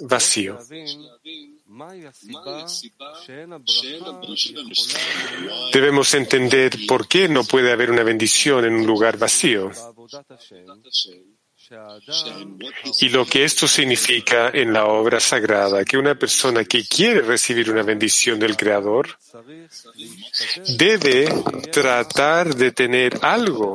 vacío. 0.00 0.58
Debemos 5.72 6.14
entender 6.14 6.72
por 6.86 7.08
qué 7.08 7.28
no 7.28 7.44
puede 7.44 7.72
haber 7.72 7.90
una 7.90 8.02
bendición 8.02 8.64
en 8.64 8.74
un 8.74 8.86
lugar 8.86 9.18
vacío 9.18 9.70
y 13.00 13.08
lo 13.10 13.24
que 13.24 13.44
esto 13.44 13.68
significa 13.68 14.50
en 14.52 14.72
la 14.72 14.86
obra 14.86 15.20
sagrada, 15.20 15.84
que 15.84 15.96
una 15.96 16.16
persona 16.16 16.64
que 16.64 16.84
quiere 16.84 17.20
recibir 17.20 17.70
una 17.70 17.82
bendición 17.82 18.40
del 18.40 18.56
Creador 18.56 19.16
debe 20.76 21.28
tratar 21.70 22.54
de 22.56 22.72
tener 22.72 23.18
algo, 23.22 23.74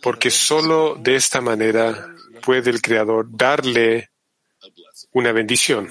porque 0.00 0.30
solo 0.30 0.94
de 0.94 1.16
esta 1.16 1.40
manera 1.40 2.14
puede 2.46 2.70
el 2.70 2.80
Creador 2.80 3.26
darle 3.28 4.10
una 5.12 5.32
bendición. 5.32 5.88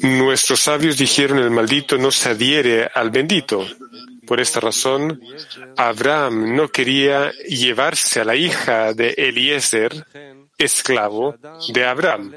Nuestros 0.00 0.60
sabios 0.60 0.96
dijeron 0.96 1.38
el 1.38 1.50
maldito 1.50 1.98
no 1.98 2.12
se 2.12 2.28
adhiere 2.30 2.88
al 2.94 3.10
bendito. 3.10 3.66
Por 4.24 4.40
esta 4.40 4.60
razón, 4.60 5.20
Abraham 5.76 6.54
no 6.54 6.68
quería 6.68 7.32
llevarse 7.48 8.20
a 8.20 8.24
la 8.24 8.36
hija 8.36 8.94
de 8.94 9.10
Eliezer, 9.18 10.06
esclavo 10.56 11.36
de 11.68 11.84
Abraham. 11.84 12.32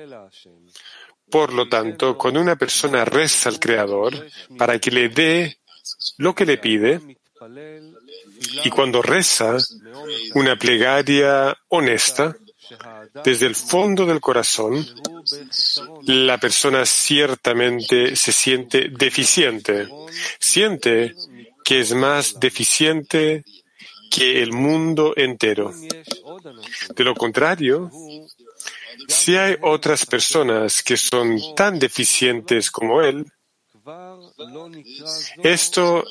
Por 1.30 1.54
lo 1.54 1.70
tanto, 1.70 2.18
cuando 2.18 2.42
una 2.42 2.56
persona 2.56 3.06
reza 3.06 3.50
al 3.50 3.60
Creador 3.60 4.28
para 4.58 4.80
que 4.80 4.90
le 4.90 5.10
dé 5.10 5.58
lo 6.18 6.34
que 6.34 6.46
le 6.46 6.58
pide, 6.58 7.00
y 8.64 8.70
cuando 8.70 9.02
reza 9.02 9.58
una 10.34 10.56
plegaria 10.56 11.58
honesta, 11.70 12.36
desde 13.24 13.46
el 13.46 13.56
fondo 13.56 14.06
del 14.06 14.20
corazón, 14.20 14.86
la 16.06 16.38
persona 16.38 16.86
ciertamente 16.86 18.16
se 18.16 18.32
siente 18.32 18.90
deficiente, 18.90 19.88
siente 20.40 21.14
que 21.64 21.80
es 21.80 21.94
más 21.94 22.40
deficiente 22.40 23.44
que 24.10 24.42
el 24.42 24.52
mundo 24.52 25.14
entero. 25.16 25.74
De 26.96 27.04
lo 27.04 27.14
contrario, 27.14 27.92
si 29.08 29.36
hay 29.38 29.58
otras 29.62 30.06
personas 30.06 30.82
que 30.84 30.98
son 30.98 31.40
tan 31.56 31.80
deficientes 31.80 32.72
como 32.72 33.02
él, 33.02 33.26
esto 35.44 36.04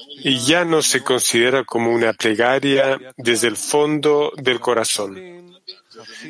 ya 0.46 0.64
no 0.64 0.82
se 0.82 1.02
considera 1.02 1.64
como 1.64 1.92
una 1.92 2.12
plegaria 2.12 2.98
desde 3.16 3.48
el 3.48 3.56
fondo 3.56 4.32
del 4.36 4.60
corazón. 4.60 5.56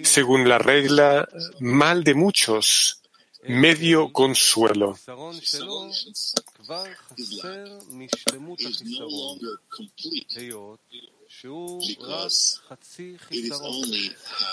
Según 0.03 0.49
la 0.49 0.59
regla, 0.59 1.29
mal 1.61 2.05
de 2.05 2.15
muchos, 2.15 3.03
medio 3.45 4.13
consuelo. 4.13 4.97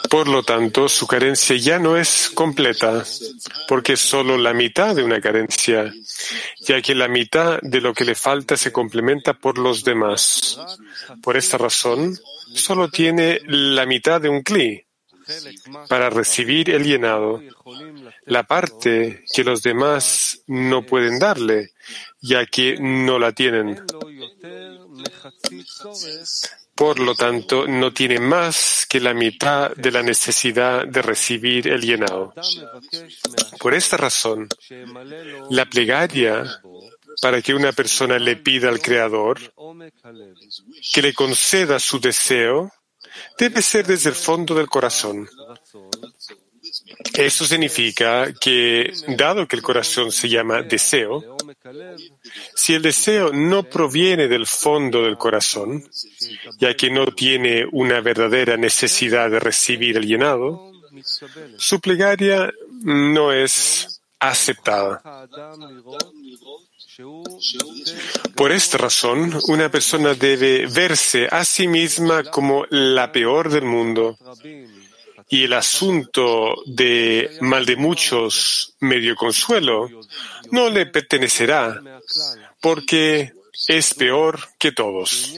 Por 0.10 0.28
lo 0.28 0.44
tanto, 0.44 0.90
su 0.90 1.08
carencia 1.08 1.56
ya 1.56 1.80
no 1.80 1.98
es 1.98 2.30
completa, 2.34 3.04
porque 3.68 3.94
es 3.94 4.02
solo 4.02 4.38
la 4.38 4.54
mitad 4.54 4.96
de 4.96 5.04
una 5.04 5.22
carencia, 5.22 5.94
ya 6.60 6.82
que 6.82 6.96
la 6.96 7.08
mitad 7.08 7.60
de 7.62 7.82
lo 7.82 7.94
que 7.94 8.06
le 8.06 8.16
falta 8.16 8.58
se 8.58 8.72
complementa 8.72 9.34
por 9.34 9.58
los 9.58 9.84
demás. 9.84 10.60
Por 11.22 11.38
esta 11.38 11.58
razón, 11.58 12.20
solo 12.54 12.90
tiene 12.90 13.40
la 13.46 13.86
mitad 13.86 14.22
de 14.22 14.30
un 14.30 14.42
cli 14.42 14.86
para 15.88 16.10
recibir 16.10 16.70
el 16.70 16.84
llenado, 16.84 17.42
la 18.26 18.44
parte 18.44 19.24
que 19.34 19.44
los 19.44 19.64
demás 19.64 20.42
no 20.48 20.86
pueden 20.86 21.20
darle, 21.20 21.72
ya 22.22 22.46
que 22.46 22.78
no 22.80 23.20
la 23.20 23.32
tienen. 23.32 23.82
Por 26.76 27.00
lo 27.00 27.14
tanto, 27.14 27.68
no 27.68 27.94
tiene 27.94 28.20
más 28.20 28.86
que 28.90 29.00
la 29.00 29.14
mitad 29.14 29.76
de 29.76 29.92
la 29.92 30.02
necesidad 30.02 30.88
de 30.88 31.02
recibir 31.02 31.68
el 31.68 31.82
llenado. 31.82 32.34
Por 33.60 33.74
esta 33.74 33.98
razón, 33.98 34.48
la 35.50 35.66
plegaria 35.66 36.44
para 37.22 37.42
que 37.42 37.54
una 37.54 37.72
persona 37.72 38.18
le 38.18 38.38
pida 38.38 38.70
al 38.70 38.82
Creador 38.82 39.40
que 40.94 41.02
le 41.02 41.14
conceda 41.14 41.80
su 41.80 42.00
deseo 42.00 42.72
debe 43.38 43.62
ser 43.62 43.86
desde 43.86 44.10
el 44.10 44.16
fondo 44.16 44.56
del 44.56 44.68
corazón. 44.68 45.28
Eso 47.14 47.46
significa 47.46 48.34
que, 48.34 48.92
dado 49.18 49.48
que 49.48 49.56
el 49.56 49.62
corazón 49.62 50.12
se 50.12 50.30
llama 50.30 50.62
deseo, 50.64 51.38
si 52.56 52.74
el 52.74 52.82
deseo 52.82 53.32
no 53.32 53.64
proviene 53.64 54.28
del 54.28 54.48
fondo 54.48 55.04
del 55.04 55.18
corazón, 55.18 55.84
ya 56.58 56.76
que 56.76 56.90
no 56.90 57.06
tiene 57.08 57.66
una 57.72 58.02
verdadera 58.02 58.58
necesidad 58.58 59.30
de 59.30 59.40
recibir 59.40 59.98
el 59.98 60.08
llenado, 60.08 60.72
su 61.58 61.80
plegaria 61.80 62.52
no 62.84 63.32
es 63.32 64.02
aceptada. 64.20 65.02
Por 68.36 68.52
esta 68.52 68.78
razón, 68.78 69.40
una 69.48 69.70
persona 69.70 70.14
debe 70.14 70.68
verse 70.68 71.28
a 71.30 71.44
sí 71.44 71.68
misma 71.68 72.24
como 72.24 72.66
la 72.70 73.12
peor 73.12 73.50
del 73.50 73.66
mundo. 73.66 74.18
Y 75.34 75.46
el 75.46 75.54
asunto 75.54 76.62
de 76.68 77.38
mal 77.42 77.66
de 77.66 77.76
muchos, 77.76 78.76
medio 78.82 79.16
consuelo, 79.16 79.90
no 80.52 80.70
le 80.70 80.86
pertenecerá, 80.86 81.82
porque 82.62 83.34
es 83.68 83.96
peor 83.96 84.40
que 84.60 84.74
todos, 84.74 85.34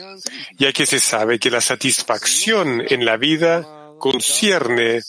ya 0.58 0.70
que 0.74 0.84
se 0.84 1.00
sabe 1.00 1.38
que 1.38 1.48
la 1.48 1.62
satisfacción 1.62 2.84
en 2.86 3.06
la 3.06 3.16
vida 3.16 3.94
concierne 3.98 5.00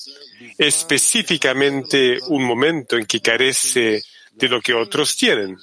específicamente 0.57 2.19
un 2.27 2.45
momento 2.45 2.95
en 2.95 3.05
que 3.05 3.19
carece 3.19 4.01
de 4.31 4.47
lo 4.47 4.61
que 4.61 4.73
otros 4.73 5.17
tienen. 5.17 5.57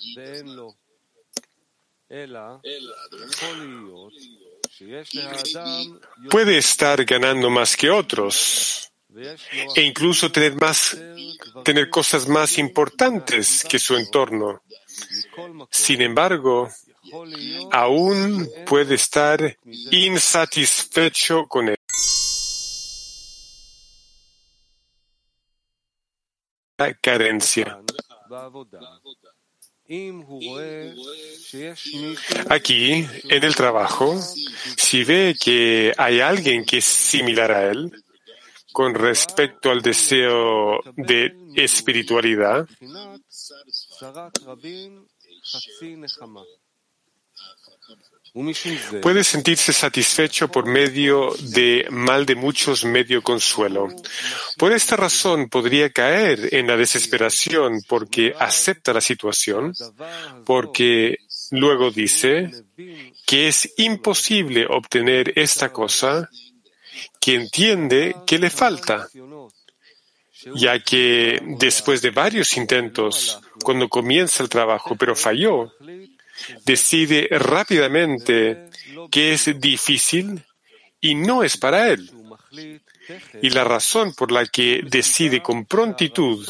Puede 6.28 6.58
estar 6.58 7.02
ganando 7.06 7.48
más 7.48 7.74
que 7.74 7.88
otros 7.88 8.90
e 9.76 9.82
incluso 9.82 10.30
tener 10.30 10.54
más, 10.56 10.96
tener 11.64 11.90
cosas 11.90 12.28
más 12.28 12.58
importantes 12.58 13.64
que 13.68 13.78
su 13.78 13.96
entorno. 13.96 14.62
Sin 15.70 16.00
embargo, 16.02 16.68
aún 17.70 18.48
puede 18.66 18.94
estar 18.94 19.56
insatisfecho 19.90 21.46
con 21.46 21.68
él. 21.68 21.76
carencia. 27.00 27.78
Aquí, 32.48 33.06
en 33.28 33.44
el 33.44 33.54
trabajo, 33.54 34.20
si 34.76 35.04
ve 35.04 35.36
que 35.40 35.92
hay 35.96 36.20
alguien 36.20 36.64
que 36.64 36.78
es 36.78 36.84
similar 36.84 37.52
a 37.52 37.70
él, 37.70 38.03
con 38.74 38.92
respecto 38.92 39.70
al 39.70 39.82
deseo 39.82 40.80
de 40.96 41.32
espiritualidad, 41.54 42.66
Puede 49.00 49.22
sentirse 49.22 49.72
satisfecho 49.72 50.48
por 50.48 50.66
medio 50.66 51.32
de 51.40 51.86
mal 51.90 52.26
de 52.26 52.34
muchos 52.34 52.84
medio 52.84 53.22
consuelo. 53.22 53.86
Por 54.58 54.72
esta 54.72 54.96
razón 54.96 55.48
podría 55.48 55.90
caer 55.90 56.52
en 56.52 56.66
la 56.66 56.76
desesperación 56.76 57.80
porque 57.86 58.34
acepta 58.36 58.92
la 58.92 59.00
situación, 59.00 59.72
porque 60.44 61.18
luego 61.52 61.92
dice 61.92 62.50
que 63.24 63.46
es 63.46 63.72
imposible 63.76 64.66
obtener 64.68 65.32
esta 65.38 65.72
cosa 65.72 66.28
que 67.24 67.36
entiende 67.36 68.14
que 68.26 68.38
le 68.38 68.50
falta, 68.50 69.08
ya 70.54 70.78
que 70.80 71.40
después 71.58 72.02
de 72.02 72.10
varios 72.10 72.54
intentos, 72.58 73.40
cuando 73.62 73.88
comienza 73.88 74.42
el 74.42 74.50
trabajo 74.50 74.94
pero 74.94 75.16
falló, 75.16 75.72
decide 76.66 77.26
rápidamente 77.30 78.68
que 79.10 79.32
es 79.32 79.58
difícil 79.58 80.44
y 81.00 81.14
no 81.14 81.42
es 81.42 81.56
para 81.56 81.88
él. 81.88 82.10
Y 83.40 83.48
la 83.48 83.64
razón 83.64 84.12
por 84.12 84.30
la 84.30 84.44
que 84.44 84.82
decide 84.84 85.40
con 85.40 85.64
prontitud 85.64 86.46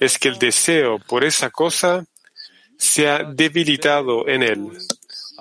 es 0.00 0.18
que 0.18 0.28
el 0.28 0.38
deseo 0.38 0.98
por 0.98 1.24
esa 1.24 1.48
cosa 1.48 2.04
se 2.76 3.08
ha 3.08 3.24
debilitado 3.24 4.28
en 4.28 4.42
él, 4.42 4.68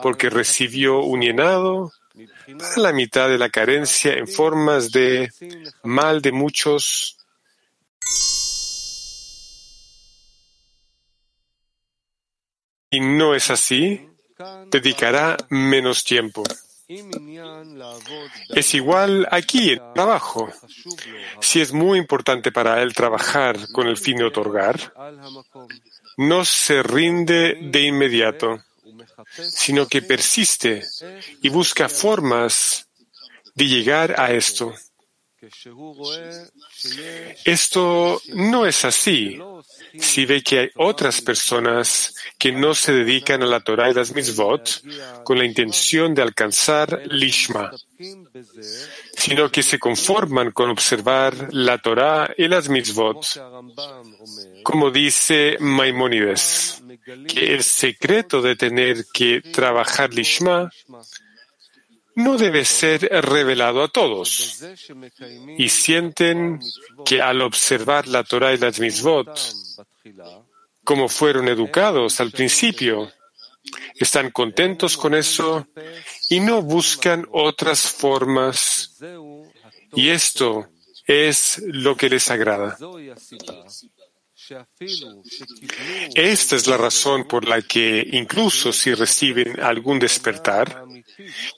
porque 0.01 0.29
recibió 0.29 1.01
un 1.01 1.19
llenado 1.19 1.91
para 2.57 2.77
la 2.77 2.93
mitad 2.93 3.29
de 3.29 3.37
la 3.37 3.49
carencia 3.49 4.13
en 4.13 4.27
formas 4.27 4.91
de 4.91 5.29
mal 5.83 6.21
de 6.21 6.31
muchos 6.31 7.17
y 12.91 12.99
no 12.99 13.35
es 13.35 13.49
así, 13.49 14.09
dedicará 14.71 15.37
menos 15.49 16.03
tiempo. 16.03 16.43
Es 18.49 18.73
igual 18.73 19.27
aquí 19.29 19.73
en 19.73 19.79
el 19.79 19.93
trabajo. 19.93 20.49
Si 21.39 21.61
es 21.61 21.71
muy 21.71 21.99
importante 21.99 22.51
para 22.51 22.81
él 22.81 22.93
trabajar 22.93 23.71
con 23.71 23.87
el 23.87 23.97
fin 23.97 24.17
de 24.17 24.23
otorgar, 24.23 24.93
no 26.17 26.43
se 26.45 26.81
rinde 26.81 27.59
de 27.61 27.81
inmediato, 27.81 28.63
sino 29.37 29.87
que 29.87 30.01
persiste 30.01 30.83
y 31.41 31.49
busca 31.49 31.89
formas 31.89 32.87
de 33.55 33.65
llegar 33.65 34.19
a 34.19 34.31
esto. 34.31 34.73
Esto 37.45 38.21
no 38.33 38.65
es 38.65 38.83
así 38.83 39.39
si 39.97 40.25
ve 40.25 40.43
que 40.43 40.59
hay 40.59 40.69
otras 40.75 41.21
personas 41.21 42.13
que 42.37 42.51
no 42.51 42.75
se 42.75 42.91
dedican 42.91 43.41
a 43.43 43.45
la 43.45 43.61
Torah 43.61 43.89
y 43.89 43.93
las 43.93 44.13
mitzvot 44.13 44.83
con 45.23 45.37
la 45.37 45.45
intención 45.45 46.13
de 46.13 46.21
alcanzar 46.21 47.03
lishma, 47.05 47.71
sino 49.15 49.49
que 49.49 49.63
se 49.63 49.79
conforman 49.79 50.51
con 50.51 50.69
observar 50.69 51.53
la 51.53 51.77
Torah 51.77 52.33
y 52.37 52.47
las 52.47 52.67
mitzvot. 52.67 53.25
Como 54.63 54.91
dice 54.91 55.55
Maimónides, 55.59 56.83
que 57.27 57.53
el 57.53 57.63
secreto 57.63 58.41
de 58.41 58.55
tener 58.55 59.05
que 59.13 59.41
trabajar 59.41 60.13
lishma 60.13 60.69
no 62.15 62.37
debe 62.37 62.65
ser 62.65 63.01
revelado 63.23 63.83
a 63.83 63.87
todos. 63.87 64.63
Y 65.57 65.69
sienten 65.69 66.59
que 67.05 67.21
al 67.21 67.41
observar 67.41 68.07
la 68.07 68.23
Torah 68.23 68.53
y 68.53 68.57
las 68.57 68.79
mitzvot, 68.79 69.39
como 70.83 71.07
fueron 71.07 71.47
educados 71.47 72.19
al 72.19 72.31
principio, 72.31 73.11
están 73.95 74.31
contentos 74.31 74.97
con 74.97 75.13
eso 75.13 75.67
y 76.29 76.39
no 76.39 76.61
buscan 76.61 77.25
otras 77.31 77.81
formas. 77.81 78.97
Y 79.93 80.09
esto 80.09 80.69
es 81.05 81.61
lo 81.65 81.95
que 81.95 82.09
les 82.09 82.29
agrada. 82.29 82.77
Esta 86.15 86.55
es 86.55 86.67
la 86.67 86.77
razón 86.77 87.27
por 87.27 87.47
la 87.47 87.61
que, 87.61 88.07
incluso 88.13 88.71
si 88.73 88.93
reciben 88.93 89.59
algún 89.59 89.99
despertar, 89.99 90.85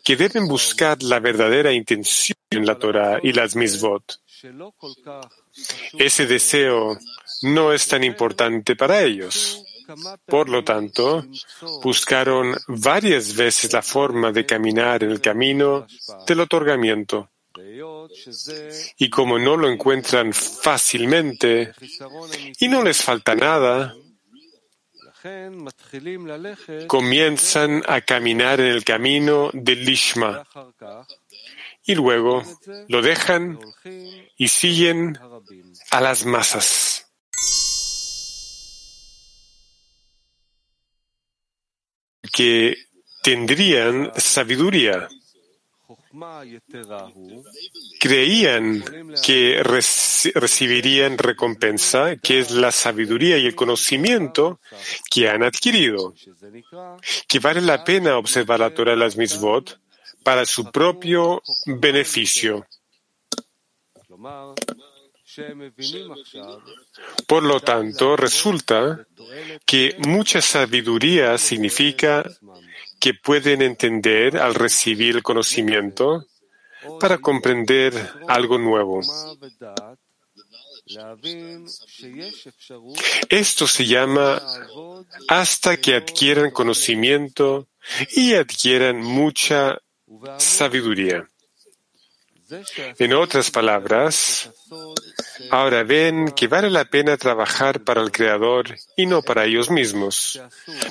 que 0.03 0.15
deben 0.15 0.47
buscar 0.47 1.01
la 1.03 1.19
verdadera 1.19 1.71
intención 1.71 2.37
en 2.49 2.65
la 2.65 2.77
Torah 2.77 3.19
y 3.21 3.33
las 3.33 3.55
misvot. 3.55 4.21
Ese 5.97 6.25
deseo 6.25 6.97
no 7.43 7.73
es 7.73 7.87
tan 7.87 8.03
importante 8.03 8.75
para 8.75 9.01
ellos. 9.01 9.63
Por 10.25 10.49
lo 10.49 10.63
tanto, 10.63 11.25
buscaron 11.83 12.55
varias 12.67 13.35
veces 13.35 13.73
la 13.73 13.81
forma 13.81 14.31
de 14.31 14.45
caminar 14.45 15.03
en 15.03 15.11
el 15.11 15.21
camino 15.21 15.85
del 16.25 16.39
otorgamiento. 16.39 17.29
Y 18.97 19.09
como 19.09 19.37
no 19.37 19.57
lo 19.57 19.69
encuentran 19.69 20.33
fácilmente 20.33 21.73
y 22.59 22.67
no 22.67 22.83
les 22.83 23.01
falta 23.01 23.35
nada, 23.35 23.93
comienzan 26.87 27.83
a 27.87 28.01
caminar 28.01 28.59
en 28.59 28.67
el 28.67 28.83
camino 28.83 29.49
del 29.53 29.85
Lishma. 29.85 30.47
Y 31.83 31.95
luego 31.95 32.43
lo 32.87 33.01
dejan 33.01 33.59
y 34.37 34.47
siguen 34.47 35.17
a 35.91 36.01
las 36.01 36.25
masas. 36.25 37.07
que 42.33 42.77
tendrían 43.23 44.11
sabiduría 44.15 45.09
creían 47.99 48.83
que 49.23 49.61
recibirían 49.63 51.17
recompensa, 51.17 52.15
que 52.17 52.39
es 52.39 52.51
la 52.51 52.71
sabiduría 52.71 53.37
y 53.37 53.45
el 53.45 53.55
conocimiento 53.55 54.59
que 55.09 55.29
han 55.29 55.43
adquirido, 55.43 56.13
que 57.27 57.39
vale 57.39 57.61
la 57.61 57.83
pena 57.83 58.17
observar 58.17 58.59
la 58.59 58.73
Torah 58.73 58.91
de 58.91 58.97
las 58.97 59.17
mitzvot 59.17 59.79
para 60.23 60.45
su 60.45 60.71
propio 60.71 61.41
beneficio. 61.65 62.65
Por 67.27 67.43
lo 67.43 67.59
tanto, 67.61 68.17
resulta 68.17 69.05
que 69.65 69.95
mucha 69.99 70.41
sabiduría 70.41 71.37
significa 71.37 72.23
que 73.01 73.15
pueden 73.15 73.63
entender 73.63 74.37
al 74.37 74.53
recibir 74.53 75.15
el 75.15 75.23
conocimiento 75.23 76.27
para 76.99 77.17
comprender 77.17 77.93
algo 78.27 78.59
nuevo. 78.59 79.01
Esto 83.29 83.67
se 83.67 83.85
llama 83.87 84.39
hasta 85.27 85.77
que 85.77 85.95
adquieran 85.95 86.51
conocimiento 86.51 87.67
y 88.11 88.35
adquieran 88.35 88.97
mucha 89.01 89.79
sabiduría. 90.37 91.27
En 92.99 93.13
otras 93.13 93.51
palabras, 93.51 94.49
ahora 95.49 95.83
ven 95.83 96.31
que 96.31 96.47
vale 96.47 96.69
la 96.69 96.85
pena 96.85 97.17
trabajar 97.17 97.81
para 97.81 98.01
el 98.01 98.11
Creador 98.11 98.75
y 98.97 99.05
no 99.05 99.21
para 99.21 99.45
ellos 99.45 99.69
mismos. 99.69 100.41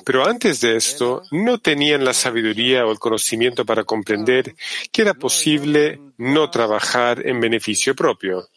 Pero 0.04 0.26
antes 0.26 0.60
de 0.60 0.76
esto, 0.76 1.22
no 1.30 1.58
tenían 1.58 2.04
la 2.04 2.14
sabiduría 2.14 2.86
o 2.86 2.92
el 2.92 2.98
conocimiento 2.98 3.64
para 3.64 3.84
comprender 3.84 4.54
que 4.92 5.02
era 5.02 5.14
posible 5.14 6.00
no 6.16 6.50
trabajar 6.50 7.26
en 7.26 7.40
beneficio 7.40 7.94
propio. 7.94 8.48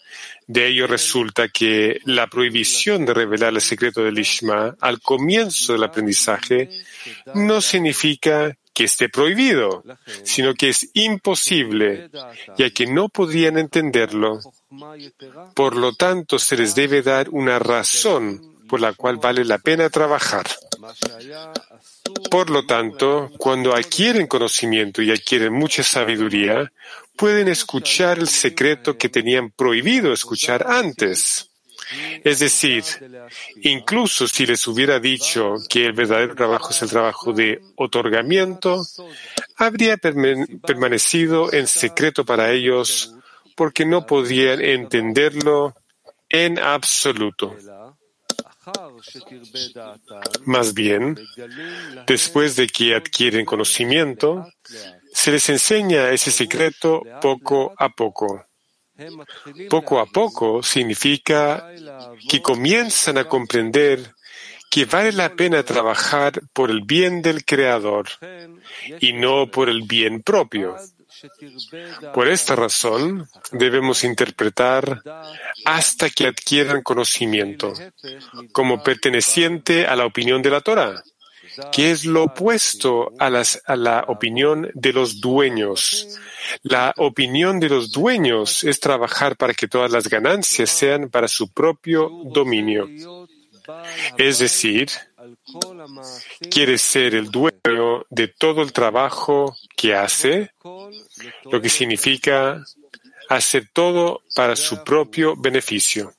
De 0.47 0.67
ello 0.67 0.87
resulta 0.87 1.47
que 1.47 1.99
la 2.05 2.27
prohibición 2.27 3.05
de 3.05 3.13
revelar 3.13 3.53
el 3.53 3.61
secreto 3.61 4.03
del 4.03 4.19
Ishma 4.19 4.75
al 4.79 4.99
comienzo 4.99 5.73
del 5.73 5.83
aprendizaje 5.83 6.69
no 7.33 7.61
significa 7.61 8.55
que 8.73 8.85
esté 8.85 9.07
prohibido, 9.07 9.83
sino 10.23 10.53
que 10.55 10.69
es 10.69 10.89
imposible, 10.93 12.09
ya 12.57 12.69
que 12.71 12.87
no 12.87 13.07
podrían 13.09 13.57
entenderlo. 13.57 14.39
Por 15.53 15.75
lo 15.75 15.93
tanto, 15.93 16.39
se 16.39 16.57
les 16.57 16.73
debe 16.73 17.03
dar 17.03 17.29
una 17.29 17.59
razón 17.59 18.53
por 18.67 18.81
la 18.81 18.93
cual 18.93 19.17
vale 19.17 19.45
la 19.45 19.59
pena 19.59 19.89
trabajar. 19.89 20.47
Por 22.33 22.49
lo 22.49 22.65
tanto, 22.65 23.29
cuando 23.37 23.75
adquieren 23.75 24.25
conocimiento 24.25 25.03
y 25.03 25.11
adquieren 25.11 25.53
mucha 25.53 25.83
sabiduría, 25.83 26.73
pueden 27.15 27.47
escuchar 27.47 28.17
el 28.17 28.27
secreto 28.27 28.97
que 28.97 29.07
tenían 29.07 29.51
prohibido 29.51 30.11
escuchar 30.11 30.65
antes. 30.67 31.51
Es 32.23 32.39
decir, 32.39 32.83
incluso 33.61 34.27
si 34.27 34.47
les 34.47 34.65
hubiera 34.65 34.99
dicho 34.99 35.57
que 35.69 35.85
el 35.85 35.93
verdadero 35.93 36.33
trabajo 36.33 36.71
es 36.71 36.81
el 36.81 36.89
trabajo 36.89 37.33
de 37.33 37.61
otorgamiento, 37.75 38.81
habría 39.57 39.97
permanecido 39.97 41.53
en 41.53 41.67
secreto 41.67 42.25
para 42.25 42.49
ellos 42.49 43.13
porque 43.55 43.85
no 43.85 44.07
podían 44.07 44.59
entenderlo 44.59 45.75
en 46.29 46.57
absoluto. 46.57 47.55
Más 50.45 50.73
bien, 50.73 51.19
después 52.07 52.55
de 52.55 52.67
que 52.67 52.95
adquieren 52.95 53.45
conocimiento, 53.45 54.47
se 55.11 55.31
les 55.31 55.49
enseña 55.49 56.11
ese 56.11 56.31
secreto 56.31 57.03
poco 57.21 57.73
a 57.77 57.89
poco. 57.89 58.45
Poco 59.69 59.99
a 59.99 60.05
poco 60.05 60.61
significa 60.61 61.67
que 62.29 62.41
comienzan 62.41 63.17
a 63.17 63.27
comprender 63.27 64.13
que 64.69 64.85
vale 64.85 65.11
la 65.11 65.35
pena 65.35 65.63
trabajar 65.63 66.41
por 66.51 66.71
el 66.71 66.81
bien 66.81 67.21
del 67.21 67.45
Creador 67.45 68.07
y 68.99 69.13
no 69.13 69.49
por 69.51 69.69
el 69.69 69.83
bien 69.83 70.23
propio. 70.23 70.75
Por 72.13 72.27
esta 72.27 72.55
razón, 72.55 73.27
debemos 73.51 74.03
interpretar 74.03 75.01
hasta 75.65 76.09
que 76.09 76.27
adquieran 76.27 76.81
conocimiento 76.81 77.73
como 78.51 78.83
perteneciente 78.83 79.85
a 79.87 79.95
la 79.95 80.05
opinión 80.05 80.41
de 80.41 80.49
la 80.49 80.61
Torah, 80.61 81.03
que 81.71 81.91
es 81.91 82.05
lo 82.05 82.23
opuesto 82.23 83.11
a, 83.19 83.27
a 83.27 83.75
la 83.75 84.05
opinión 84.07 84.69
de 84.73 84.93
los 84.93 85.21
dueños, 85.21 86.19
la 86.61 86.93
opinión 86.97 87.59
de 87.59 87.69
los 87.69 87.91
dueños 87.91 88.63
es 88.63 88.79
trabajar 88.79 89.35
para 89.37 89.53
que 89.53 89.67
todas 89.67 89.91
las 89.91 90.07
ganancias 90.07 90.69
sean 90.69 91.09
para 91.09 91.27
su 91.27 91.51
propio 91.51 92.09
dominio. 92.25 92.87
Es 94.17 94.39
decir, 94.39 94.89
quiere 96.49 96.77
ser 96.77 97.15
el 97.15 97.29
dueño 97.29 98.05
de 98.09 98.27
todo 98.27 98.61
el 98.61 98.71
trabajo 98.71 99.55
que 99.75 99.95
hace, 99.95 100.51
lo 101.45 101.61
que 101.61 101.69
significa 101.69 102.63
hacer 103.29 103.69
todo 103.73 104.21
para 104.35 104.55
su 104.55 104.83
propio 104.83 105.35
beneficio. 105.35 106.13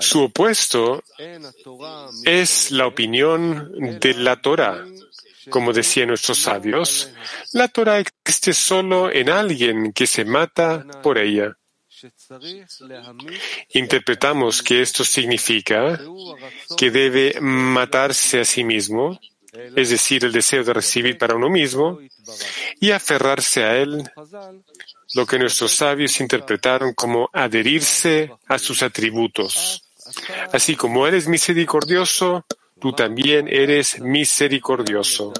Su 0.00 0.22
opuesto 0.22 1.02
es 2.24 2.70
la 2.70 2.86
opinión 2.86 3.98
de 4.00 4.14
la 4.14 4.40
Torah. 4.40 4.86
Como 5.50 5.72
decían 5.72 6.08
nuestros 6.08 6.38
sabios, 6.38 7.10
la 7.52 7.68
Torah 7.68 8.00
existe 8.00 8.52
solo 8.52 9.12
en 9.12 9.30
alguien 9.30 9.92
que 9.92 10.06
se 10.06 10.24
mata 10.24 10.84
por 11.02 11.18
ella. 11.18 11.56
Interpretamos 13.70 14.62
que 14.62 14.82
esto 14.82 15.04
significa 15.04 15.98
que 16.76 16.90
debe 16.90 17.40
matarse 17.40 18.40
a 18.40 18.44
sí 18.44 18.64
mismo, 18.64 19.18
es 19.74 19.90
decir, 19.90 20.24
el 20.24 20.32
deseo 20.32 20.62
de 20.64 20.72
recibir 20.72 21.16
para 21.18 21.34
uno 21.34 21.48
mismo, 21.48 21.98
y 22.80 22.90
aferrarse 22.90 23.64
a 23.64 23.76
él, 23.76 24.04
lo 25.14 25.26
que 25.26 25.38
nuestros 25.38 25.72
sabios 25.72 26.20
interpretaron 26.20 26.92
como 26.94 27.30
adherirse 27.32 28.30
a 28.48 28.58
sus 28.58 28.82
atributos. 28.82 29.82
Así 30.52 30.76
como 30.76 31.06
eres 31.06 31.26
misericordioso, 31.28 32.44
tú 32.80 32.92
también 32.92 33.48
eres 33.48 34.00
misericordioso. 34.00 35.32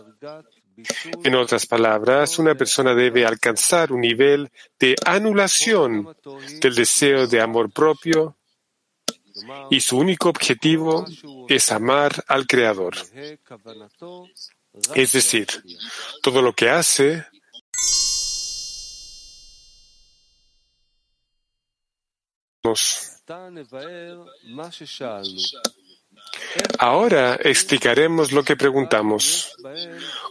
En 1.25 1.35
otras 1.35 1.66
palabras, 1.66 2.38
una 2.38 2.54
persona 2.54 2.95
debe 2.95 3.25
alcanzar 3.25 3.92
un 3.92 4.00
nivel 4.00 4.50
de 4.78 4.95
anulación 5.04 6.14
del 6.61 6.75
deseo 6.75 7.26
de 7.26 7.40
amor 7.40 7.71
propio 7.73 8.37
y 9.71 9.80
su 9.80 9.99
único 9.99 10.28
objetivo 10.28 11.06
es 11.49 11.73
amar 11.73 12.25
al 12.26 12.47
Creador. 12.47 12.95
Es 14.95 15.12
decir, 15.12 15.47
todo 16.23 16.42
lo 16.42 16.52
que 16.52 16.68
hace 16.68 17.25
Ahora 26.78 27.38
explicaremos 27.43 28.33
lo 28.33 28.43
que 28.45 28.57
preguntamos. 28.57 29.57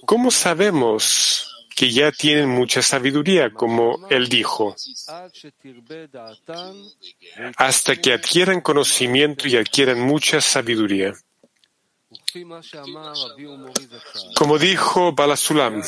¿Cómo 0.06 0.32
sabemos 0.32 1.68
que 1.76 1.92
ya 1.92 2.12
tienen 2.12 2.50
mucha 2.50 2.82
sabiduría, 2.82 3.52
como 3.52 4.08
él 4.10 4.30
dijo? 4.30 4.76
Hasta 7.58 7.96
que 7.98 8.14
adquieran 8.14 8.62
conocimiento 8.62 9.48
y 9.48 9.58
adquieran 9.58 10.00
mucha 10.00 10.40
sabiduría. 10.40 11.14
Como 14.36 14.58
dijo 14.58 15.12
Balasulam, 15.14 15.82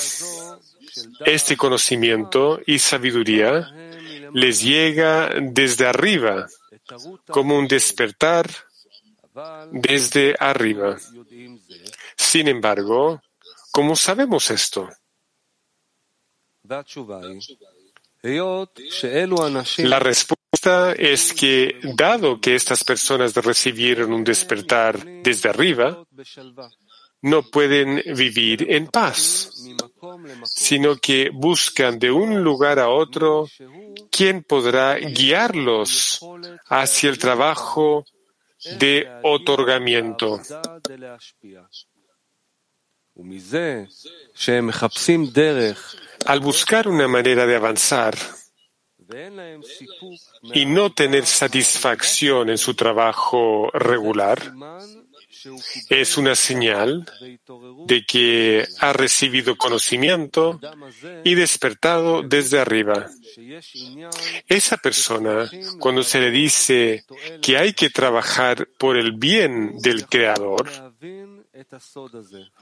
este 1.26 1.56
conocimiento 1.56 2.60
y 2.66 2.80
sabiduría 2.80 3.72
les 4.34 4.62
llega 4.62 5.30
desde 5.42 5.88
arriba, 5.88 6.48
como 7.28 7.58
un 7.58 7.68
despertar 7.68 8.50
desde 9.72 10.36
arriba. 10.40 10.98
Sin 12.16 12.48
embargo, 12.48 13.22
¿cómo 13.72 13.96
sabemos 13.96 14.50
esto? 14.52 14.90
La 19.84 20.00
respuesta 20.00 20.94
es 20.94 21.34
que, 21.34 21.80
dado 21.96 22.42
que 22.42 22.56
estas 22.56 22.84
personas 22.84 23.34
recibieron 23.36 24.12
un 24.12 24.24
despertar 24.24 25.06
desde 25.24 25.50
arriba, 25.50 26.04
no 27.22 27.44
pueden 27.44 28.04
vivir 28.16 28.66
en 28.70 28.88
paz, 28.88 29.52
sino 30.44 30.96
que 30.98 31.30
buscan 31.34 32.00
de 32.00 32.12
un 32.12 32.44
lugar 32.44 32.80
a 32.80 32.90
otro 32.90 33.48
quien 34.12 34.44
podrá 34.44 34.96
guiarlos 34.96 36.20
hacia 36.68 37.10
el 37.10 37.18
trabajo 37.18 38.06
de 38.80 39.08
otorgamiento. 39.24 40.40
Al 46.26 46.40
buscar 46.40 46.88
una 46.88 47.08
manera 47.08 47.46
de 47.46 47.56
avanzar 47.56 48.16
y 50.54 50.66
no 50.66 50.94
tener 50.94 51.26
satisfacción 51.26 52.50
en 52.50 52.58
su 52.58 52.76
trabajo 52.76 53.70
regular, 53.74 54.54
es 55.90 56.18
una 56.18 56.36
señal 56.36 57.06
de 57.86 58.06
que 58.06 58.68
ha 58.80 58.94
recibido 58.94 59.58
conocimiento 59.58 60.60
y 61.24 61.36
despertado 61.36 62.22
desde 62.24 62.60
arriba. 62.60 63.10
Esa 64.48 64.78
persona, 64.78 65.50
cuando 65.80 66.04
se 66.04 66.20
le 66.20 66.32
dice 66.32 67.06
que 67.42 67.58
hay 67.58 67.74
que 67.74 67.90
trabajar 67.90 68.68
por 68.78 68.98
el 68.98 69.14
bien 69.14 69.78
del 69.80 70.08
Creador, 70.08 70.70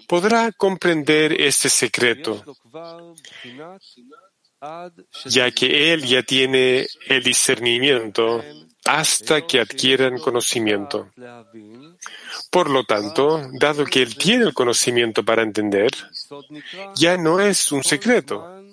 podrá 0.07 0.51
comprender 0.51 1.39
este 1.39 1.69
secreto, 1.69 2.43
ya 5.25 5.51
que 5.51 5.93
él 5.93 6.05
ya 6.05 6.23
tiene 6.23 6.87
el 7.07 7.23
discernimiento 7.23 8.43
hasta 8.85 9.45
que 9.45 9.59
adquieran 9.59 10.19
conocimiento. 10.19 11.09
Por 12.51 12.69
lo 12.69 12.85
tanto, 12.85 13.41
dado 13.53 13.85
que 13.85 14.01
él 14.01 14.15
tiene 14.15 14.45
el 14.45 14.53
conocimiento 14.53 15.25
para 15.25 15.41
entender, 15.41 15.91
ya 16.95 17.17
no 17.17 17.39
es 17.39 17.71
un 17.71 17.83
secreto, 17.83 18.63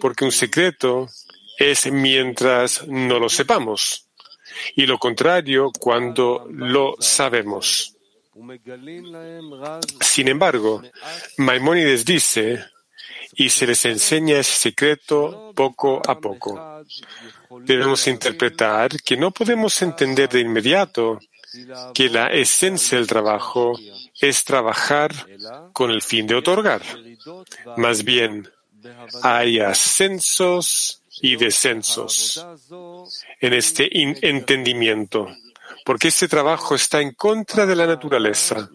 porque 0.00 0.24
un 0.24 0.32
secreto 0.32 1.08
es 1.58 1.90
mientras 1.90 2.86
no 2.86 3.18
lo 3.18 3.28
sepamos, 3.28 4.08
y 4.76 4.86
lo 4.86 4.98
contrario 4.98 5.70
cuando 5.78 6.46
lo 6.48 6.94
sabemos. 7.00 7.96
Sin 10.00 10.28
embargo, 10.28 10.82
Maimónides 11.36 12.04
dice, 12.04 12.64
y 13.34 13.48
se 13.48 13.66
les 13.66 13.84
enseña 13.84 14.38
ese 14.38 14.58
secreto 14.58 15.52
poco 15.54 16.02
a 16.06 16.18
poco. 16.18 16.82
Debemos 17.60 18.06
interpretar 18.06 18.90
que 19.02 19.16
no 19.16 19.30
podemos 19.30 19.80
entender 19.82 20.28
de 20.28 20.40
inmediato 20.40 21.18
que 21.94 22.08
la 22.08 22.28
esencia 22.28 22.98
del 22.98 23.06
trabajo 23.06 23.78
es 24.20 24.44
trabajar 24.44 25.12
con 25.72 25.90
el 25.90 26.02
fin 26.02 26.26
de 26.26 26.34
otorgar. 26.34 26.82
Más 27.76 28.04
bien, 28.04 28.48
hay 29.22 29.60
ascensos 29.60 31.02
y 31.20 31.36
descensos 31.36 32.44
en 33.40 33.52
este 33.52 33.88
entendimiento, 34.26 35.28
porque 35.84 36.08
este 36.08 36.28
trabajo 36.28 36.74
está 36.74 37.00
en 37.00 37.12
contra 37.12 37.66
de 37.66 37.76
la 37.76 37.86
naturaleza. 37.86 38.70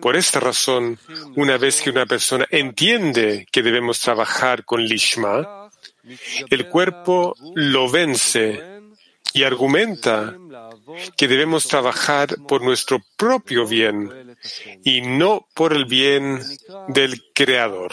Por 0.00 0.16
esta 0.16 0.40
razón, 0.40 0.98
una 1.36 1.56
vez 1.56 1.82
que 1.82 1.90
una 1.90 2.06
persona 2.06 2.46
entiende 2.50 3.46
que 3.50 3.62
debemos 3.62 4.00
trabajar 4.00 4.64
con 4.64 4.82
Lishma, 4.82 5.70
el 6.50 6.68
cuerpo 6.68 7.34
lo 7.54 7.90
vence 7.90 8.62
y 9.32 9.42
argumenta 9.42 10.36
que 11.16 11.28
debemos 11.28 11.66
trabajar 11.66 12.36
por 12.48 12.62
nuestro 12.62 13.00
propio 13.16 13.66
bien 13.66 14.36
y 14.84 15.02
no 15.02 15.46
por 15.54 15.72
el 15.72 15.84
bien 15.84 16.40
del 16.88 17.22
Creador. 17.34 17.92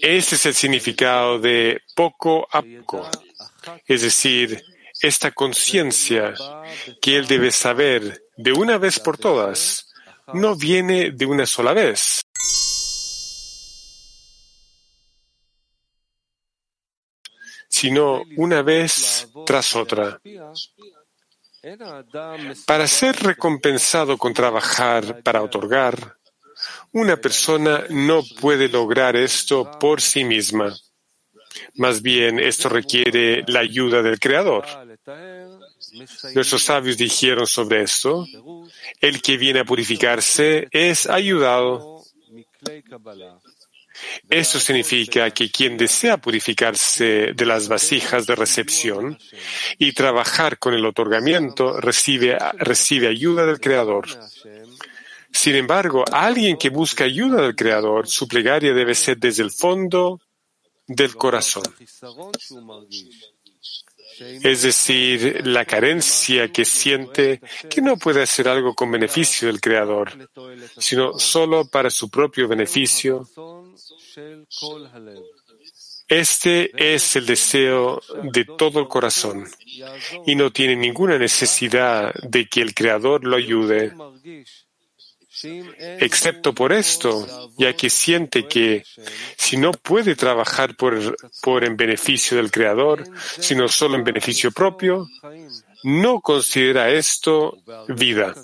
Ese 0.00 0.34
es 0.34 0.46
el 0.46 0.54
significado 0.54 1.38
de 1.38 1.80
poco 1.94 2.46
a 2.50 2.62
poco, 2.62 3.08
es 3.86 4.02
decir, 4.02 4.62
esta 5.00 5.30
conciencia 5.30 6.34
que 7.00 7.16
él 7.16 7.26
debe 7.26 7.50
saber 7.50 8.22
de 8.36 8.52
una 8.52 8.78
vez 8.78 8.98
por 8.98 9.18
todas 9.18 9.92
no 10.34 10.56
viene 10.56 11.10
de 11.10 11.26
una 11.26 11.46
sola 11.46 11.72
vez. 11.72 12.20
sino 17.68 18.22
una 18.36 18.62
vez 18.62 19.28
tras 19.46 19.76
otra. 19.76 20.20
Para 22.66 22.86
ser 22.88 23.16
recompensado 23.22 24.16
con 24.18 24.34
trabajar 24.34 25.22
para 25.22 25.42
otorgar, 25.42 26.16
una 26.92 27.16
persona 27.16 27.84
no 27.90 28.22
puede 28.40 28.68
lograr 28.68 29.14
esto 29.14 29.70
por 29.78 30.00
sí 30.00 30.24
misma. 30.24 30.74
Más 31.74 32.02
bien, 32.02 32.38
esto 32.38 32.68
requiere 32.68 33.44
la 33.46 33.60
ayuda 33.60 34.02
del 34.02 34.18
Creador. 34.18 34.64
Nuestros 36.34 36.62
sabios 36.62 36.96
dijeron 36.96 37.46
sobre 37.46 37.82
esto, 37.82 38.26
el 39.00 39.22
que 39.22 39.36
viene 39.36 39.60
a 39.60 39.64
purificarse 39.64 40.68
es 40.70 41.08
ayudado 41.08 42.02
Esto 44.28 44.60
significa 44.60 45.30
que 45.30 45.50
quien 45.50 45.76
desea 45.76 46.18
purificarse 46.18 47.32
de 47.34 47.46
las 47.46 47.68
vasijas 47.68 48.26
de 48.26 48.34
recepción 48.36 49.18
y 49.78 49.92
trabajar 49.92 50.58
con 50.58 50.74
el 50.74 50.84
otorgamiento 50.86 51.80
recibe, 51.80 52.38
recibe 52.58 53.08
ayuda 53.08 53.46
del 53.46 53.60
Creador. 53.60 54.06
Sin 55.32 55.56
embargo, 55.56 56.04
alguien 56.10 56.56
que 56.56 56.70
busca 56.70 57.04
ayuda 57.04 57.42
del 57.42 57.56
Creador, 57.56 58.08
su 58.08 58.26
plegaria 58.26 58.72
debe 58.72 58.94
ser 58.94 59.18
desde 59.18 59.42
el 59.42 59.50
fondo 59.50 60.20
del 60.88 61.14
corazón. 61.14 61.62
Es 64.20 64.62
decir, 64.62 65.46
la 65.46 65.64
carencia 65.64 66.50
que 66.50 66.64
siente 66.64 67.40
que 67.70 67.80
no 67.80 67.96
puede 67.96 68.22
hacer 68.22 68.48
algo 68.48 68.74
con 68.74 68.90
beneficio 68.90 69.46
del 69.46 69.60
Creador, 69.60 70.30
sino 70.78 71.18
solo 71.18 71.66
para 71.68 71.90
su 71.90 72.10
propio 72.10 72.48
beneficio. 72.48 73.28
Este 76.08 76.94
es 76.94 77.16
el 77.16 77.26
deseo 77.26 78.00
de 78.32 78.46
todo 78.56 78.80
el 78.80 78.88
corazón 78.88 79.46
y 80.26 80.34
no 80.34 80.50
tiene 80.50 80.74
ninguna 80.74 81.18
necesidad 81.18 82.12
de 82.14 82.48
que 82.48 82.62
el 82.62 82.74
Creador 82.74 83.24
lo 83.24 83.36
ayude 83.36 83.92
excepto 86.00 86.54
por 86.54 86.72
esto, 86.72 87.50
ya 87.56 87.74
que 87.74 87.90
siente 87.90 88.46
que 88.46 88.84
si 89.36 89.56
no 89.56 89.72
puede 89.72 90.16
trabajar 90.16 90.76
por, 90.76 91.16
por 91.42 91.64
en 91.64 91.76
beneficio 91.76 92.36
del 92.36 92.50
Creador, 92.50 93.04
sino 93.38 93.68
solo 93.68 93.96
en 93.96 94.04
beneficio 94.04 94.50
propio, 94.50 95.06
no 95.84 96.20
considera 96.20 96.90
esto 96.90 97.58
vida. 97.88 98.34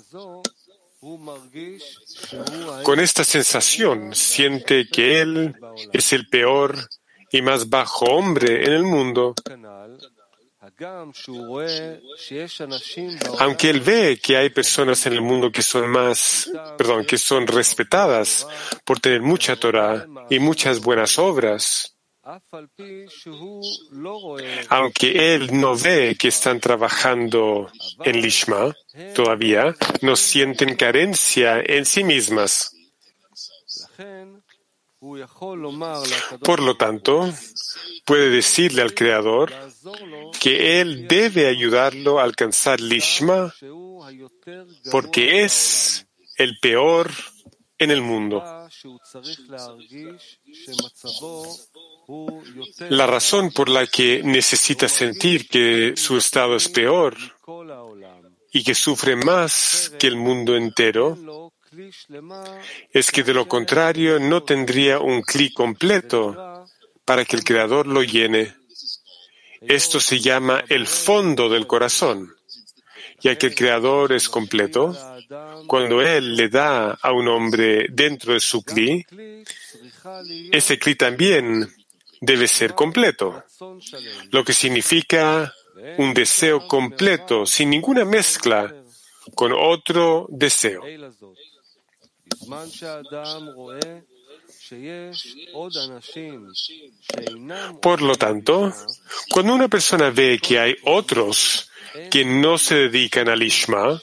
Con 2.83 2.99
esta 2.99 3.23
sensación 3.23 4.15
siente 4.15 4.87
que 4.87 5.21
él 5.21 5.55
es 5.93 6.13
el 6.13 6.27
peor 6.27 6.75
y 7.31 7.41
más 7.41 7.69
bajo 7.69 8.05
hombre 8.05 8.65
en 8.65 8.73
el 8.73 8.83
mundo 8.83 9.35
aunque 13.39 13.69
él 13.69 13.79
ve 13.79 14.19
que 14.21 14.37
hay 14.37 14.49
personas 14.49 15.05
en 15.05 15.13
el 15.13 15.21
mundo 15.21 15.51
que 15.51 15.61
son 15.61 15.89
más, 15.89 16.49
perdón, 16.77 17.05
que 17.05 17.17
son 17.17 17.47
respetadas 17.47 18.47
por 18.83 18.99
tener 18.99 19.21
mucha 19.21 19.55
Torah 19.55 20.05
y 20.29 20.39
muchas 20.39 20.81
buenas 20.81 21.17
obras, 21.17 21.95
aunque 24.69 25.35
él 25.35 25.59
no 25.59 25.77
ve 25.77 26.15
que 26.19 26.29
están 26.29 26.59
trabajando 26.59 27.71
en 28.03 28.21
Lishma 28.21 28.75
todavía, 29.13 29.75
no 30.01 30.15
sienten 30.15 30.75
carencia 30.75 31.61
en 31.61 31.85
sí 31.85 32.03
mismas. 32.03 32.75
Por 36.43 36.59
lo 36.61 36.77
tanto, 36.77 37.29
puede 38.05 38.29
decirle 38.29 38.81
al 38.81 38.93
Creador 38.93 39.51
que 40.39 40.81
él 40.81 41.07
debe 41.07 41.47
ayudarlo 41.47 42.19
a 42.19 42.23
alcanzar 42.23 42.79
Lishma 42.79 43.53
porque 44.91 45.43
es 45.43 46.07
el 46.37 46.59
peor 46.59 47.11
en 47.77 47.91
el 47.91 48.01
mundo. 48.01 48.43
La 52.89 53.07
razón 53.07 53.51
por 53.51 53.69
la 53.69 53.87
que 53.87 54.21
necesita 54.23 54.87
sentir 54.87 55.47
que 55.47 55.93
su 55.95 56.17
estado 56.17 56.55
es 56.55 56.69
peor 56.69 57.15
y 58.51 58.63
que 58.63 58.75
sufre 58.75 59.15
más 59.15 59.91
que 59.99 60.07
el 60.07 60.15
mundo 60.15 60.55
entero 60.55 61.51
es 62.91 63.11
que 63.11 63.23
de 63.23 63.33
lo 63.33 63.47
contrario 63.47 64.19
no 64.19 64.43
tendría 64.43 64.99
un 64.99 65.21
clic 65.21 65.53
completo 65.53 66.65
para 67.03 67.25
que 67.25 67.35
el 67.35 67.43
Creador 67.43 67.87
lo 67.87 68.03
llene. 68.03 68.53
Esto 69.61 69.99
se 69.99 70.19
llama 70.19 70.63
el 70.69 70.87
fondo 70.87 71.49
del 71.49 71.67
corazón, 71.67 72.35
ya 73.21 73.37
que 73.37 73.47
el 73.47 73.55
Creador 73.55 74.13
es 74.13 74.29
completo. 74.29 74.95
Cuando 75.67 76.01
Él 76.01 76.35
le 76.35 76.49
da 76.49 76.91
a 76.91 77.11
un 77.11 77.27
hombre 77.27 77.87
dentro 77.89 78.33
de 78.33 78.39
su 78.39 78.63
cli, 78.63 79.05
ese 80.51 80.77
cli 80.77 80.95
también 80.95 81.67
debe 82.21 82.47
ser 82.47 82.73
completo, 82.73 83.43
lo 84.31 84.43
que 84.43 84.53
significa 84.53 85.53
un 85.97 86.13
deseo 86.13 86.67
completo, 86.67 87.45
sin 87.45 87.69
ninguna 87.69 88.05
mezcla 88.05 88.73
con 89.33 89.51
otro 89.53 90.27
deseo. 90.29 90.83
Por 97.81 98.01
lo 98.01 98.15
tanto, 98.15 98.73
cuando 99.31 99.53
una 99.53 99.67
persona 99.67 100.09
ve 100.09 100.39
que 100.41 100.59
hay 100.59 100.75
otros 100.83 101.69
que 102.11 102.25
no 102.25 102.57
se 102.57 102.75
dedican 102.75 103.29
al 103.29 103.43
Ishma, 103.43 104.01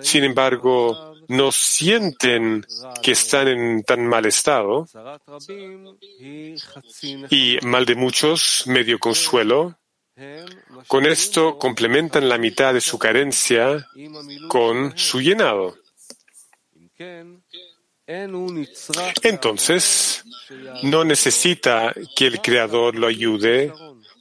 sin 0.00 0.24
embargo, 0.24 1.14
no 1.28 1.52
sienten 1.52 2.64
que 3.02 3.12
están 3.12 3.48
en 3.48 3.82
tan 3.82 4.06
mal 4.06 4.24
estado, 4.26 4.86
y 7.30 7.58
mal 7.62 7.84
de 7.84 7.94
muchos, 7.94 8.66
medio 8.66 8.98
consuelo, 8.98 9.78
con 10.86 11.06
esto 11.06 11.58
complementan 11.58 12.28
la 12.28 12.38
mitad 12.38 12.74
de 12.74 12.80
su 12.80 12.98
carencia 12.98 13.86
con 14.48 14.96
su 14.96 15.20
llenado. 15.20 15.76
Entonces, 19.22 20.24
no 20.82 21.04
necesita 21.04 21.92
que 22.16 22.26
el 22.26 22.40
Creador 22.40 22.96
lo 22.96 23.06
ayude 23.06 23.72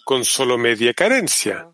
con 0.04 0.26
solo 0.26 0.58
media 0.58 0.94
carencia. 0.94 1.70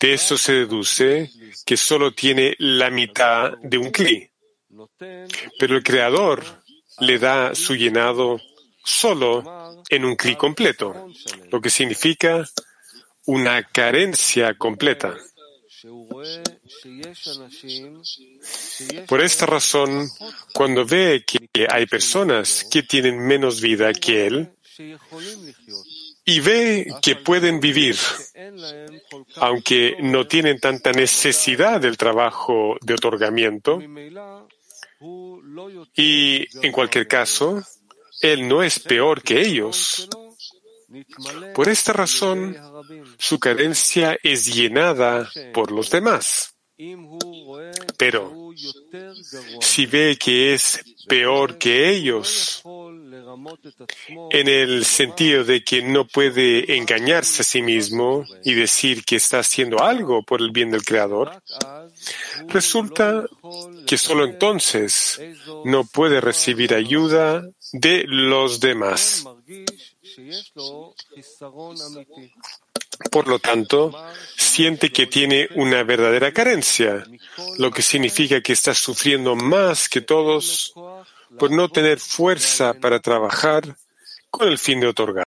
De 0.00 0.14
esto 0.14 0.38
se 0.38 0.52
deduce 0.52 1.30
que 1.66 1.76
solo 1.76 2.14
tiene 2.14 2.54
la 2.58 2.90
mitad 2.90 3.52
de 3.62 3.76
un 3.76 3.90
cli. 3.90 4.30
Pero 5.58 5.76
el 5.76 5.82
Creador 5.82 6.42
le 7.00 7.18
da 7.18 7.54
su 7.54 7.76
llenado 7.76 8.40
solo 8.84 9.82
en 9.90 10.04
un 10.04 10.16
cli 10.16 10.34
completo, 10.36 11.08
lo 11.50 11.60
que 11.60 11.70
significa 11.70 12.44
una 13.26 13.62
carencia 13.64 14.54
completa. 14.54 15.14
Por 19.06 19.20
esta 19.20 19.46
razón, 19.46 20.08
cuando 20.52 20.84
ve 20.84 21.24
que 21.26 21.66
hay 21.68 21.86
personas 21.86 22.64
que 22.70 22.82
tienen 22.82 23.18
menos 23.18 23.60
vida 23.60 23.92
que 23.92 24.26
él, 24.26 24.50
y 26.24 26.40
ve 26.40 26.86
que 27.02 27.16
pueden 27.16 27.60
vivir, 27.60 27.96
aunque 29.36 29.96
no 30.00 30.26
tienen 30.26 30.60
tanta 30.60 30.92
necesidad 30.92 31.80
del 31.80 31.96
trabajo 31.96 32.76
de 32.80 32.94
otorgamiento, 32.94 33.80
y 35.96 36.66
en 36.66 36.72
cualquier 36.72 37.08
caso, 37.08 37.62
él 38.20 38.48
no 38.48 38.62
es 38.62 38.78
peor 38.78 39.22
que 39.22 39.40
ellos, 39.40 40.08
por 41.54 41.68
esta 41.68 41.92
razón, 41.92 42.56
su 43.18 43.38
carencia 43.38 44.18
es 44.22 44.46
llenada 44.46 45.30
por 45.52 45.70
los 45.70 45.90
demás. 45.90 46.54
Pero 47.96 48.52
si 49.60 49.86
ve 49.86 50.16
que 50.18 50.54
es 50.54 50.80
peor 51.06 51.58
que 51.58 51.90
ellos, 51.90 52.62
en 54.30 54.48
el 54.48 54.84
sentido 54.84 55.44
de 55.44 55.62
que 55.62 55.82
no 55.82 56.06
puede 56.06 56.76
engañarse 56.76 57.42
a 57.42 57.44
sí 57.44 57.62
mismo 57.62 58.24
y 58.44 58.54
decir 58.54 59.04
que 59.04 59.16
está 59.16 59.40
haciendo 59.40 59.82
algo 59.82 60.22
por 60.22 60.40
el 60.40 60.50
bien 60.50 60.70
del 60.70 60.84
Creador, 60.84 61.42
resulta 62.48 63.24
que 63.86 63.98
solo 63.98 64.24
entonces 64.24 65.20
no 65.64 65.84
puede 65.84 66.20
recibir 66.20 66.74
ayuda 66.74 67.42
de 67.72 68.04
los 68.06 68.60
demás. 68.60 69.24
Por 73.10 73.28
lo 73.28 73.38
tanto, 73.38 73.92
siente 74.36 74.90
que 74.90 75.06
tiene 75.06 75.48
una 75.56 75.82
verdadera 75.82 76.32
carencia, 76.32 77.04
lo 77.58 77.70
que 77.70 77.82
significa 77.82 78.40
que 78.40 78.52
está 78.52 78.74
sufriendo 78.74 79.34
más 79.34 79.88
que 79.88 80.00
todos 80.00 80.72
por 81.38 81.50
no 81.50 81.68
tener 81.68 81.98
fuerza 81.98 82.74
para 82.74 83.00
trabajar 83.00 83.76
con 84.30 84.48
el 84.48 84.58
fin 84.58 84.80
de 84.80 84.88
otorgar. 84.88 85.24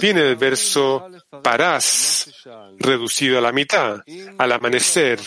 Viene 0.00 0.20
el 0.22 0.36
verso 0.36 1.08
parás, 1.42 2.30
reducido 2.78 3.38
a 3.38 3.40
la 3.40 3.52
mitad, 3.52 4.00
al 4.38 4.52
amanecer, 4.52 5.20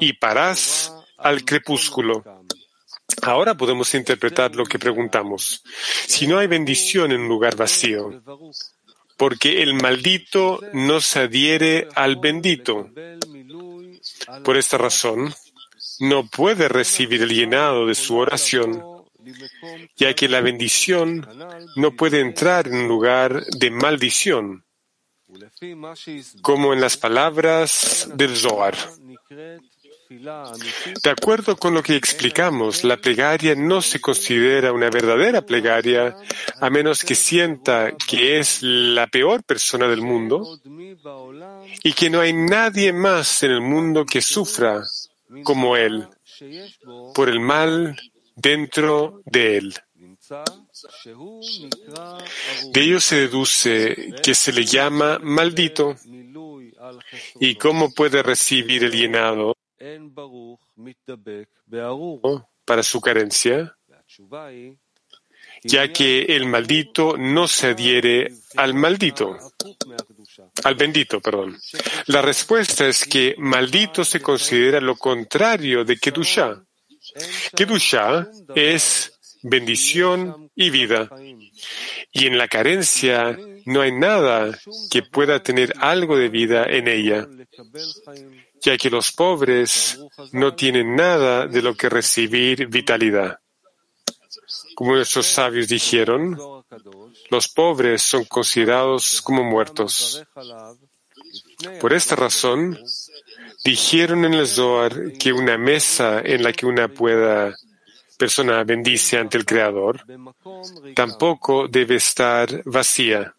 y 0.00 0.14
parás 0.14 0.92
al 1.16 1.44
crepúsculo. 1.44 2.24
Ahora 3.22 3.54
podemos 3.54 3.94
interpretar 3.94 4.54
lo 4.54 4.64
que 4.64 4.78
preguntamos. 4.78 5.62
Si 6.06 6.26
no 6.26 6.38
hay 6.38 6.46
bendición 6.46 7.12
en 7.12 7.22
un 7.22 7.28
lugar 7.28 7.56
vacío, 7.56 8.22
porque 9.16 9.62
el 9.62 9.74
maldito 9.74 10.60
no 10.72 11.00
se 11.00 11.20
adhiere 11.20 11.88
al 11.94 12.16
bendito. 12.16 12.90
Por 14.44 14.56
esta 14.56 14.78
razón, 14.78 15.34
no 16.00 16.26
puede 16.26 16.68
recibir 16.68 17.22
el 17.22 17.30
llenado 17.30 17.86
de 17.86 17.94
su 17.94 18.16
oración, 18.16 18.82
ya 19.96 20.14
que 20.14 20.28
la 20.28 20.40
bendición 20.40 21.26
no 21.76 21.96
puede 21.96 22.20
entrar 22.20 22.68
en 22.68 22.76
un 22.76 22.88
lugar 22.88 23.44
de 23.46 23.70
maldición, 23.70 24.64
como 26.42 26.72
en 26.72 26.80
las 26.80 26.96
palabras 26.96 28.08
del 28.14 28.36
Zohar. 28.36 28.76
De 30.10 31.10
acuerdo 31.10 31.56
con 31.56 31.74
lo 31.74 31.82
que 31.82 31.94
explicamos, 31.94 32.82
la 32.82 32.96
plegaria 32.96 33.54
no 33.54 33.82
se 33.82 34.00
considera 34.00 34.72
una 34.72 34.88
verdadera 34.88 35.42
plegaria 35.42 36.16
a 36.60 36.70
menos 36.70 37.04
que 37.04 37.14
sienta 37.14 37.92
que 38.08 38.38
es 38.38 38.62
la 38.62 39.06
peor 39.06 39.44
persona 39.44 39.86
del 39.86 40.00
mundo 40.00 40.60
y 41.82 41.92
que 41.92 42.08
no 42.08 42.20
hay 42.20 42.32
nadie 42.32 42.92
más 42.94 43.42
en 43.42 43.50
el 43.50 43.60
mundo 43.60 44.06
que 44.06 44.22
sufra 44.22 44.82
como 45.44 45.76
él 45.76 46.08
por 47.14 47.28
el 47.28 47.40
mal 47.40 48.00
dentro 48.34 49.20
de 49.26 49.58
él. 49.58 49.74
De 52.72 52.80
ello 52.80 53.00
se 53.00 53.16
deduce 53.16 54.14
que 54.22 54.34
se 54.34 54.52
le 54.52 54.64
llama 54.64 55.18
maldito. 55.18 55.96
¿Y 57.40 57.56
cómo 57.56 57.92
puede 57.92 58.22
recibir 58.22 58.84
el 58.84 58.92
llenado 58.92 59.57
para 62.64 62.82
su 62.82 63.00
carencia? 63.00 63.76
Ya 65.62 65.92
que 65.92 66.22
el 66.22 66.46
maldito 66.46 67.16
no 67.16 67.48
se 67.48 67.68
adhiere 67.68 68.32
al 68.56 68.74
maldito, 68.74 69.36
al 70.64 70.74
bendito, 70.74 71.20
perdón. 71.20 71.58
La 72.06 72.22
respuesta 72.22 72.86
es 72.86 73.04
que 73.04 73.34
maldito 73.38 74.04
se 74.04 74.20
considera 74.20 74.80
lo 74.80 74.96
contrario 74.96 75.84
de 75.84 75.96
Kedusha. 75.96 76.62
Kedusha 77.56 78.28
es 78.54 79.18
bendición 79.42 80.50
y 80.54 80.70
vida. 80.70 81.08
Y 82.12 82.26
en 82.26 82.38
la 82.38 82.48
carencia 82.48 83.36
no 83.64 83.80
hay 83.80 83.92
nada 83.92 84.58
que 84.90 85.02
pueda 85.02 85.42
tener 85.42 85.74
algo 85.78 86.16
de 86.16 86.28
vida 86.28 86.64
en 86.64 86.88
ella, 86.88 87.28
ya 88.60 88.76
que 88.76 88.90
los 88.90 89.12
pobres 89.12 89.98
no 90.32 90.54
tienen 90.54 90.96
nada 90.96 91.46
de 91.46 91.62
lo 91.62 91.74
que 91.74 91.88
recibir 91.88 92.66
vitalidad. 92.66 93.38
Como 94.74 94.94
nuestros 94.94 95.26
sabios 95.26 95.68
dijeron, 95.68 96.38
los 97.30 97.48
pobres 97.48 98.02
son 98.02 98.24
considerados 98.24 99.20
como 99.22 99.42
muertos. 99.42 100.22
Por 101.80 101.92
esta 101.92 102.14
razón, 102.16 102.78
dijeron 103.64 104.24
en 104.24 104.34
el 104.34 104.46
Zohar 104.46 105.12
que 105.18 105.32
una 105.32 105.58
mesa 105.58 106.20
en 106.20 106.42
la 106.42 106.52
que 106.52 106.66
una 106.66 106.88
pueda 106.88 107.54
persona 108.16 108.64
bendice 108.64 109.16
ante 109.16 109.38
el 109.38 109.44
Creador, 109.44 110.04
tampoco 110.94 111.68
debe 111.68 111.96
estar 111.96 112.62
vacía, 112.64 113.34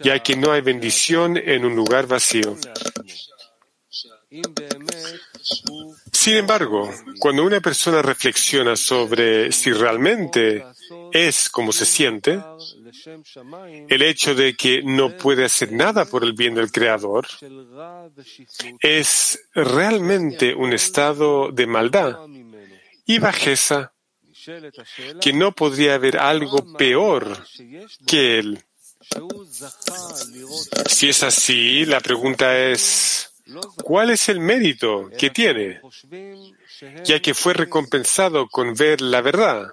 ya 0.00 0.22
que 0.22 0.36
no 0.36 0.52
hay 0.52 0.60
bendición 0.60 1.36
en 1.36 1.64
un 1.64 1.74
lugar 1.74 2.06
vacío. 2.06 2.56
Sin 6.12 6.34
embargo, 6.36 6.90
cuando 7.18 7.44
una 7.44 7.60
persona 7.60 8.00
reflexiona 8.00 8.76
sobre 8.76 9.52
si 9.52 9.72
realmente 9.72 10.64
es 11.12 11.50
como 11.50 11.70
se 11.72 11.84
siente, 11.84 12.40
el 13.88 14.02
hecho 14.02 14.34
de 14.34 14.56
que 14.56 14.82
no 14.82 15.16
puede 15.16 15.44
hacer 15.44 15.72
nada 15.72 16.04
por 16.06 16.24
el 16.24 16.32
bien 16.32 16.54
del 16.54 16.72
Creador 16.72 17.26
es 18.80 19.38
realmente 19.54 20.54
un 20.54 20.72
estado 20.72 21.52
de 21.52 21.66
maldad 21.66 22.16
y 23.04 23.18
bajeza, 23.18 23.92
que 25.20 25.32
no 25.32 25.52
podría 25.52 25.94
haber 25.94 26.18
algo 26.18 26.76
peor 26.76 27.46
que 28.06 28.38
él. 28.38 28.64
Si 30.86 31.08
es 31.10 31.22
así, 31.22 31.84
la 31.84 32.00
pregunta 32.00 32.58
es, 32.58 33.33
¿cuál 33.82 34.10
es 34.10 34.28
el 34.28 34.40
mérito 34.40 35.10
que 35.18 35.30
tiene? 35.30 35.80
Ya 37.04 37.20
que 37.20 37.34
fue 37.34 37.54
recompensado 37.54 38.48
con 38.48 38.74
ver 38.74 39.00
la 39.00 39.20
verdad, 39.20 39.72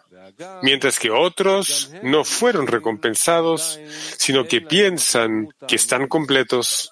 mientras 0.61 0.99
que 0.99 1.11
otros 1.11 1.91
no 2.03 2.23
fueron 2.23 2.67
recompensados, 2.67 3.79
sino 4.17 4.45
que 4.45 4.61
piensan 4.61 5.49
que 5.67 5.75
están 5.75 6.07
completos 6.07 6.91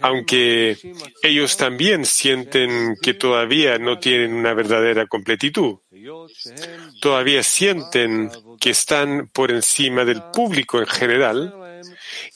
aunque 0.00 0.78
ellos 1.22 1.56
también 1.56 2.04
sienten 2.04 2.96
que 3.02 3.14
todavía 3.14 3.78
no 3.78 3.98
tienen 3.98 4.32
una 4.32 4.54
verdadera 4.54 5.06
completitud. 5.06 5.78
Todavía 7.00 7.42
sienten 7.42 8.30
que 8.60 8.70
están 8.70 9.28
por 9.28 9.50
encima 9.50 10.04
del 10.04 10.22
público 10.32 10.78
en 10.78 10.86
general, 10.86 11.82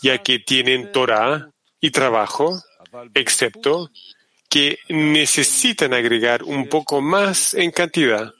ya 0.02 0.18
que 0.18 0.40
tienen 0.40 0.92
Torah 0.92 1.51
y 1.82 1.90
trabajo, 1.90 2.62
excepto 3.12 3.90
que 4.48 4.78
necesitan 4.88 5.92
agregar 5.92 6.42
un 6.42 6.68
poco 6.68 7.02
más 7.02 7.52
en 7.52 7.70
cantidad, 7.70 8.32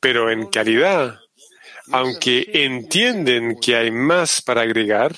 pero 0.00 0.30
en 0.30 0.46
calidad 0.46 1.18
aunque 1.90 2.50
entienden 2.52 3.58
que 3.60 3.76
hay 3.76 3.90
más 3.90 4.42
para 4.42 4.62
agregar, 4.62 5.14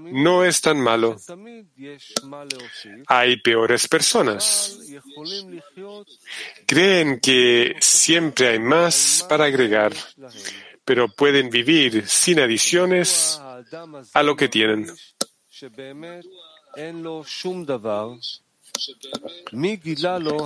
no 0.00 0.44
es 0.44 0.60
tan 0.60 0.80
malo. 0.80 1.16
Hay 3.06 3.36
peores 3.40 3.88
personas. 3.88 4.78
Creen 6.66 7.20
que 7.20 7.76
siempre 7.80 8.48
hay 8.48 8.58
más 8.58 9.24
para 9.28 9.46
agregar, 9.46 9.92
pero 10.84 11.08
pueden 11.08 11.50
vivir 11.50 12.06
sin 12.06 12.40
adiciones 12.40 13.40
a 14.14 14.22
lo 14.22 14.36
que 14.36 14.48
tienen. 14.48 14.86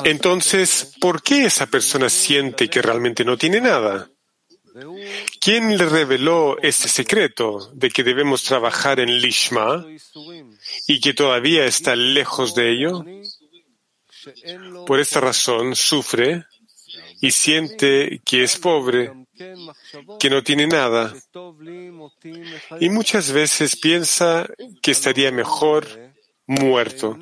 Entonces, 0.05 0.95
¿por 1.01 1.23
qué 1.23 1.45
esa 1.45 1.67
persona 1.67 2.09
siente 2.09 2.69
que 2.69 2.83
realmente 2.83 3.25
no 3.25 3.37
tiene 3.37 3.61
nada? 3.61 4.09
¿Quién 5.39 5.77
le 5.77 5.85
reveló 5.85 6.57
este 6.63 6.89
secreto 6.89 7.71
de 7.75 7.91
que 7.91 8.03
debemos 8.03 8.43
trabajar 8.43 9.01
en 9.01 9.21
Lishma 9.21 9.85
y 10.87 11.01
que 11.01 11.13
todavía 11.13 11.67
está 11.67 11.95
lejos 11.95 12.55
de 12.55 12.71
ello? 12.71 13.05
Por 14.87 15.01
esta 15.01 15.21
razón 15.21 15.77
sufre 15.77 16.47
y 17.21 17.31
siente 17.33 18.21
que 18.25 18.45
es 18.45 18.57
pobre, 18.57 19.13
que 20.19 20.31
no 20.31 20.43
tiene 20.43 20.67
nada. 20.67 21.15
Y 22.81 22.89
muchas 22.89 23.31
veces 23.31 23.77
piensa 23.77 24.49
que 24.81 24.93
estaría 24.93 25.31
mejor 25.31 25.87
muerto. 26.53 27.19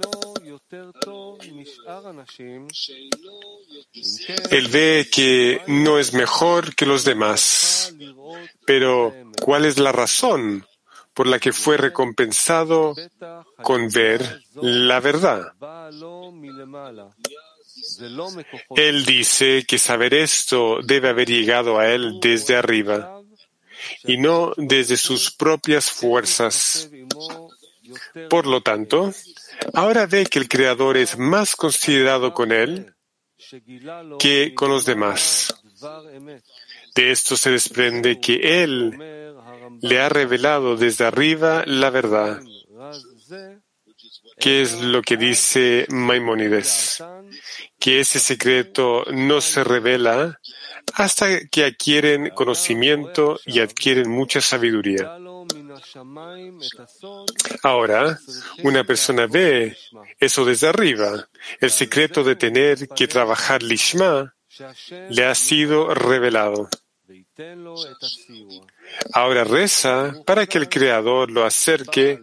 Él 4.50 4.68
ve 4.68 5.08
que 5.10 5.62
no 5.66 5.98
es 5.98 6.12
mejor 6.12 6.74
que 6.74 6.86
los 6.86 7.04
demás. 7.04 7.94
Pero, 8.66 9.14
¿cuál 9.40 9.64
es 9.64 9.78
la 9.78 9.92
razón 9.92 10.66
por 11.14 11.26
la 11.26 11.38
que 11.38 11.52
fue 11.52 11.76
recompensado 11.76 12.94
con 13.62 13.88
ver 13.88 14.42
la 14.54 15.00
verdad? 15.00 15.52
Él 18.76 19.04
dice 19.04 19.64
que 19.66 19.78
saber 19.78 20.14
esto 20.14 20.78
debe 20.82 21.08
haber 21.08 21.28
llegado 21.28 21.78
a 21.78 21.88
él 21.88 22.18
desde 22.20 22.56
arriba 22.56 23.20
y 24.04 24.18
no 24.18 24.52
desde 24.56 24.96
sus 24.96 25.30
propias 25.32 25.90
fuerzas. 25.90 26.90
Por 28.28 28.46
lo 28.46 28.62
tanto, 28.62 29.12
ahora 29.74 30.06
ve 30.06 30.26
que 30.26 30.38
el 30.38 30.48
Creador 30.48 30.96
es 30.96 31.18
más 31.18 31.56
considerado 31.56 32.32
con 32.32 32.52
él 32.52 32.94
que 34.18 34.54
con 34.54 34.70
los 34.70 34.84
demás. 34.84 35.54
De 36.94 37.10
esto 37.10 37.36
se 37.36 37.50
desprende 37.50 38.20
que 38.20 38.62
Él 38.62 38.98
le 39.80 40.00
ha 40.00 40.08
revelado 40.08 40.76
desde 40.76 41.04
arriba 41.04 41.64
la 41.66 41.90
verdad. 41.90 42.40
¿Qué 44.38 44.62
es 44.62 44.80
lo 44.80 45.02
que 45.02 45.16
dice 45.16 45.86
Maimónides? 45.90 47.02
Que 47.78 48.00
ese 48.00 48.18
secreto 48.18 49.04
no 49.12 49.40
se 49.40 49.64
revela 49.64 50.40
hasta 50.94 51.46
que 51.46 51.64
adquieren 51.64 52.30
conocimiento 52.30 53.38
y 53.44 53.60
adquieren 53.60 54.10
mucha 54.10 54.40
sabiduría. 54.40 55.18
Ahora, 57.62 58.18
una 58.62 58.84
persona 58.84 59.26
ve 59.26 59.76
eso 60.18 60.44
desde 60.44 60.68
arriba, 60.68 61.28
el 61.60 61.70
secreto 61.70 62.24
de 62.24 62.36
tener 62.36 62.88
que 62.88 63.08
trabajar 63.08 63.62
Lishma 63.62 64.34
le 65.10 65.24
ha 65.24 65.34
sido 65.34 65.94
revelado. 65.94 66.68
Ahora 69.12 69.44
reza 69.44 70.14
para 70.26 70.46
que 70.46 70.58
el 70.58 70.68
Creador 70.68 71.30
lo 71.30 71.44
acerque 71.44 72.20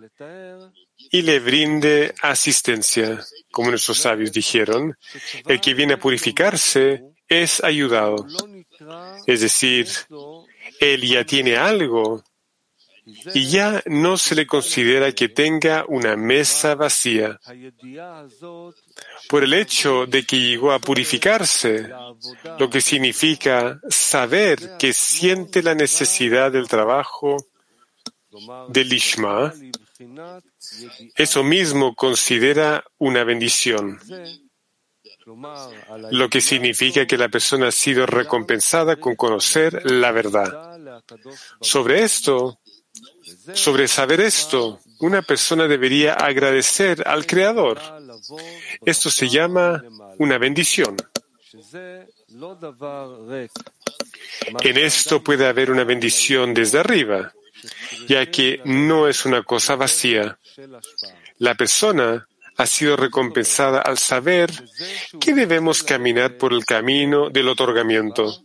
y 1.11 1.21
le 1.21 1.39
brinde 1.39 2.13
asistencia. 2.21 3.23
Como 3.51 3.69
nuestros 3.69 3.97
sabios 3.99 4.31
dijeron, 4.31 4.97
el 5.45 5.61
que 5.61 5.73
viene 5.73 5.93
a 5.93 5.99
purificarse 5.99 7.03
es 7.27 7.63
ayudado. 7.63 8.25
Es 9.25 9.41
decir, 9.41 9.87
él 10.79 11.01
ya 11.01 11.25
tiene 11.25 11.57
algo 11.57 12.23
y 13.33 13.47
ya 13.47 13.81
no 13.85 14.17
se 14.17 14.35
le 14.35 14.45
considera 14.45 15.11
que 15.13 15.29
tenga 15.29 15.85
una 15.87 16.15
mesa 16.17 16.75
vacía. 16.75 17.39
Por 19.29 19.43
el 19.43 19.53
hecho 19.53 20.05
de 20.05 20.25
que 20.25 20.39
llegó 20.39 20.71
a 20.71 20.79
purificarse, 20.79 21.89
lo 22.59 22.69
que 22.69 22.81
significa 22.81 23.79
saber 23.89 24.77
que 24.77 24.91
siente 24.93 25.63
la 25.63 25.75
necesidad 25.75 26.51
del 26.51 26.67
trabajo 26.67 27.37
del 28.69 28.91
Ishma, 28.91 29.53
eso 31.15 31.43
mismo 31.43 31.95
considera 31.95 32.83
una 32.97 33.23
bendición, 33.23 33.99
lo 36.11 36.29
que 36.29 36.41
significa 36.41 37.05
que 37.05 37.17
la 37.17 37.29
persona 37.29 37.69
ha 37.69 37.71
sido 37.71 38.05
recompensada 38.05 38.97
con 38.97 39.15
conocer 39.15 39.89
la 39.89 40.11
verdad. 40.11 40.77
Sobre 41.61 42.03
esto, 42.03 42.59
sobre 43.53 43.87
saber 43.87 44.21
esto, 44.21 44.79
una 44.99 45.21
persona 45.21 45.67
debería 45.67 46.13
agradecer 46.13 47.07
al 47.07 47.25
Creador. 47.25 47.79
Esto 48.85 49.09
se 49.09 49.29
llama 49.29 49.83
una 50.17 50.37
bendición. 50.37 50.95
En 54.61 54.77
esto 54.77 55.23
puede 55.23 55.47
haber 55.47 55.71
una 55.71 55.83
bendición 55.83 56.53
desde 56.53 56.79
arriba, 56.79 57.33
ya 58.07 58.29
que 58.29 58.61
no 58.65 59.07
es 59.07 59.25
una 59.25 59.43
cosa 59.43 59.75
vacía. 59.75 60.37
La 61.39 61.55
persona 61.55 62.27
ha 62.57 62.65
sido 62.65 62.95
recompensada 62.95 63.81
al 63.81 63.97
saber 63.97 64.51
que 65.19 65.33
debemos 65.33 65.83
caminar 65.83 66.37
por 66.37 66.53
el 66.53 66.65
camino 66.65 67.29
del 67.29 67.49
otorgamiento. 67.49 68.43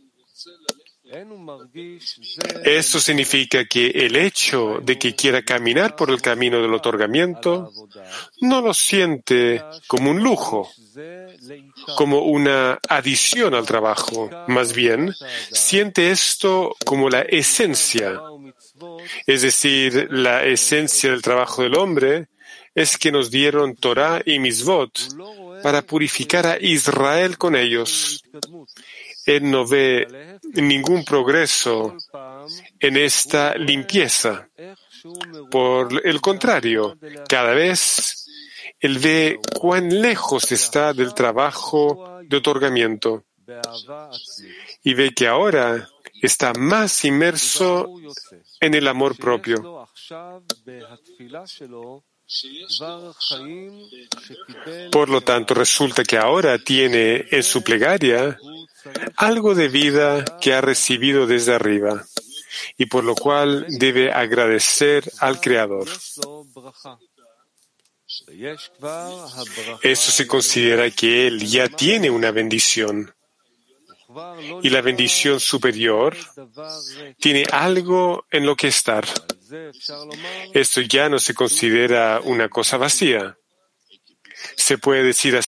Esto 2.64 2.98
significa 2.98 3.64
que 3.66 3.88
el 3.88 4.16
hecho 4.16 4.80
de 4.82 4.98
que 4.98 5.14
quiera 5.14 5.42
caminar 5.42 5.94
por 5.94 6.10
el 6.10 6.22
camino 6.22 6.62
del 6.62 6.72
otorgamiento 6.72 7.70
no 8.40 8.62
lo 8.62 8.72
siente 8.72 9.62
como 9.86 10.10
un 10.10 10.22
lujo, 10.22 10.70
como 11.96 12.20
una 12.20 12.78
adición 12.88 13.54
al 13.54 13.66
trabajo. 13.66 14.30
Más 14.48 14.72
bien, 14.72 15.14
siente 15.50 16.10
esto 16.10 16.74
como 16.84 17.10
la 17.10 17.22
esencia. 17.22 18.18
Es 19.26 19.42
decir, 19.42 20.08
la 20.10 20.44
esencia 20.44 21.10
del 21.10 21.20
trabajo 21.20 21.62
del 21.62 21.76
hombre 21.76 22.28
es 22.74 22.96
que 22.96 23.12
nos 23.12 23.30
dieron 23.30 23.76
Torah 23.76 24.22
y 24.24 24.38
Misvot 24.38 24.98
para 25.62 25.82
purificar 25.82 26.46
a 26.46 26.58
Israel 26.58 27.36
con 27.36 27.54
ellos. 27.54 28.22
Él 29.26 29.50
no 29.50 29.66
ve 29.66 30.38
ningún 30.54 31.04
progreso 31.04 31.96
en 32.78 32.96
esta 32.96 33.54
limpieza. 33.54 34.48
Por 35.50 36.06
el 36.06 36.20
contrario, 36.20 36.96
cada 37.28 37.54
vez 37.54 38.26
él 38.80 38.98
ve 38.98 39.38
cuán 39.58 40.00
lejos 40.00 40.50
está 40.50 40.92
del 40.92 41.14
trabajo 41.14 42.20
de 42.24 42.36
otorgamiento 42.36 43.24
y 44.82 44.94
ve 44.94 45.12
que 45.14 45.28
ahora 45.28 45.88
está 46.20 46.52
más 46.54 47.04
inmerso 47.04 47.88
en 48.60 48.74
el 48.74 48.88
amor 48.88 49.16
propio. 49.16 49.86
Por 54.90 55.08
lo 55.08 55.20
tanto, 55.20 55.54
resulta 55.54 56.02
que 56.02 56.16
ahora 56.16 56.58
tiene 56.58 57.26
en 57.30 57.42
su 57.42 57.62
plegaria 57.62 58.38
algo 59.16 59.54
de 59.54 59.68
vida 59.68 60.24
que 60.40 60.54
ha 60.54 60.60
recibido 60.60 61.26
desde 61.26 61.54
arriba 61.54 62.04
y 62.76 62.86
por 62.86 63.04
lo 63.04 63.14
cual 63.14 63.66
debe 63.68 64.12
agradecer 64.12 65.10
al 65.18 65.40
Creador. 65.40 65.88
Eso 69.82 70.12
se 70.12 70.26
considera 70.26 70.90
que 70.90 71.26
él 71.26 71.46
ya 71.46 71.68
tiene 71.68 72.10
una 72.10 72.30
bendición 72.30 73.14
y 74.62 74.68
la 74.68 74.82
bendición 74.82 75.40
superior 75.40 76.16
tiene 77.18 77.44
algo 77.50 78.26
en 78.30 78.44
lo 78.44 78.54
que 78.56 78.68
estar. 78.68 79.06
Esto 80.52 80.80
ya 80.82 81.08
no 81.08 81.18
se 81.18 81.34
considera 81.34 82.20
una 82.22 82.48
cosa 82.48 82.76
vacía. 82.76 83.36
Se 84.56 84.78
puede 84.78 85.04
decir 85.04 85.36
así. 85.36 85.51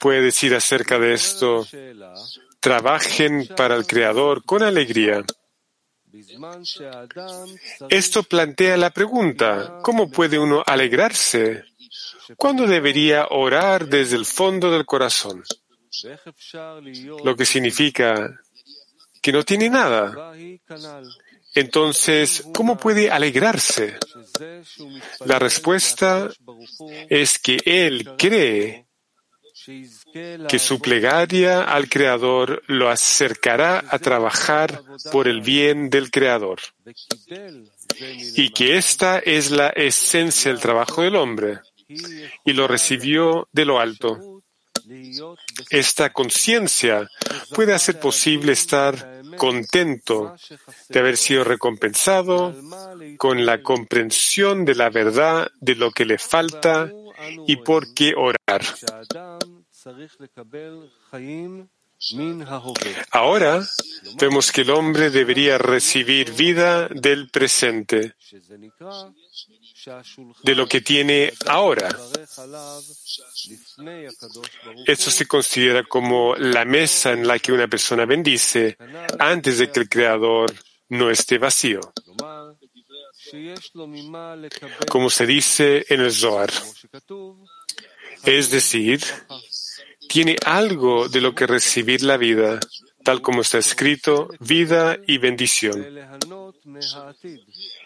Puede 0.00 0.22
decir 0.22 0.54
acerca 0.54 0.98
de 0.98 1.14
esto? 1.14 1.64
Trabajen 2.58 3.48
para 3.56 3.76
el 3.76 3.86
Creador 3.86 4.44
con 4.44 4.64
alegría. 4.64 5.24
Esto 7.88 8.24
plantea 8.24 8.76
la 8.76 8.90
pregunta, 8.90 9.78
¿cómo 9.82 10.10
puede 10.10 10.38
uno 10.38 10.64
alegrarse? 10.66 11.64
¿Cuándo 12.36 12.66
debería 12.66 13.28
orar 13.30 13.86
desde 13.86 14.16
el 14.16 14.26
fondo 14.26 14.72
del 14.72 14.84
corazón? 14.84 15.44
Lo 17.24 17.36
que 17.36 17.44
significa 17.44 18.40
que 19.20 19.32
no 19.32 19.44
tiene 19.44 19.68
nada. 19.68 20.32
Entonces, 21.54 22.44
¿cómo 22.54 22.76
puede 22.76 23.10
alegrarse? 23.10 23.98
La 25.26 25.38
respuesta 25.38 26.30
es 27.08 27.38
que 27.38 27.60
él 27.64 28.12
cree 28.16 28.86
que 30.48 30.58
su 30.58 30.80
plegaria 30.80 31.62
al 31.64 31.88
Creador 31.88 32.62
lo 32.66 32.88
acercará 32.88 33.84
a 33.88 33.98
trabajar 33.98 34.82
por 35.12 35.28
el 35.28 35.40
bien 35.40 35.90
del 35.90 36.10
Creador 36.10 36.60
y 38.36 38.50
que 38.50 38.76
esta 38.76 39.18
es 39.18 39.50
la 39.50 39.68
esencia 39.70 40.50
del 40.50 40.60
trabajo 40.60 41.02
del 41.02 41.16
hombre 41.16 41.60
y 42.44 42.52
lo 42.52 42.66
recibió 42.66 43.48
de 43.52 43.64
lo 43.64 43.80
alto. 43.80 44.42
Esta 45.70 46.12
conciencia 46.12 47.08
puede 47.54 47.74
hacer 47.74 48.00
posible 48.00 48.52
estar 48.52 49.20
contento 49.36 50.34
de 50.88 50.98
haber 50.98 51.16
sido 51.16 51.44
recompensado 51.44 52.54
con 53.16 53.46
la 53.46 53.62
comprensión 53.62 54.64
de 54.64 54.74
la 54.74 54.90
verdad 54.90 55.50
de 55.60 55.76
lo 55.76 55.92
que 55.92 56.04
le 56.04 56.18
falta 56.18 56.90
y 57.46 57.56
por 57.56 57.92
qué 57.94 58.14
orar. 58.16 58.62
Ahora 63.10 63.66
vemos 64.18 64.52
que 64.52 64.62
el 64.62 64.70
hombre 64.70 65.10
debería 65.10 65.58
recibir 65.58 66.32
vida 66.32 66.88
del 66.88 67.28
presente, 67.28 68.14
de 70.42 70.54
lo 70.54 70.66
que 70.66 70.80
tiene 70.80 71.32
ahora. 71.46 71.88
Esto 74.86 75.10
se 75.10 75.26
considera 75.26 75.84
como 75.84 76.34
la 76.36 76.64
mesa 76.64 77.12
en 77.12 77.26
la 77.26 77.38
que 77.38 77.52
una 77.52 77.68
persona 77.68 78.06
bendice 78.06 78.78
antes 79.18 79.58
de 79.58 79.70
que 79.70 79.80
el 79.80 79.88
Creador 79.88 80.50
no 80.88 81.10
esté 81.10 81.36
vacío. 81.36 81.80
Como 84.88 85.10
se 85.10 85.26
dice 85.26 85.84
en 85.88 86.00
el 86.00 86.12
Zohar. 86.12 86.50
Es 88.24 88.50
decir, 88.50 89.00
tiene 90.08 90.36
algo 90.44 91.08
de 91.08 91.20
lo 91.20 91.34
que 91.34 91.46
recibir 91.46 92.02
la 92.02 92.16
vida, 92.16 92.60
tal 93.04 93.22
como 93.22 93.42
está 93.42 93.58
escrito, 93.58 94.28
vida 94.40 94.98
y 95.06 95.18
bendición. 95.18 95.86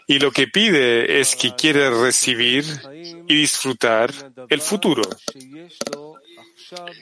Y 0.06 0.18
lo 0.18 0.32
que 0.32 0.48
pide 0.48 1.20
es 1.20 1.36
que 1.36 1.54
quiere 1.54 1.90
recibir 1.90 2.64
y 3.28 3.34
disfrutar 3.34 4.12
el 4.48 4.60
futuro. 4.60 5.02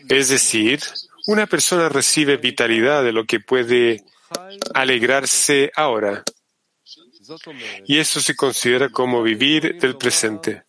Es 0.08 0.28
decir, 0.28 0.80
una 1.26 1.46
persona 1.46 1.88
recibe 1.88 2.36
vitalidad 2.36 3.02
de 3.04 3.12
lo 3.12 3.24
que 3.24 3.40
puede 3.40 4.04
alegrarse 4.74 5.70
ahora. 5.74 6.24
Y 7.86 7.98
eso 7.98 8.20
se 8.20 8.34
considera 8.34 8.88
como 8.88 9.22
vivir 9.22 9.78
del 9.78 9.96
presente. 9.96 10.64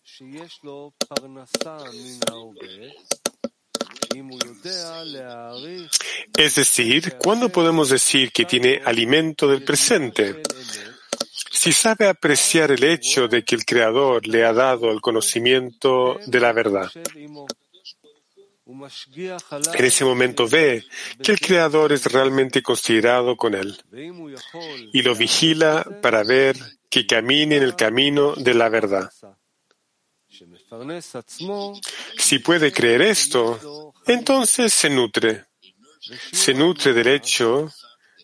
Es 6.36 6.54
decir, 6.54 7.14
¿cuándo 7.18 7.48
podemos 7.48 7.88
decir 7.88 8.32
que 8.32 8.44
tiene 8.44 8.80
alimento 8.84 9.48
del 9.48 9.64
presente? 9.64 10.42
Si 11.50 11.72
sabe 11.72 12.08
apreciar 12.08 12.70
el 12.72 12.84
hecho 12.84 13.28
de 13.28 13.44
que 13.44 13.54
el 13.54 13.64
Creador 13.64 14.26
le 14.26 14.44
ha 14.44 14.52
dado 14.52 14.90
el 14.90 15.00
conocimiento 15.00 16.18
de 16.26 16.40
la 16.40 16.52
verdad. 16.52 16.90
En 18.66 19.84
ese 19.84 20.04
momento 20.04 20.48
ve 20.48 20.84
que 21.22 21.32
el 21.32 21.40
Creador 21.40 21.92
es 21.92 22.10
realmente 22.10 22.62
considerado 22.62 23.36
con 23.36 23.54
él 23.54 23.76
y 24.92 25.02
lo 25.02 25.14
vigila 25.14 25.86
para 26.00 26.24
ver 26.24 26.56
que 26.88 27.06
camine 27.06 27.56
en 27.56 27.62
el 27.62 27.76
camino 27.76 28.34
de 28.34 28.54
la 28.54 28.70
verdad. 28.70 29.10
Si 32.16 32.38
puede 32.38 32.72
creer 32.72 33.02
esto, 33.02 33.92
entonces 34.06 34.72
se 34.72 34.88
nutre. 34.88 35.44
Se 36.32 36.54
nutre 36.54 36.92
del 36.94 37.08
hecho 37.08 37.70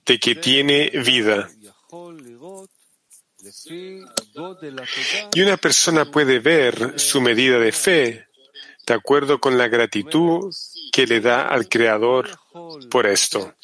de 0.07 0.19
que 0.19 0.35
tiene 0.37 0.89
vida. 1.05 1.51
Y 5.35 5.41
una 5.43 5.57
persona 5.59 6.11
puede 6.11 6.39
ver 6.39 6.99
su 6.99 7.21
medida 7.21 7.59
de 7.59 7.73
fe 7.73 8.30
de 8.91 8.97
acuerdo 8.97 9.39
con 9.39 9.57
la 9.57 9.69
gratitud 9.69 10.53
que 10.91 11.07
le 11.07 11.21
da 11.21 11.47
al 11.47 11.69
Creador 11.69 12.29
por 12.91 13.07
esto. 13.07 13.55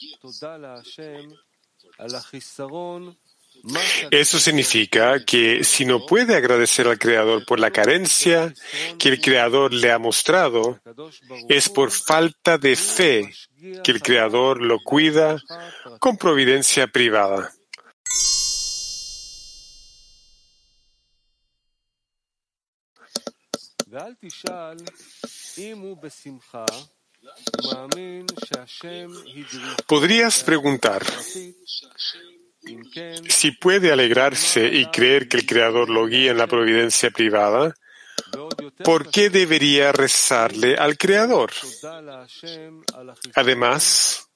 Eso 4.12 4.38
significa 4.38 5.24
que 5.24 5.64
si 5.64 5.84
no 5.84 6.06
puede 6.06 6.36
agradecer 6.36 6.86
al 6.86 7.00
Creador 7.00 7.44
por 7.44 7.58
la 7.58 7.72
carencia 7.72 8.54
que 9.00 9.08
el 9.08 9.20
Creador 9.20 9.72
le 9.72 9.90
ha 9.90 9.98
mostrado, 9.98 10.80
es 11.48 11.68
por 11.68 11.90
falta 11.90 12.56
de 12.56 12.76
fe 12.76 13.34
que 13.82 13.90
el 13.90 14.00
Creador 14.02 14.62
lo 14.62 14.78
cuida 14.78 15.42
con 15.98 16.16
providencia 16.16 16.86
privada. 16.86 17.52
Podrías 29.86 30.42
preguntar 30.44 31.02
si 33.28 33.50
puede 33.52 33.92
alegrarse 33.92 34.66
y 34.66 34.86
creer 34.86 35.28
que 35.28 35.38
el 35.38 35.46
Creador 35.46 35.88
lo 35.88 36.06
guía 36.06 36.32
en 36.32 36.38
la 36.38 36.46
providencia 36.46 37.10
privada, 37.10 37.74
¿por 38.84 39.10
qué 39.10 39.30
debería 39.30 39.92
rezarle 39.92 40.76
al 40.76 40.98
Creador? 40.98 41.52
Además, 43.34 44.28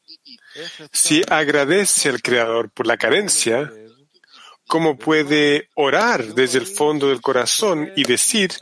si 0.93 1.23
agradece 1.29 2.09
al 2.09 2.23
Creador 2.23 2.71
por 2.71 2.87
la 2.87 2.97
carencia, 2.97 3.71
cómo 4.71 4.97
puede 4.97 5.69
orar 5.75 6.25
desde 6.33 6.59
el 6.59 6.67
fondo 6.67 7.09
del 7.09 7.21
corazón 7.21 7.93
y 7.97 8.05
decir 8.05 8.53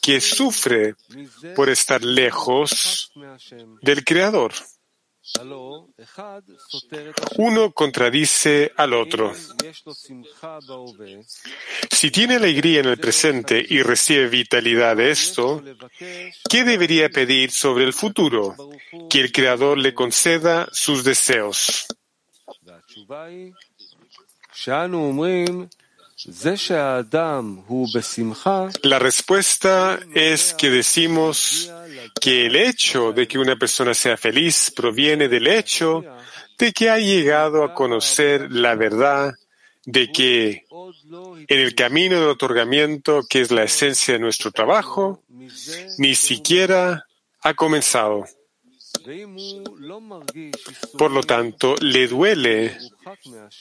que 0.00 0.20
sufre 0.20 0.94
por 1.56 1.68
estar 1.68 2.02
lejos 2.04 3.10
del 3.82 4.04
Creador. 4.04 4.52
Uno 7.36 7.72
contradice 7.72 8.70
al 8.76 8.92
otro. 8.94 9.32
Si 11.90 12.12
tiene 12.12 12.36
alegría 12.36 12.78
en 12.78 12.86
el 12.86 12.98
presente 12.98 13.66
y 13.68 13.82
recibe 13.82 14.28
vitalidad 14.28 14.96
de 14.96 15.10
esto, 15.10 15.64
¿qué 16.48 16.62
debería 16.62 17.08
pedir 17.08 17.50
sobre 17.50 17.82
el 17.84 17.92
futuro? 17.92 18.54
Que 19.10 19.20
el 19.20 19.32
Creador 19.32 19.78
le 19.78 19.94
conceda 19.94 20.68
sus 20.70 21.02
deseos. 21.02 21.88
La 28.82 28.98
respuesta 28.98 30.00
es 30.14 30.54
que 30.54 30.70
decimos 30.70 31.72
que 32.20 32.46
el 32.46 32.56
hecho 32.56 33.12
de 33.12 33.28
que 33.28 33.38
una 33.38 33.56
persona 33.56 33.94
sea 33.94 34.16
feliz 34.16 34.72
proviene 34.74 35.28
del 35.28 35.46
hecho 35.46 36.04
de 36.58 36.72
que 36.72 36.88
ha 36.88 36.98
llegado 36.98 37.62
a 37.64 37.74
conocer 37.74 38.50
la 38.50 38.74
verdad 38.74 39.34
de 39.84 40.10
que 40.10 40.64
en 41.48 41.60
el 41.60 41.74
camino 41.74 42.18
del 42.18 42.30
otorgamiento, 42.30 43.24
que 43.28 43.40
es 43.42 43.50
la 43.50 43.62
esencia 43.62 44.14
de 44.14 44.20
nuestro 44.20 44.50
trabajo, 44.50 45.22
ni 45.98 46.14
siquiera 46.14 47.06
ha 47.42 47.54
comenzado. 47.54 48.24
Por 50.98 51.10
lo 51.10 51.22
tanto, 51.22 51.76
le 51.80 52.08
duele 52.08 52.76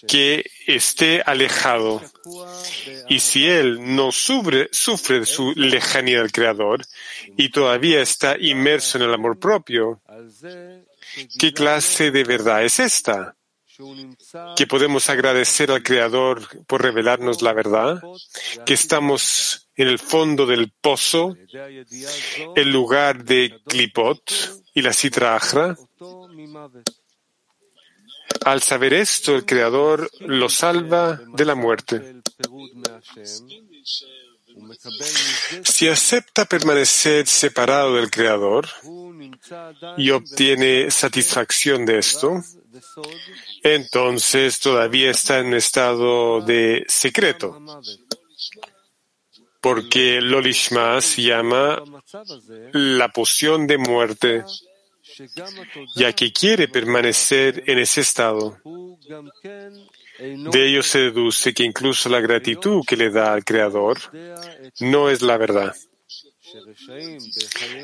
que 0.07 0.43
esté 0.65 1.21
alejado. 1.21 2.01
Y 3.09 3.19
si 3.19 3.47
él 3.47 3.95
no 3.95 4.11
sufre, 4.11 4.69
de 4.69 5.25
su 5.25 5.53
lejanía 5.55 6.19
del 6.19 6.31
Creador 6.31 6.85
y 7.37 7.49
todavía 7.49 8.01
está 8.01 8.37
inmerso 8.39 8.97
en 8.97 9.03
el 9.03 9.13
amor 9.13 9.39
propio, 9.39 10.01
¿qué 11.37 11.53
clase 11.53 12.11
de 12.11 12.23
verdad 12.23 12.63
es 12.63 12.79
esta? 12.79 13.35
que 14.55 14.67
podemos 14.67 15.09
agradecer 15.09 15.69
al 15.69 15.83
Creador 15.83 16.47
por 16.65 16.81
revelarnos 16.81 17.41
la 17.41 17.51
verdad, 17.51 18.01
que 18.65 18.73
estamos 18.73 19.67
en 19.75 19.89
el 19.89 19.99
fondo 19.99 20.45
del 20.45 20.71
pozo, 20.71 21.35
el 22.55 22.71
lugar 22.71 23.25
de 23.25 23.59
Klipot 23.67 24.31
y 24.75 24.81
la 24.81 24.93
Sitra 24.93 25.39
Al 28.45 28.61
saber 28.61 28.93
esto, 28.93 29.35
el 29.35 29.45
Creador 29.45 30.11
lo 30.19 30.49
salva 30.49 31.19
de 31.33 31.45
la 31.45 31.55
muerte. 31.55 32.21
Si 35.63 35.87
acepta 35.87 36.45
permanecer 36.45 37.25
separado 37.27 37.95
del 37.95 38.11
Creador 38.11 38.67
y 39.97 40.11
obtiene 40.11 40.91
satisfacción 40.91 41.85
de 41.85 41.99
esto, 41.99 42.41
entonces 43.63 44.59
todavía 44.59 45.11
está 45.11 45.39
en 45.39 45.47
un 45.47 45.53
estado 45.55 46.41
de 46.41 46.85
secreto, 46.87 47.61
porque 49.61 50.21
Lolishma 50.21 51.01
se 51.01 51.23
llama 51.23 51.81
la 52.71 53.09
poción 53.09 53.67
de 53.67 53.77
muerte, 53.77 54.43
ya 55.95 56.13
que 56.13 56.31
quiere 56.31 56.67
permanecer 56.67 57.63
en 57.67 57.79
ese 57.79 58.01
estado. 58.01 58.57
De 60.19 60.67
ello 60.67 60.81
se 60.83 60.99
deduce 60.99 61.53
que 61.53 61.63
incluso 61.63 62.09
la 62.09 62.19
gratitud 62.19 62.83
que 62.85 62.97
le 62.97 63.09
da 63.09 63.33
al 63.33 63.43
Creador 63.43 63.97
no 64.79 65.09
es 65.09 65.21
la 65.21 65.37
verdad 65.37 65.75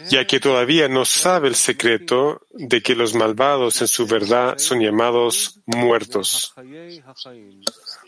ya 0.09 0.25
que 0.25 0.39
todavía 0.39 0.87
no 0.87 1.05
sabe 1.05 1.47
el 1.47 1.55
secreto 1.55 2.41
de 2.51 2.81
que 2.81 2.95
los 2.95 3.13
malvados 3.13 3.81
en 3.81 3.87
su 3.87 4.05
verdad 4.05 4.57
son 4.57 4.79
llamados 4.79 5.59
muertos, 5.65 6.53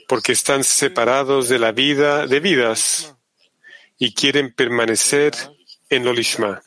porque 0.07 0.31
están 0.31 0.63
separados 0.63 1.49
de 1.49 1.59
la 1.59 1.71
vida 1.71 2.27
de 2.27 2.39
vidas 2.39 3.15
y 3.97 4.13
quieren 4.13 4.53
permanecer 4.53 5.33
en 5.95 6.06
lo 6.06 6.13
lishma. 6.13 6.62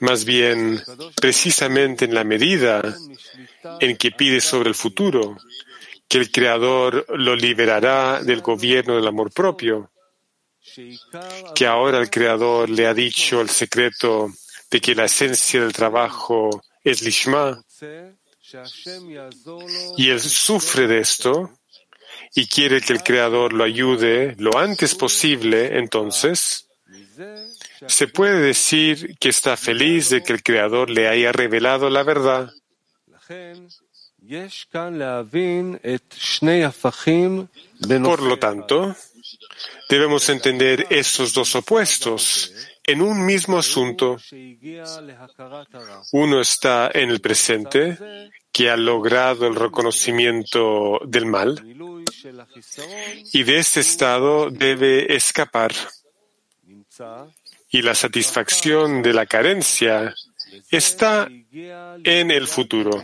Más 0.00 0.24
bien, 0.24 0.82
precisamente 1.20 2.04
en 2.04 2.14
la 2.14 2.24
medida 2.24 2.96
en 3.80 3.96
que 3.96 4.10
pide 4.10 4.40
sobre 4.40 4.68
el 4.68 4.74
futuro, 4.74 5.36
que 6.08 6.18
el 6.18 6.30
Creador 6.30 7.06
lo 7.16 7.36
liberará 7.36 8.22
del 8.22 8.40
gobierno 8.40 8.96
del 8.96 9.06
amor 9.06 9.32
propio, 9.32 9.90
que 11.54 11.66
ahora 11.66 11.98
el 11.98 12.10
Creador 12.10 12.68
le 12.68 12.86
ha 12.86 12.94
dicho 12.94 13.40
el 13.40 13.48
secreto 13.48 14.28
de 14.70 14.80
que 14.80 14.94
la 14.94 15.04
esencia 15.04 15.60
del 15.60 15.72
trabajo 15.72 16.62
es 16.82 17.02
Lishma, 17.02 17.62
y 19.96 20.10
él 20.10 20.20
sufre 20.20 20.86
de 20.86 20.98
esto 20.98 21.59
y 22.34 22.46
quiere 22.46 22.80
que 22.80 22.92
el 22.92 23.02
Creador 23.02 23.52
lo 23.52 23.64
ayude 23.64 24.34
lo 24.38 24.56
antes 24.56 24.94
posible, 24.94 25.78
entonces 25.78 26.68
se 27.86 28.08
puede 28.08 28.40
decir 28.40 29.16
que 29.18 29.30
está 29.30 29.56
feliz 29.56 30.10
de 30.10 30.22
que 30.22 30.32
el 30.32 30.42
Creador 30.42 30.90
le 30.90 31.08
haya 31.08 31.32
revelado 31.32 31.90
la 31.90 32.02
verdad. 32.02 32.52
Por 38.02 38.22
lo 38.22 38.38
tanto, 38.38 38.96
debemos 39.88 40.28
entender 40.28 40.86
esos 40.90 41.32
dos 41.32 41.54
opuestos 41.54 42.52
en 42.84 43.02
un 43.02 43.24
mismo 43.24 43.58
asunto. 43.58 44.18
Uno 46.12 46.40
está 46.40 46.90
en 46.92 47.10
el 47.10 47.20
presente, 47.20 47.98
que 48.52 48.70
ha 48.70 48.76
logrado 48.76 49.46
el 49.46 49.54
reconocimiento 49.54 51.00
del 51.06 51.26
mal, 51.26 51.62
y 53.32 53.42
de 53.42 53.58
este 53.58 53.80
estado 53.80 54.50
debe 54.50 55.14
escapar. 55.14 55.72
Y 57.68 57.82
la 57.82 57.94
satisfacción 57.94 59.02
de 59.02 59.12
la 59.12 59.26
carencia 59.26 60.14
está 60.70 61.28
en 61.30 62.30
el 62.30 62.46
futuro. 62.46 63.02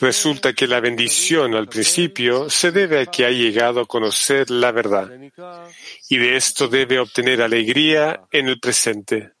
Resulta 0.00 0.52
que 0.52 0.66
la 0.66 0.80
bendición 0.80 1.54
al 1.54 1.68
principio 1.68 2.50
se 2.50 2.70
debe 2.70 3.00
a 3.00 3.06
que 3.06 3.24
ha 3.24 3.30
llegado 3.30 3.80
a 3.80 3.86
conocer 3.86 4.50
la 4.50 4.72
verdad 4.72 5.10
y 6.08 6.18
de 6.18 6.36
esto 6.36 6.68
debe 6.68 6.98
obtener 6.98 7.40
alegría 7.40 8.24
en 8.30 8.48
el 8.48 8.60
presente. 8.60 9.32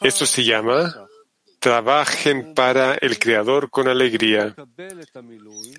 Esto 0.00 0.26
se 0.26 0.44
llama 0.44 1.08
trabajen 1.62 2.54
para 2.54 2.94
el 2.94 3.20
Creador 3.20 3.70
con 3.70 3.86
alegría. 3.86 4.52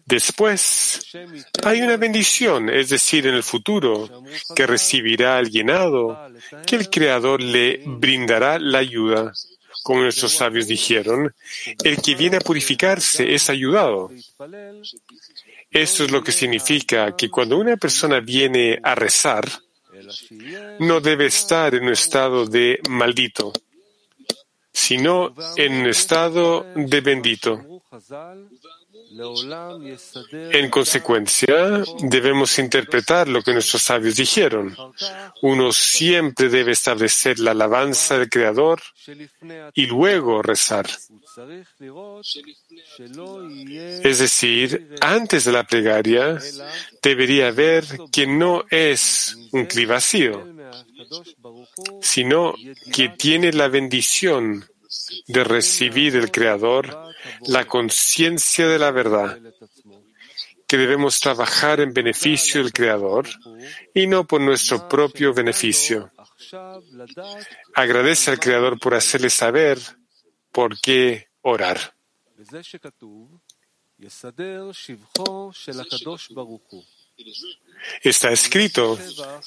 Después, 0.05 1.11
hay 1.61 1.81
una 1.81 1.97
bendición, 1.97 2.69
es 2.69 2.87
decir, 2.87 3.27
en 3.27 3.35
el 3.35 3.43
futuro, 3.43 4.23
que 4.55 4.65
recibirá 4.65 5.37
al 5.37 5.49
llenado, 5.49 6.17
que 6.65 6.77
el 6.77 6.89
Creador 6.89 7.41
le 7.41 7.81
brindará 7.85 8.59
la 8.59 8.79
ayuda. 8.79 9.33
Como 9.83 10.03
nuestros 10.03 10.31
sabios 10.31 10.67
dijeron, 10.67 11.35
el 11.83 12.01
que 12.01 12.15
viene 12.15 12.37
a 12.37 12.39
purificarse 12.39 13.33
es 13.33 13.49
ayudado. 13.49 14.09
Esto 15.69 16.05
es 16.05 16.11
lo 16.11 16.23
que 16.23 16.31
significa 16.31 17.13
que 17.17 17.29
cuando 17.29 17.57
una 17.57 17.75
persona 17.75 18.21
viene 18.21 18.79
a 18.81 18.95
rezar, 18.95 19.45
no 20.79 21.01
debe 21.01 21.25
estar 21.25 21.75
en 21.75 21.83
un 21.83 21.91
estado 21.91 22.45
de 22.45 22.79
maldito 22.87 23.51
sino 24.73 25.33
en 25.55 25.85
estado 25.85 26.65
de 26.75 27.01
bendito. 27.01 27.61
En 30.51 30.69
consecuencia, 30.69 31.83
debemos 32.01 32.57
interpretar 32.57 33.27
lo 33.27 33.41
que 33.41 33.53
nuestros 33.53 33.83
sabios 33.83 34.15
dijeron. 34.15 34.75
Uno 35.41 35.71
siempre 35.71 36.49
debe 36.49 36.71
establecer 36.71 37.39
la 37.39 37.51
alabanza 37.51 38.17
del 38.17 38.29
Creador 38.29 38.81
y 39.73 39.85
luego 39.85 40.41
rezar. 40.41 40.87
Es 44.03 44.19
decir, 44.19 44.95
antes 45.01 45.45
de 45.45 45.51
la 45.51 45.63
plegaria, 45.63 46.39
debería 47.01 47.51
ver 47.51 47.85
que 48.11 48.25
no 48.25 48.65
es 48.69 49.37
un 49.51 49.65
cli 49.65 49.85
vacío, 49.85 50.47
sino 52.01 52.55
que 52.91 53.09
tiene 53.09 53.51
la 53.51 53.67
bendición 53.67 54.65
de 55.27 55.43
recibir 55.43 56.13
del 56.13 56.31
Creador 56.31 57.13
la 57.47 57.65
conciencia 57.65 58.67
de 58.67 58.79
la 58.79 58.91
verdad, 58.91 59.39
que 60.67 60.77
debemos 60.77 61.19
trabajar 61.19 61.79
en 61.79 61.93
beneficio 61.93 62.61
del 62.61 62.73
Creador 62.73 63.27
y 63.93 64.07
no 64.07 64.25
por 64.25 64.41
nuestro 64.41 64.87
propio 64.89 65.33
beneficio. 65.33 66.11
Agradece 67.75 68.31
al 68.31 68.39
Creador 68.39 68.79
por 68.79 68.95
hacerle 68.95 69.29
saber 69.29 69.79
por 70.51 70.79
qué 70.79 71.29
orar. 71.41 71.95
Está 78.01 78.31
escrito, 78.31 78.97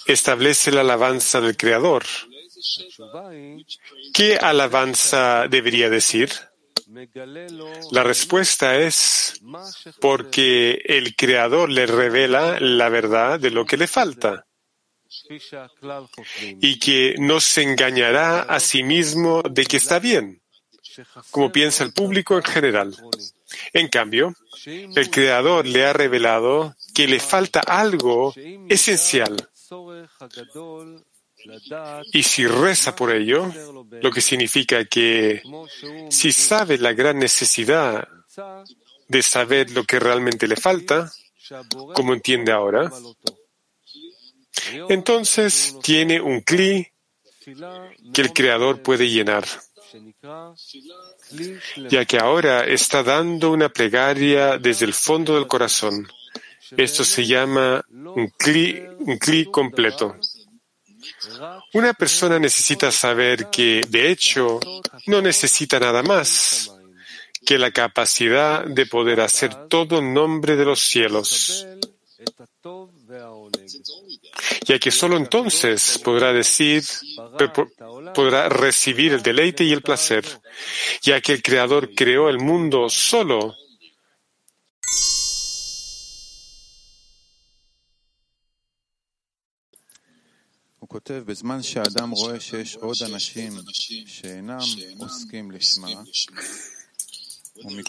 establece 0.07 0.71
la 0.71 0.83
alabanza 0.83 1.41
del 1.41 1.57
Creador. 1.57 2.05
¿Qué 4.13 4.37
alabanza 4.37 5.47
debería 5.49 5.91
decir? 5.91 6.31
La 7.91 8.03
respuesta 8.03 8.77
es 8.79 9.41
porque 10.01 10.81
el 10.85 11.17
Creador 11.17 11.69
le 11.69 11.87
revela 11.87 12.61
la 12.61 12.89
verdad 12.89 13.41
de 13.41 13.51
lo 13.51 13.67
que 13.67 13.77
le 13.77 13.87
falta 13.87 14.47
y 16.61 16.79
que 16.79 17.17
no 17.19 17.41
se 17.41 17.63
engañará 17.63 18.43
a 18.43 18.61
sí 18.61 18.83
mismo 18.83 19.43
de 19.43 19.65
que 19.65 19.79
está 19.79 19.99
bien, 19.99 20.43
como 21.31 21.51
piensa 21.51 21.83
el 21.83 21.93
público 21.93 22.37
en 22.37 22.45
general. 22.45 22.97
En 23.73 23.89
cambio, 23.89 24.35
el 24.65 25.11
Creador 25.11 25.67
le 25.67 25.87
ha 25.87 25.93
revelado 25.93 26.77
que 26.95 27.09
le 27.09 27.19
falta 27.19 27.61
algo 27.61 28.33
esencial 28.69 29.37
y 32.13 32.23
si 32.23 32.47
reza 32.47 32.95
por 32.95 33.15
ello, 33.15 33.53
lo 34.03 34.11
que 34.11 34.21
significa 34.21 34.85
que 34.85 35.43
si 36.11 36.33
sabe 36.33 36.79
la 36.79 36.93
gran 36.93 37.19
necesidad 37.19 38.09
de 39.09 39.23
saber 39.23 39.71
lo 39.71 39.85
que 39.85 39.99
realmente 39.99 40.47
le 40.49 40.57
falta, 40.57 41.13
como 41.95 42.13
entiende 42.15 42.53
ahora, 42.53 42.91
entonces 44.89 45.77
tiene 45.83 46.21
un 46.21 46.41
cli 46.41 46.89
que 48.13 48.23
el 48.23 48.33
Creador 48.33 48.83
puede 48.83 49.09
llenar, 49.09 49.47
ya 51.89 52.05
que 52.05 52.19
ahora 52.19 52.65
está 52.65 53.03
dando 53.03 53.53
una 53.53 53.69
plegaria 53.69 54.59
desde 54.59 54.85
el 54.85 54.95
fondo 54.95 55.35
del 55.35 55.47
corazón. 55.47 56.09
Esto 56.77 57.05
se 57.05 57.25
llama 57.25 57.85
un 57.91 58.33
cli, 58.37 59.45
completo. 59.53 60.17
Una 61.75 61.95
persona 61.95 62.39
necesita 62.39 62.91
saber 62.91 63.49
que, 63.51 63.83
de 63.89 64.11
hecho, 64.11 64.61
no 65.07 65.21
necesita 65.21 65.79
nada 65.79 66.03
más 66.03 66.71
que 67.45 67.59
la 67.59 67.71
capacidad 67.71 68.65
de 68.65 68.87
poder 68.87 69.21
hacer 69.21 69.69
todo 69.69 69.99
en 69.99 70.13
nombre 70.13 70.57
de 70.57 70.65
los 70.65 70.81
cielos, 70.81 71.67
ya 74.65 74.79
que 74.79 74.91
solo 74.91 75.17
entonces 75.17 76.01
podrá 76.03 76.33
decir, 76.33 76.83
podrá 78.15 78.49
recibir 78.49 79.13
el 79.13 79.23
deleite 79.23 79.63
y 79.65 79.73
el 79.73 79.83
placer, 79.83 80.25
ya 81.03 81.21
que 81.21 81.35
el 81.35 81.43
Creador 81.43 81.95
creó 81.95 82.29
el 82.29 82.39
mundo 82.39 82.89
solo 82.89 83.55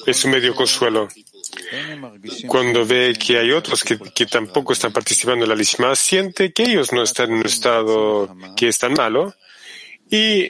Es 0.05 0.23
un 0.23 0.31
medio 0.31 0.55
consuelo. 0.55 1.07
Cuando 2.47 2.85
ve 2.85 3.17
que 3.19 3.37
hay 3.37 3.51
otros 3.51 3.83
que, 3.83 4.25
tampoco 4.25 4.73
están 4.73 4.91
participando 4.91 5.43
en 5.43 5.49
la 5.49 5.55
Lishma, 5.55 5.95
siente 5.95 6.53
que 6.53 6.63
ellos 6.63 6.91
no 6.93 7.03
están 7.03 7.31
en 7.31 7.37
un 7.39 7.45
estado 7.45 8.35
que 8.55 8.69
es 8.69 8.77
tan 8.77 8.93
malo. 8.93 9.33
Y 10.09 10.49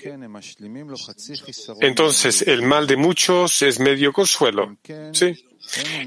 entonces 1.81 2.43
el 2.43 2.61
mal 2.61 2.85
de 2.85 2.95
muchos 2.95 3.61
es 3.63 3.79
medio 3.79 4.13
consuelo. 4.13 4.77
Sí. 5.13 5.46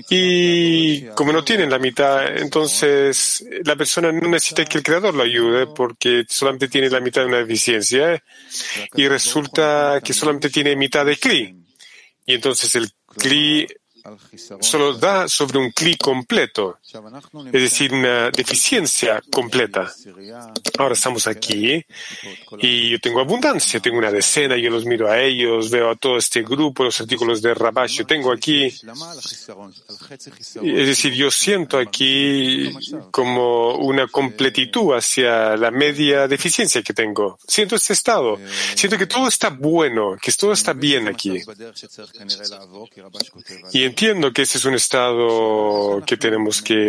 Y 0.08 1.06
como 1.08 1.32
no 1.32 1.44
tienen 1.44 1.70
la 1.70 1.78
mitad, 1.78 2.36
entonces 2.36 3.44
la 3.64 3.76
persona 3.76 4.10
no 4.10 4.28
necesita 4.28 4.64
que 4.64 4.78
el 4.78 4.84
creador 4.84 5.14
lo 5.14 5.22
ayude 5.22 5.66
porque 5.66 6.24
solamente 6.28 6.68
tiene 6.68 6.90
la 6.90 7.00
mitad 7.00 7.22
de 7.22 7.28
una 7.28 7.38
deficiencia 7.38 8.22
y 8.94 9.08
resulta 9.08 10.00
que 10.02 10.12
solamente 10.12 10.50
tiene 10.50 10.76
mitad 10.76 11.04
de 11.04 11.16
CLI. 11.16 11.56
Y 12.26 12.34
entonces 12.34 12.74
el 12.76 12.90
CLI 13.06 13.66
solo 14.60 14.94
da 14.94 15.28
sobre 15.28 15.58
un 15.58 15.70
clic 15.70 15.98
completo, 15.98 16.79
es 17.46 17.52
decir, 17.52 17.92
una 17.92 18.30
deficiencia 18.30 19.22
completa. 19.30 19.92
Ahora 20.78 20.94
estamos 20.94 21.26
aquí 21.26 21.84
y 22.58 22.90
yo 22.90 23.00
tengo 23.00 23.20
abundancia, 23.20 23.80
tengo 23.80 23.98
una 23.98 24.10
decena, 24.10 24.56
yo 24.56 24.70
los 24.70 24.84
miro 24.84 25.10
a 25.10 25.20
ellos, 25.20 25.70
veo 25.70 25.90
a 25.90 25.96
todo 25.96 26.16
este 26.16 26.42
grupo, 26.42 26.84
los 26.84 27.00
artículos 27.00 27.42
de 27.42 27.54
Rabash, 27.54 27.98
yo 27.98 28.06
tengo 28.06 28.32
aquí, 28.32 28.64
es 28.64 30.86
decir, 30.86 31.12
yo 31.12 31.30
siento 31.30 31.78
aquí 31.78 32.72
como 33.10 33.76
una 33.76 34.08
completitud 34.08 34.94
hacia 34.94 35.56
la 35.56 35.70
media 35.70 36.26
deficiencia 36.26 36.82
que 36.82 36.92
tengo. 36.92 37.38
Siento 37.46 37.76
este 37.76 37.92
estado, 37.92 38.38
siento 38.74 38.98
que 38.98 39.06
todo 39.06 39.28
está 39.28 39.50
bueno, 39.50 40.16
que 40.20 40.32
todo 40.32 40.52
está 40.52 40.72
bien 40.72 41.08
aquí. 41.08 41.40
Y 43.72 43.84
entiendo 43.84 44.32
que 44.32 44.42
ese 44.42 44.58
es 44.58 44.64
un 44.64 44.74
estado 44.74 46.02
que 46.06 46.16
tenemos 46.16 46.62
que 46.62 46.79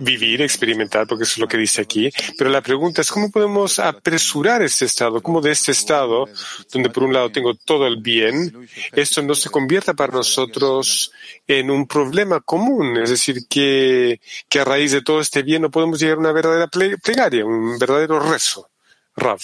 vivir, 0.00 0.42
experimentar, 0.42 1.06
porque 1.06 1.24
eso 1.24 1.34
es 1.34 1.38
lo 1.38 1.48
que 1.48 1.56
dice 1.56 1.82
aquí. 1.82 2.10
Pero 2.36 2.50
la 2.50 2.60
pregunta 2.60 3.00
es, 3.00 3.10
¿cómo 3.10 3.30
podemos 3.30 3.78
apresurar 3.78 4.62
ese 4.62 4.84
estado? 4.84 5.22
¿Cómo 5.22 5.40
de 5.40 5.52
este 5.52 5.72
estado, 5.72 6.26
donde 6.72 6.90
por 6.90 7.04
un 7.04 7.12
lado 7.12 7.30
tengo 7.30 7.54
todo 7.54 7.86
el 7.86 7.98
bien, 8.00 8.68
esto 8.92 9.22
no 9.22 9.34
se 9.34 9.50
convierta 9.50 9.94
para 9.94 10.12
nosotros 10.12 11.12
en 11.46 11.70
un 11.70 11.86
problema 11.86 12.40
común? 12.40 12.96
Es 12.98 13.10
decir, 13.10 13.46
que, 13.48 14.20
que 14.48 14.60
a 14.60 14.64
raíz 14.64 14.92
de 14.92 15.02
todo 15.02 15.20
este 15.20 15.42
bien 15.42 15.62
no 15.62 15.70
podemos 15.70 16.00
llegar 16.00 16.16
a 16.16 16.20
una 16.20 16.32
verdadera 16.32 16.68
plegaria, 16.68 17.44
un 17.44 17.78
verdadero 17.78 18.20
rezo. 18.20 18.68
Rav. 19.16 19.40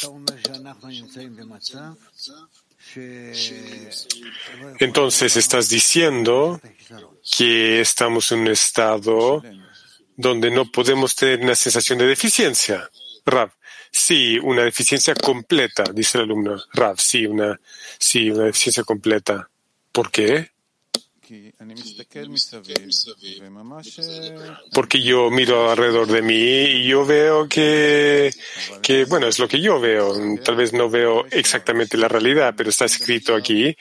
Entonces 4.78 5.36
estás 5.36 5.68
diciendo 5.68 6.60
que 7.36 7.80
estamos 7.80 8.30
en 8.32 8.40
un 8.40 8.48
estado 8.48 9.42
donde 10.16 10.50
no 10.50 10.70
podemos 10.70 11.14
tener 11.14 11.40
una 11.40 11.54
sensación 11.54 11.98
de 11.98 12.06
deficiencia. 12.06 12.88
Rav, 13.26 13.50
sí, 13.90 14.38
una 14.42 14.64
deficiencia 14.64 15.14
completa, 15.14 15.84
dice 15.92 16.18
el 16.18 16.24
alumno. 16.24 16.62
Rav, 16.72 16.98
sí, 16.98 17.26
una, 17.26 17.58
sí, 17.98 18.30
una 18.30 18.44
deficiencia 18.44 18.84
completa. 18.84 19.48
¿Por 19.92 20.10
qué? 20.10 20.50
Porque 24.72 25.02
yo 25.02 25.30
miro 25.30 25.70
alrededor 25.70 26.06
de 26.06 26.22
mí 26.22 26.34
y 26.34 26.86
yo 26.86 27.06
veo 27.06 27.48
que, 27.48 28.30
que, 28.82 29.04
bueno, 29.06 29.28
es 29.28 29.38
lo 29.38 29.48
que 29.48 29.60
yo 29.60 29.80
veo. 29.80 30.14
Tal 30.44 30.56
vez 30.56 30.72
no 30.72 30.90
veo 30.90 31.24
exactamente 31.30 31.96
la 31.96 32.08
realidad, 32.08 32.54
pero 32.56 32.70
está 32.70 32.84
escrito 32.84 33.34
aquí 33.34 33.74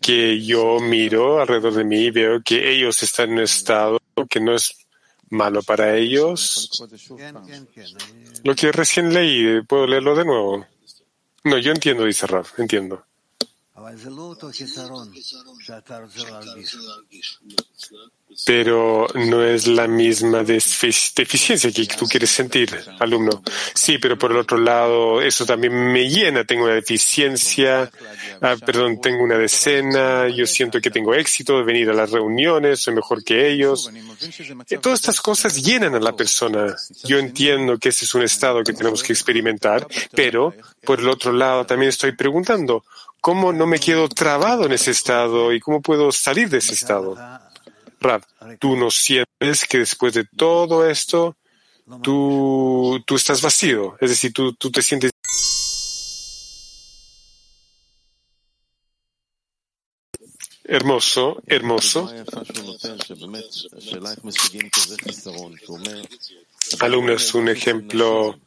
que 0.00 0.42
yo 0.42 0.80
miro 0.80 1.40
alrededor 1.40 1.74
de 1.74 1.84
mí 1.84 2.04
y 2.04 2.10
veo 2.10 2.40
que 2.42 2.72
ellos 2.72 3.02
están 3.02 3.30
en 3.30 3.34
un 3.34 3.40
estado 3.40 4.00
que 4.28 4.40
no 4.40 4.54
es 4.54 4.79
malo 5.30 5.62
para 5.62 5.96
ellos. 5.96 6.70
Lo 8.44 8.54
que 8.54 8.72
recién 8.72 9.14
leí, 9.14 9.62
¿puedo 9.62 9.86
leerlo 9.86 10.14
de 10.14 10.24
nuevo? 10.24 10.66
No, 11.44 11.58
yo 11.58 11.72
entiendo, 11.72 12.04
dice 12.04 12.26
Raf, 12.26 12.58
entiendo. 12.58 13.04
Pero 18.46 19.06
no 19.14 19.44
es 19.44 19.66
la 19.66 19.86
misma 19.86 20.42
deficiencia 20.44 21.70
que 21.72 21.86
tú 21.86 22.06
quieres 22.06 22.30
sentir, 22.30 22.70
alumno. 22.98 23.42
Sí, 23.74 23.98
pero 23.98 24.16
por 24.16 24.30
el 24.30 24.38
otro 24.38 24.56
lado, 24.56 25.20
eso 25.20 25.44
también 25.44 25.74
me 25.92 26.08
llena. 26.08 26.44
Tengo 26.44 26.64
una 26.64 26.74
deficiencia, 26.74 27.90
ah, 28.40 28.56
perdón, 28.64 29.00
tengo 29.00 29.24
una 29.24 29.36
decena, 29.36 30.28
yo 30.28 30.46
siento 30.46 30.80
que 30.80 30.90
tengo 30.90 31.14
éxito 31.14 31.58
de 31.58 31.64
venir 31.64 31.90
a 31.90 31.92
las 31.92 32.10
reuniones, 32.10 32.80
soy 32.80 32.94
mejor 32.94 33.24
que 33.24 33.50
ellos. 33.50 33.90
Eh, 34.70 34.78
todas 34.78 35.00
estas 35.00 35.20
cosas 35.20 35.62
llenan 35.62 35.94
a 35.94 36.00
la 36.00 36.14
persona. 36.14 36.74
Yo 37.04 37.18
entiendo 37.18 37.78
que 37.78 37.90
ese 37.90 38.04
es 38.04 38.14
un 38.14 38.22
estado 38.22 38.62
que 38.62 38.72
tenemos 38.72 39.02
que 39.02 39.12
experimentar, 39.12 39.86
pero 40.14 40.54
por 40.84 41.00
el 41.00 41.08
otro 41.08 41.32
lado 41.32 41.66
también 41.66 41.90
estoy 41.90 42.12
preguntando, 42.12 42.84
¿cómo 43.20 43.52
no 43.52 43.66
me 43.66 43.78
quedo 43.78 44.08
trabado 44.08 44.66
en 44.66 44.72
ese 44.72 44.92
estado 44.92 45.52
y 45.52 45.60
cómo 45.60 45.80
puedo 45.80 46.12
salir 46.12 46.48
de 46.48 46.58
ese 46.58 46.74
estado? 46.74 47.16
Rab, 48.00 48.24
tú 48.58 48.76
no 48.76 48.90
sientes 48.90 49.66
que 49.68 49.78
después 49.78 50.14
de 50.14 50.24
todo 50.24 50.88
esto, 50.88 51.36
tú, 52.02 53.02
tú 53.06 53.16
estás 53.16 53.42
vacío, 53.42 53.96
es 54.00 54.10
decir, 54.10 54.32
tú, 54.32 54.54
tú 54.54 54.70
te 54.70 54.82
sientes 54.82 55.10
Hermoso, 60.70 61.42
hermoso. 61.48 62.08
Alumno 66.78 67.12
es 67.12 67.34
un 67.34 67.48
ejemplo 67.48 68.38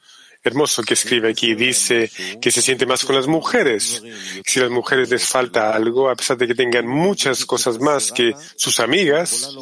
hermoso 0.43 0.83
que 0.83 0.93
escribe 0.93 1.29
aquí. 1.29 1.55
Dice 1.55 2.11
que 2.41 2.51
se 2.51 2.61
siente 2.61 2.85
más 2.85 3.05
con 3.05 3.15
las 3.15 3.27
mujeres. 3.27 4.03
Si 4.45 4.59
a 4.59 4.63
las 4.63 4.71
mujeres 4.71 5.09
les 5.09 5.25
falta 5.25 5.73
algo, 5.73 6.09
a 6.09 6.15
pesar 6.15 6.37
de 6.37 6.47
que 6.47 6.55
tengan 6.55 6.87
muchas 6.87 7.45
cosas 7.45 7.79
más 7.79 8.11
que 8.11 8.33
sus 8.55 8.79
amigas, 8.79 9.55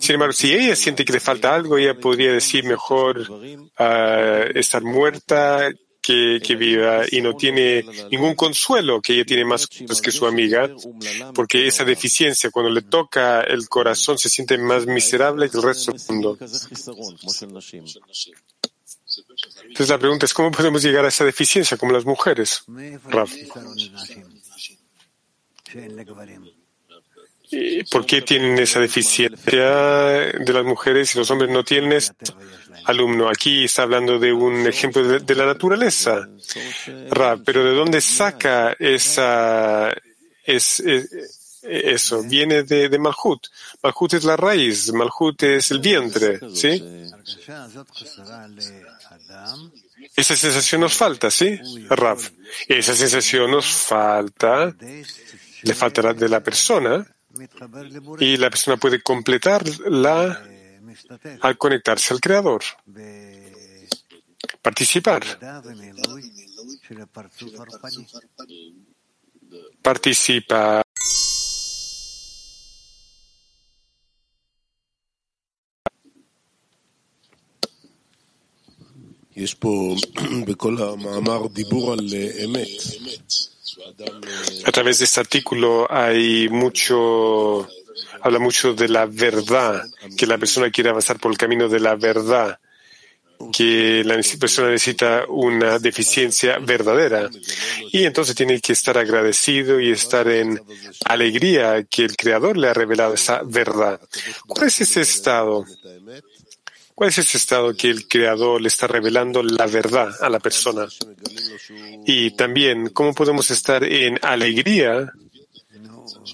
sin 0.00 0.14
embargo, 0.14 0.32
si 0.32 0.52
ella 0.52 0.76
siente 0.76 1.04
que 1.04 1.12
le 1.12 1.20
falta 1.20 1.54
algo, 1.54 1.78
ella 1.78 1.94
podría 1.94 2.32
decir 2.32 2.64
mejor 2.64 3.30
uh, 3.30 4.58
estar 4.58 4.82
muerta 4.82 5.70
que, 6.00 6.40
que, 6.44 6.54
viva 6.54 7.04
y 7.10 7.22
no 7.22 7.34
tiene 7.34 7.82
ningún 8.10 8.34
consuelo 8.34 9.00
que 9.00 9.14
ella 9.14 9.24
tiene 9.24 9.44
más 9.46 9.66
cosas 9.66 10.02
que 10.02 10.10
su 10.10 10.26
amiga, 10.26 10.68
porque 11.34 11.66
esa 11.66 11.84
deficiencia 11.84 12.50
cuando 12.50 12.70
le 12.70 12.82
toca 12.82 13.40
el 13.40 13.66
corazón 13.68 14.18
se 14.18 14.28
siente 14.28 14.58
más 14.58 14.84
miserable 14.84 15.48
que 15.48 15.56
el 15.56 15.62
resto 15.62 15.92
del 15.92 16.02
mundo. 16.10 16.38
Entonces 19.62 19.88
la 19.88 19.98
pregunta 19.98 20.26
es, 20.26 20.34
¿cómo 20.34 20.50
podemos 20.50 20.82
llegar 20.82 21.04
a 21.04 21.08
esa 21.08 21.24
deficiencia 21.24 21.76
como 21.76 21.92
las 21.92 22.04
mujeres? 22.04 22.64
¿Por 27.90 28.06
qué 28.06 28.22
tienen 28.22 28.58
esa 28.58 28.80
deficiencia 28.80 29.70
de 29.70 30.52
las 30.52 30.64
mujeres 30.64 31.14
y 31.14 31.18
los 31.18 31.30
hombres 31.30 31.50
no 31.50 31.64
tienen? 31.64 32.00
Alumno, 32.84 33.28
aquí 33.28 33.64
está 33.64 33.82
hablando 33.82 34.18
de 34.18 34.32
un 34.32 34.66
ejemplo 34.66 35.02
de, 35.02 35.34
la 35.34 35.46
naturaleza. 35.46 36.28
Pero 37.44 37.64
¿de 37.64 37.74
dónde 37.74 38.00
saca 38.00 38.76
esa, 38.78 39.92
es, 40.44 40.82
eso? 41.62 42.22
Viene 42.24 42.62
de, 42.62 42.88
de 42.88 42.98
Malhut. 42.98 43.46
Malhut 43.82 44.14
es 44.14 44.24
la 44.24 44.36
raíz, 44.36 44.92
Malhut 44.92 45.42
es 45.42 45.70
el 45.70 45.78
vientre, 45.78 46.40
¿sí? 46.54 46.82
Esa 50.16 50.36
sensación 50.36 50.80
nos 50.80 50.94
falta, 50.94 51.30
¿sí? 51.30 51.58
Rav. 51.88 52.18
Esa 52.68 52.94
sensación 52.94 53.50
nos 53.50 53.66
falta, 53.66 54.74
le 55.62 55.74
faltará 55.74 56.12
de 56.14 56.28
la 56.28 56.42
persona 56.42 57.06
y 58.20 58.36
la 58.36 58.50
persona 58.50 58.76
puede 58.76 59.02
completarla 59.02 60.42
al 61.40 61.58
conectarse 61.58 62.14
al 62.14 62.20
Creador. 62.20 62.62
Participar. 64.62 65.22
Participa 69.82 70.83
A 84.64 84.72
través 84.72 84.98
de 84.98 85.04
este 85.04 85.20
artículo 85.20 85.86
hay 85.90 86.48
mucho, 86.48 87.68
habla 88.22 88.38
mucho 88.38 88.74
de 88.74 88.88
la 88.88 89.06
verdad, 89.06 89.84
que 90.16 90.26
la 90.26 90.38
persona 90.38 90.70
quiere 90.70 90.90
avanzar 90.90 91.18
por 91.18 91.32
el 91.32 91.38
camino 91.38 91.68
de 91.68 91.80
la 91.80 91.94
verdad, 91.94 92.58
que 93.52 94.02
la 94.04 94.20
persona 94.38 94.70
necesita 94.70 95.24
una 95.28 95.78
deficiencia 95.78 96.58
verdadera. 96.58 97.28
Y 97.92 98.04
entonces 98.04 98.34
tiene 98.34 98.60
que 98.60 98.72
estar 98.72 98.96
agradecido 98.96 99.80
y 99.80 99.90
estar 99.90 100.28
en 100.28 100.60
alegría 101.04 101.84
que 101.84 102.04
el 102.04 102.16
Creador 102.16 102.56
le 102.56 102.68
ha 102.68 102.74
revelado 102.74 103.14
esa 103.14 103.42
verdad. 103.44 104.00
¿Cuál 104.46 104.68
es 104.68 104.80
ese 104.80 105.02
estado? 105.02 105.64
¿Cuál 106.94 107.10
es 107.10 107.18
ese 107.18 107.38
estado 107.38 107.74
que 107.74 107.90
el 107.90 108.06
Creador 108.06 108.60
le 108.60 108.68
está 108.68 108.86
revelando 108.86 109.42
la 109.42 109.66
verdad 109.66 110.14
a 110.20 110.28
la 110.28 110.38
persona? 110.38 110.86
Y 112.06 112.30
también, 112.32 112.90
¿cómo 112.90 113.12
podemos 113.14 113.50
estar 113.50 113.82
en 113.82 114.18
alegría 114.22 115.12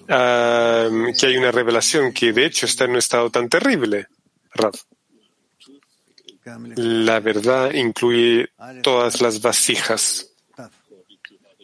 que 0.07 1.27
hay 1.27 1.37
una 1.37 1.51
revelación 1.51 2.13
que 2.13 2.33
de 2.33 2.45
hecho 2.45 2.67
está 2.67 2.85
en 2.85 2.91
un 2.91 2.99
estado 2.99 3.31
tan 3.31 3.49
terrible? 3.49 4.09
La 6.77 7.21
verdad 7.21 7.73
incluye 7.73 8.51
todas 8.83 9.21
las 9.23 9.41
vasijas. 9.41 10.27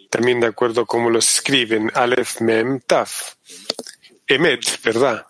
También 0.08 0.40
de 0.40 0.46
acuerdo 0.46 0.82
a 0.82 0.86
cómo 0.86 1.10
lo 1.10 1.18
escriben, 1.18 1.90
Aleph, 1.94 2.40
Mem, 2.40 2.80
Taf. 2.80 3.34
Emet, 4.26 4.82
verdad. 4.82 5.26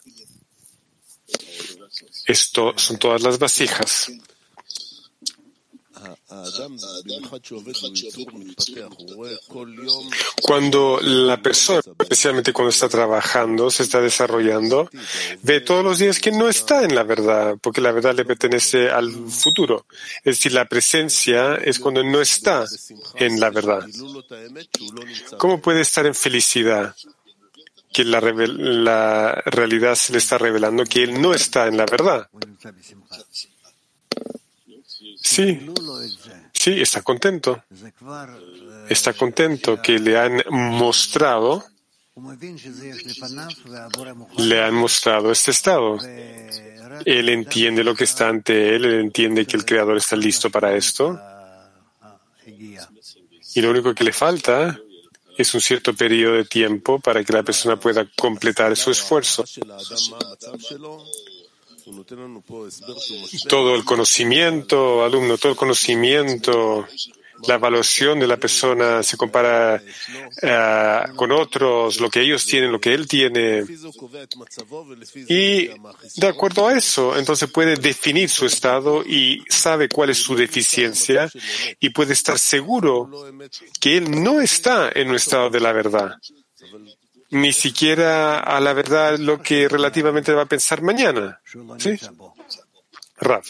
Esto 2.27 2.75
son 2.77 2.99
todas 2.99 3.23
las 3.23 3.39
vasijas. 3.39 4.11
Cuando 10.43 11.01
la 11.01 11.41
persona, 11.41 11.81
especialmente 11.99 12.53
cuando 12.53 12.71
está 12.71 12.89
trabajando, 12.89 13.71
se 13.71 13.85
está 13.85 14.01
desarrollando, 14.01 14.91
ve 15.43 15.61
todos 15.61 15.85
los 15.85 15.99
días 15.99 16.21
que 16.21 16.33
no 16.33 16.49
está 16.49 16.85
en 16.85 16.95
la 16.95 17.03
verdad, 17.03 17.57
porque 17.61 17.81
la 17.81 17.93
verdad 17.93 18.15
le 18.15 18.25
pertenece 18.25 18.91
al 18.91 19.13
futuro. 19.29 19.87
Es 20.19 20.37
decir, 20.37 20.53
la 20.53 20.67
presencia 20.67 21.57
es 21.57 21.79
cuando 21.79 22.03
no 22.03 22.21
está 22.21 22.65
en 23.15 23.41
la 23.41 23.51
verdad. 23.51 23.87
¿Cómo 25.39 25.61
puede 25.61 25.81
estar 25.81 26.07
en 26.07 26.15
felicidad? 26.15 26.95
Que 27.97 28.05
la, 28.05 28.21
la, 28.21 29.43
realidad 29.47 29.95
se 29.95 30.13
le 30.13 30.19
está 30.19 30.37
revelando 30.37 30.85
que 30.85 31.03
él 31.03 31.19
no 31.19 31.33
está 31.33 31.67
en 31.67 31.79
la 31.79 31.87
verdad. 31.87 32.29
Sí, 35.17 35.67
sí, 36.53 36.83
está 36.83 37.01
contento. 37.01 37.65
Está 38.91 39.15
contento 39.15 39.81
que 39.81 39.99
le 39.99 40.19
han 40.19 40.43
mostrado, 40.51 41.65
le 44.37 44.63
han 44.63 44.75
mostrado 44.75 45.33
este 45.33 45.53
estado. 45.53 45.97
Él 47.07 47.31
entiende 47.31 47.83
lo 47.83 47.95
que 47.95 48.05
está 48.05 48.29
ante 48.29 48.77
él, 48.77 48.85
él 48.85 49.01
entiende 49.01 49.47
que 49.47 49.57
el 49.57 49.65
Creador 49.65 49.97
está 49.97 50.17
listo 50.17 50.51
para 50.51 50.77
esto. 50.77 51.19
Y 53.55 53.63
lo 53.63 53.71
único 53.71 53.95
que 53.95 54.05
le 54.05 54.13
falta 54.13 54.79
es 55.37 55.55
un 55.55 55.61
cierto 55.61 55.95
periodo 55.95 56.35
de 56.35 56.45
tiempo 56.45 56.99
para 56.99 57.23
que 57.25 57.33
la 57.33 57.43
persona 57.43 57.77
pueda 57.77 58.07
completar 58.17 58.77
su 58.77 58.91
esfuerzo. 58.91 59.45
Todo 63.49 63.75
el 63.75 63.85
conocimiento, 63.85 65.05
alumno, 65.05 65.39
todo 65.39 65.53
el 65.53 65.59
conocimiento 65.59 66.87
la 67.47 67.55
evaluación 67.55 68.19
de 68.19 68.27
la 68.27 68.37
persona 68.37 69.03
se 69.03 69.17
compara 69.17 69.83
eh, 70.43 71.03
con 71.15 71.33
otros, 71.33 72.01
lo 72.01 72.11
que 72.11 72.21
ellos 72.21 72.45
tienen, 72.47 72.73
lo 72.73 72.81
que 72.81 72.95
él 72.95 73.07
tiene. 73.07 73.65
Y 75.29 75.69
de 76.17 76.27
acuerdo 76.27 76.69
a 76.69 76.77
eso, 76.77 77.17
entonces 77.17 77.51
puede 77.51 77.77
definir 77.77 78.29
su 78.29 78.47
estado 78.47 79.03
y 79.05 79.45
sabe 79.49 79.89
cuál 79.89 80.11
es 80.11 80.19
su 80.19 80.35
deficiencia 80.35 81.31
y 81.81 81.91
puede 81.91 82.13
estar 82.13 82.39
seguro 82.39 83.11
que 83.81 83.97
él 83.97 84.23
no 84.23 84.41
está 84.41 84.91
en 84.95 85.09
un 85.09 85.17
estado 85.17 85.51
de 85.51 85.61
la 85.61 85.73
verdad 85.73 86.17
ni 87.31 87.53
siquiera 87.53 88.39
a 88.39 88.61
la 88.61 88.73
verdad 88.73 89.19
lo 89.19 89.43
que 89.43 89.69
relativamente 89.69 90.33
va 90.33 90.43
a 90.43 90.47
pensar 90.47 90.83
mañana. 90.83 91.41
¿Sí? 91.79 91.99
Rav. 93.19 93.45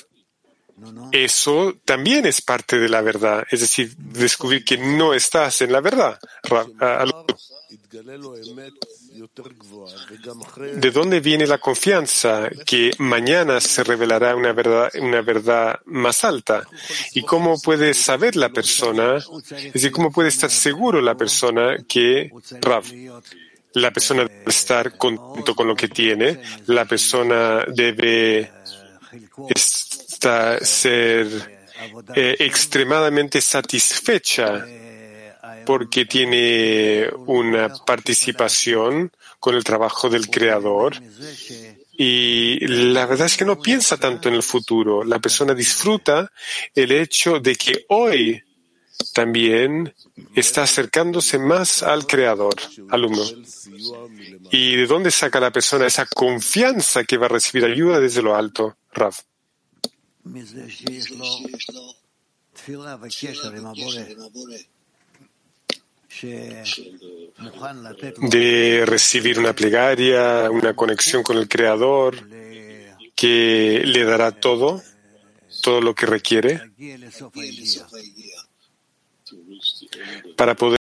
Eso 1.12 1.74
también 1.84 2.26
es 2.26 2.42
parte 2.42 2.78
de 2.78 2.88
la 2.88 3.00
verdad, 3.00 3.44
es 3.50 3.60
decir, 3.60 3.94
descubrir 3.96 4.64
que 4.64 4.76
no 4.76 5.14
estás 5.14 5.62
en 5.62 5.72
la 5.72 5.80
verdad. 5.80 6.18
¿De 10.74 10.90
dónde 10.90 11.20
viene 11.20 11.46
la 11.46 11.58
confianza 11.58 12.50
que 12.66 12.90
mañana 12.98 13.60
se 13.60 13.84
revelará 13.84 14.36
una 14.36 14.52
verdad, 14.52 14.90
una 15.00 15.22
verdad 15.22 15.80
más 15.86 16.24
alta? 16.24 16.66
¿Y 17.14 17.22
cómo 17.22 17.58
puede 17.58 17.94
saber 17.94 18.36
la 18.36 18.50
persona? 18.50 19.16
Es 19.16 19.72
decir, 19.72 19.92
¿cómo 19.92 20.12
puede 20.12 20.28
estar 20.28 20.50
seguro 20.50 21.00
la 21.00 21.14
persona 21.14 21.78
que, 21.88 22.30
Rav, 22.60 22.84
la 23.72 23.90
persona 23.92 24.24
debe 24.24 24.44
estar 24.46 24.96
contento 24.98 25.54
con 25.54 25.66
lo 25.66 25.74
que 25.74 25.88
tiene, 25.88 26.40
la 26.66 26.84
persona 26.84 27.64
debe 27.66 28.50
ser 30.60 31.26
eh, 32.14 32.36
extremadamente 32.40 33.40
satisfecha 33.40 34.66
porque 35.64 36.04
tiene 36.04 37.08
una 37.26 37.68
participación 37.68 39.10
con 39.40 39.54
el 39.54 39.64
trabajo 39.64 40.08
del 40.08 40.28
creador 40.28 40.94
y 41.98 42.58
la 42.66 43.06
verdad 43.06 43.26
es 43.26 43.36
que 43.36 43.44
no 43.44 43.60
piensa 43.60 43.96
tanto 43.96 44.28
en 44.28 44.34
el 44.34 44.42
futuro. 44.42 45.02
La 45.02 45.18
persona 45.18 45.54
disfruta 45.54 46.30
el 46.74 46.92
hecho 46.92 47.40
de 47.40 47.56
que 47.56 47.86
hoy 47.88 48.42
también 49.12 49.94
está 50.34 50.62
acercándose 50.62 51.38
más 51.38 51.82
al 51.82 52.06
creador, 52.06 52.54
alumno. 52.90 53.22
¿Y 54.50 54.76
de 54.76 54.86
dónde 54.86 55.10
saca 55.10 55.40
la 55.40 55.50
persona 55.50 55.86
esa 55.86 56.06
confianza 56.06 57.04
que 57.04 57.16
va 57.16 57.26
a 57.26 57.30
recibir 57.30 57.64
ayuda 57.64 57.98
desde 57.98 58.22
lo 58.22 58.36
alto, 58.36 58.76
Rav? 58.92 59.14
De 68.30 68.84
recibir 68.86 69.38
una 69.38 69.52
plegaria, 69.52 70.50
una 70.50 70.74
conexión 70.74 71.22
con 71.22 71.36
el 71.36 71.48
Creador, 71.48 72.16
que 73.14 73.82
le 73.84 74.04
dará 74.04 74.32
todo, 74.32 74.82
todo 75.62 75.80
lo 75.80 75.94
que 75.94 76.06
requiere 76.06 76.60
para 80.36 80.54
poder 80.54 80.78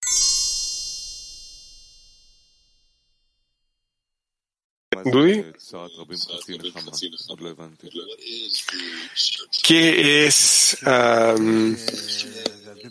¿Qué 9.63 10.27
es, 10.27 10.79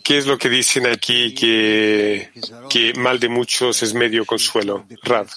¿Qué 0.02 0.18
es 0.18 0.26
lo 0.26 0.38
que 0.38 0.48
dicen 0.48 0.86
aquí 0.86 1.34
que, 1.34 2.30
que 2.70 2.94
mal 2.94 3.18
de 3.18 3.28
muchos 3.28 3.82
es 3.82 3.94
medio 3.94 4.24
consuelo? 4.24 4.86
Rav. 5.02 5.28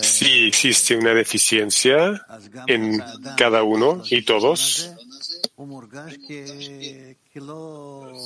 Si 0.00 0.46
existe 0.46 0.96
una 0.96 1.12
deficiencia 1.12 2.24
en 2.66 3.02
cada 3.36 3.62
uno 3.62 4.02
y 4.08 4.22
todos, 4.22 4.90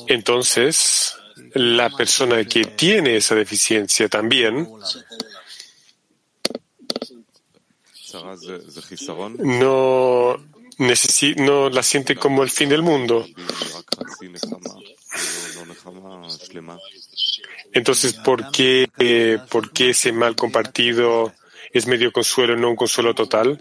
entonces 0.07 1.17
la 1.55 1.91
persona 1.91 2.45
que 2.45 2.65
tiene 2.65 3.17
esa 3.17 3.35
deficiencia 3.35 4.09
también 4.09 4.69
no, 9.39 10.37
no 11.37 11.69
la 11.71 11.83
siente 11.83 12.17
como 12.17 12.43
el 12.43 12.51
fin 12.51 12.69
del 12.69 12.83
mundo. 12.83 13.27
Entonces, 17.73 18.15
¿por 18.15 18.51
qué, 18.51 18.89
eh, 18.99 19.39
¿por 19.51 19.73
qué 19.73 19.91
ese 19.91 20.13
mal 20.13 20.35
compartido 20.35 21.33
es 21.73 21.87
medio 21.87 22.13
consuelo, 22.13 22.57
no 22.57 22.71
un 22.71 22.77
consuelo 22.77 23.15
total? 23.15 23.61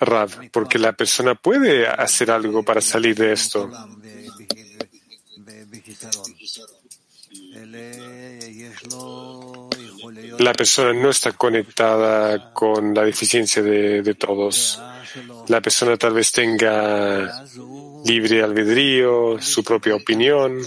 Rav, 0.00 0.50
porque 0.50 0.78
la 0.78 0.92
persona 0.92 1.34
puede 1.34 1.86
hacer 1.86 2.30
algo 2.30 2.62
para 2.62 2.80
salir 2.80 3.14
de 3.16 3.32
esto. 3.32 3.70
La 10.38 10.52
persona 10.52 10.92
no 10.92 11.10
está 11.10 11.32
conectada 11.32 12.52
con 12.52 12.94
la 12.94 13.04
deficiencia 13.04 13.62
de, 13.62 14.14
todos. 14.14 14.80
La 15.48 15.60
persona 15.60 15.96
tal 15.96 16.14
vez 16.14 16.32
tenga 16.32 17.44
libre 18.04 18.42
albedrío, 18.42 19.40
su 19.40 19.64
propia 19.64 19.94
opinión, 19.94 20.60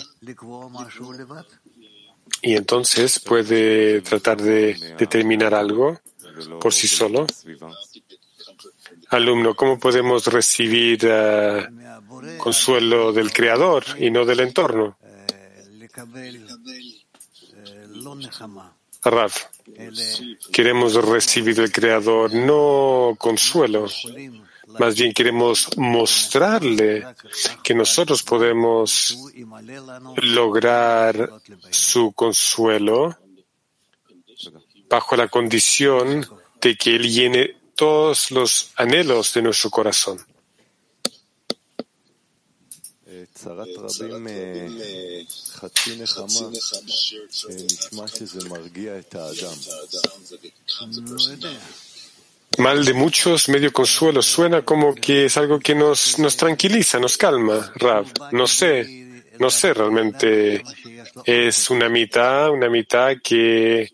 y 2.41 2.55
entonces 2.55 3.19
puede 3.19 4.01
tratar 4.01 4.41
de 4.41 4.95
determinar 4.97 5.53
algo 5.53 5.99
por 6.59 6.73
sí 6.73 6.87
solo. 6.87 7.27
Alumno, 9.09 9.55
¿cómo 9.55 9.77
podemos 9.77 10.25
recibir 10.27 10.99
eh, 11.03 11.67
consuelo 12.37 13.11
del 13.11 13.31
Creador 13.31 13.83
y 13.97 14.09
no 14.09 14.25
del 14.25 14.39
entorno? 14.39 14.97
Rav, 19.03 19.31
queremos 20.51 20.93
recibir 20.93 21.55
del 21.55 21.71
Creador 21.71 22.33
no 22.33 23.15
consuelo, 23.17 23.87
más 24.79 24.95
bien 24.95 25.11
queremos 25.11 25.69
mostrarle 25.77 27.07
que 27.63 27.73
nosotros 27.73 28.21
podemos 28.21 29.17
lograr 30.17 31.31
su 31.71 32.11
consuelo 32.13 33.17
bajo 34.87 35.15
la 35.15 35.27
condición 35.27 36.27
de 36.61 36.75
que 36.75 36.95
Él 36.95 37.11
llene 37.11 37.55
todos 37.75 38.29
los 38.29 38.71
anhelos 38.75 39.33
de 39.33 39.41
nuestro 39.41 39.71
corazón. 39.71 40.19
Mal 52.57 52.83
de 52.83 52.93
muchos, 52.93 53.49
medio 53.49 53.71
consuelo, 53.71 54.21
suena 54.21 54.63
como 54.63 54.93
que 54.93 55.25
es 55.25 55.37
algo 55.37 55.59
que 55.59 55.73
nos, 55.73 56.19
nos 56.19 56.35
tranquiliza, 56.35 56.99
nos 56.99 57.17
calma, 57.17 57.71
Rav. 57.75 58.07
No 58.31 58.45
sé, 58.45 59.23
no 59.39 59.49
sé 59.49 59.73
realmente. 59.73 60.63
Es 61.25 61.69
una 61.69 61.89
mitad, 61.89 62.51
una 62.51 62.69
mitad 62.69 63.15
que 63.23 63.89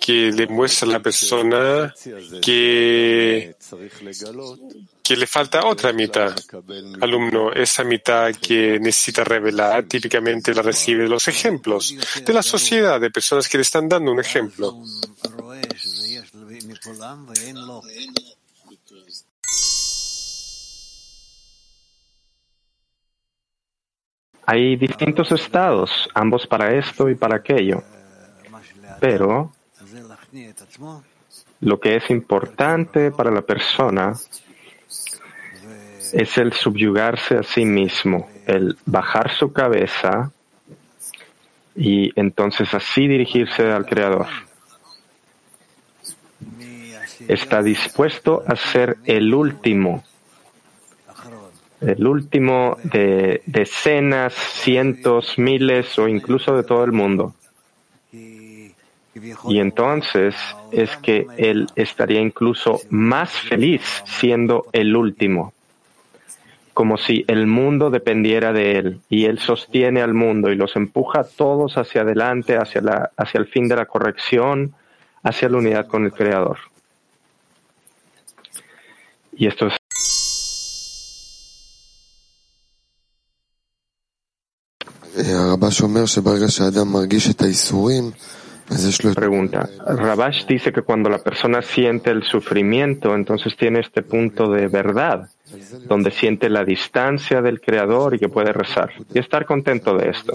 que 0.00 0.32
le 0.32 0.46
muestra 0.48 0.88
a 0.88 0.92
la 0.92 1.00
persona 1.00 1.94
que, 2.42 3.54
que 5.12 5.18
le 5.18 5.26
falta 5.26 5.66
otra 5.66 5.92
mitad. 5.92 6.34
Alumno, 7.02 7.52
esa 7.52 7.84
mitad 7.84 8.34
que 8.34 8.80
necesita 8.80 9.22
revelar, 9.22 9.84
típicamente 9.84 10.54
la 10.54 10.62
recibe 10.62 11.02
de 11.02 11.10
los 11.10 11.28
ejemplos 11.28 11.94
de 12.24 12.32
la 12.32 12.42
sociedad, 12.42 12.98
de 12.98 13.10
personas 13.10 13.46
que 13.46 13.58
le 13.58 13.62
están 13.62 13.90
dando 13.90 14.10
un 14.10 14.20
ejemplo. 14.20 14.74
Hay 24.46 24.76
distintos 24.76 25.30
estados, 25.32 26.08
ambos 26.14 26.46
para 26.46 26.74
esto 26.74 27.10
y 27.10 27.16
para 27.16 27.36
aquello. 27.36 27.82
Pero 28.98 29.52
lo 31.60 31.78
que 31.78 31.96
es 31.96 32.08
importante 32.08 33.10
para 33.10 33.30
la 33.30 33.42
persona 33.42 34.14
es 36.12 36.36
el 36.38 36.52
subyugarse 36.52 37.36
a 37.36 37.42
sí 37.42 37.64
mismo, 37.64 38.28
el 38.46 38.76
bajar 38.86 39.30
su 39.30 39.52
cabeza 39.52 40.30
y 41.74 42.12
entonces 42.20 42.72
así 42.74 43.08
dirigirse 43.08 43.70
al 43.70 43.86
Creador. 43.86 44.26
Está 47.28 47.62
dispuesto 47.62 48.42
a 48.46 48.56
ser 48.56 48.98
el 49.04 49.32
último, 49.32 50.04
el 51.80 52.06
último 52.06 52.76
de 52.82 53.42
decenas, 53.46 54.34
cientos, 54.34 55.38
miles 55.38 55.98
o 55.98 56.08
incluso 56.08 56.56
de 56.56 56.64
todo 56.64 56.84
el 56.84 56.92
mundo. 56.92 57.34
Y 59.48 59.58
entonces 59.58 60.34
es 60.72 60.96
que 60.96 61.26
él 61.36 61.66
estaría 61.76 62.20
incluso 62.20 62.80
más 62.90 63.30
feliz 63.30 63.82
siendo 64.06 64.66
el 64.72 64.96
último, 64.96 65.52
como 66.74 66.96
si 66.96 67.24
el 67.28 67.46
mundo 67.46 67.90
dependiera 67.90 68.52
de 68.52 68.78
él 68.78 69.00
y 69.08 69.26
él 69.26 69.38
sostiene 69.38 70.00
al 70.00 70.14
mundo 70.14 70.50
y 70.50 70.56
los 70.56 70.74
empuja 70.76 71.20
a 71.20 71.24
todos 71.24 71.76
hacia 71.76 72.02
adelante, 72.02 72.56
hacia, 72.56 72.80
la, 72.80 73.10
hacia 73.16 73.38
el 73.38 73.46
fin 73.46 73.68
de 73.68 73.76
la 73.76 73.86
corrección, 73.86 74.74
hacia 75.22 75.48
la 75.48 75.58
unidad 75.58 75.86
con 75.86 76.04
el 76.04 76.12
Creador. 76.12 76.58
Y 79.34 79.46
esto 79.46 79.66
es 79.66 79.76
Pregunta. 89.14 89.68
Rabash 89.86 90.46
dice 90.46 90.72
que 90.72 90.82
cuando 90.82 91.10
la 91.10 91.18
persona 91.18 91.60
siente 91.60 92.10
el 92.10 92.22
sufrimiento, 92.22 93.14
entonces 93.14 93.54
tiene 93.56 93.80
este 93.80 94.02
punto 94.02 94.50
de 94.50 94.68
verdad, 94.68 95.28
donde 95.86 96.10
siente 96.10 96.48
la 96.48 96.64
distancia 96.64 97.42
del 97.42 97.60
Creador 97.60 98.14
y 98.14 98.18
que 98.18 98.28
puede 98.28 98.52
rezar 98.52 98.92
y 99.12 99.18
estar 99.18 99.44
contento 99.44 99.96
de 99.96 100.10
esto. 100.10 100.32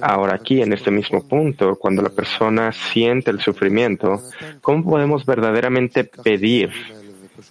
Ahora 0.00 0.36
aquí, 0.36 0.62
en 0.62 0.72
este 0.72 0.90
mismo 0.90 1.26
punto, 1.26 1.76
cuando 1.76 2.02
la 2.02 2.10
persona 2.10 2.72
siente 2.72 3.30
el 3.30 3.40
sufrimiento, 3.40 4.22
¿cómo 4.60 4.84
podemos 4.84 5.26
verdaderamente 5.26 6.04
pedir 6.04 6.70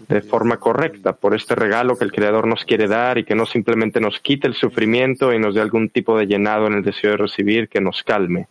de 0.08 0.22
forma 0.22 0.58
correcta 0.58 1.14
por 1.14 1.36
este 1.36 1.56
regalo 1.56 1.98
que 1.98 2.06
el 2.06 2.12
Creador 2.12 2.48
nos 2.48 2.64
quiere 2.64 2.88
dar 2.88 3.18
y 3.18 3.24
que 3.24 3.36
no 3.36 3.46
simplemente 3.46 4.00
nos 4.00 4.20
quite 4.20 4.48
el 4.48 4.56
sufrimiento 4.56 5.34
y 5.34 5.40
nos 5.40 5.56
dé 5.56 5.62
algún 5.62 5.90
tipo 5.90 6.18
de 6.18 6.26
llenado 6.26 6.68
en 6.68 6.74
el 6.74 6.84
deseo 6.84 7.12
de 7.12 7.18
recibir 7.18 7.70
que 7.70 7.82
nos 7.82 8.02
calme? 8.04 8.48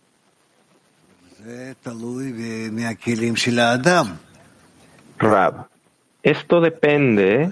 Rab, 5.17 5.67
esto 6.25 6.59
depende 6.59 7.51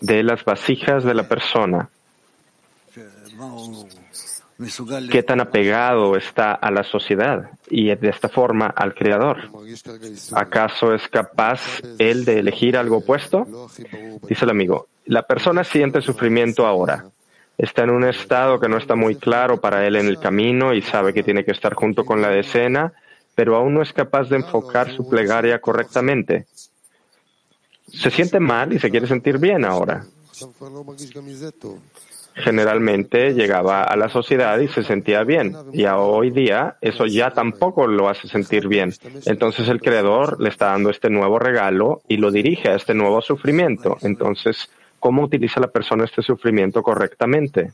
de 0.00 0.22
las 0.22 0.44
vasijas 0.44 1.02
de 1.04 1.14
la 1.14 1.24
persona. 1.24 1.88
Qué 5.10 5.22
tan 5.22 5.40
apegado 5.40 6.16
está 6.16 6.52
a 6.52 6.70
la 6.70 6.84
sociedad 6.84 7.50
y 7.68 7.94
de 7.94 8.08
esta 8.08 8.28
forma 8.28 8.66
al 8.66 8.94
Creador. 8.94 9.50
¿Acaso 10.32 10.94
es 10.94 11.08
capaz 11.08 11.80
él 11.98 12.24
de 12.24 12.38
elegir 12.38 12.76
algo 12.76 12.98
opuesto? 12.98 13.68
Dice 14.28 14.44
el 14.44 14.50
amigo, 14.50 14.86
la 15.06 15.22
persona 15.22 15.64
siente 15.64 16.00
sufrimiento 16.00 16.66
ahora 16.66 17.04
está 17.58 17.82
en 17.82 17.90
un 17.90 18.04
estado 18.04 18.58
que 18.58 18.70
no 18.70 18.78
está 18.78 18.94
muy 18.94 19.16
claro 19.16 19.60
para 19.60 19.86
él 19.86 19.96
en 19.96 20.06
el 20.06 20.18
camino 20.18 20.72
y 20.72 20.80
sabe 20.80 21.12
que 21.12 21.22
tiene 21.22 21.44
que 21.44 21.50
estar 21.50 21.74
junto 21.74 22.06
con 22.06 22.22
la 22.22 22.30
decena, 22.30 22.94
pero 23.34 23.54
aún 23.54 23.74
no 23.74 23.82
es 23.82 23.92
capaz 23.92 24.30
de 24.30 24.36
enfocar 24.36 24.90
su 24.90 25.06
plegaria 25.06 25.60
correctamente. 25.60 26.46
Se 27.92 28.10
siente 28.10 28.40
mal 28.40 28.72
y 28.72 28.78
se 28.78 28.90
quiere 28.90 29.06
sentir 29.06 29.38
bien 29.38 29.64
ahora. 29.64 30.04
Generalmente 32.34 33.34
llegaba 33.34 33.82
a 33.82 33.96
la 33.96 34.08
sociedad 34.08 34.58
y 34.60 34.68
se 34.68 34.84
sentía 34.84 35.24
bien, 35.24 35.54
y 35.72 35.84
hoy 35.84 36.30
día 36.30 36.76
eso 36.80 37.04
ya 37.04 37.30
tampoco 37.32 37.86
lo 37.86 38.08
hace 38.08 38.28
sentir 38.28 38.68
bien. 38.68 38.94
Entonces 39.26 39.68
el 39.68 39.80
Creador 39.80 40.40
le 40.40 40.48
está 40.48 40.66
dando 40.66 40.90
este 40.90 41.10
nuevo 41.10 41.38
regalo 41.38 42.02
y 42.08 42.18
lo 42.18 42.30
dirige 42.30 42.70
a 42.70 42.76
este 42.76 42.94
nuevo 42.94 43.20
sufrimiento. 43.20 43.96
Entonces, 44.02 44.70
¿Cómo 45.00 45.22
utiliza 45.22 45.60
la 45.60 45.68
persona 45.68 46.04
este 46.04 46.20
sufrimiento 46.20 46.82
correctamente? 46.82 47.72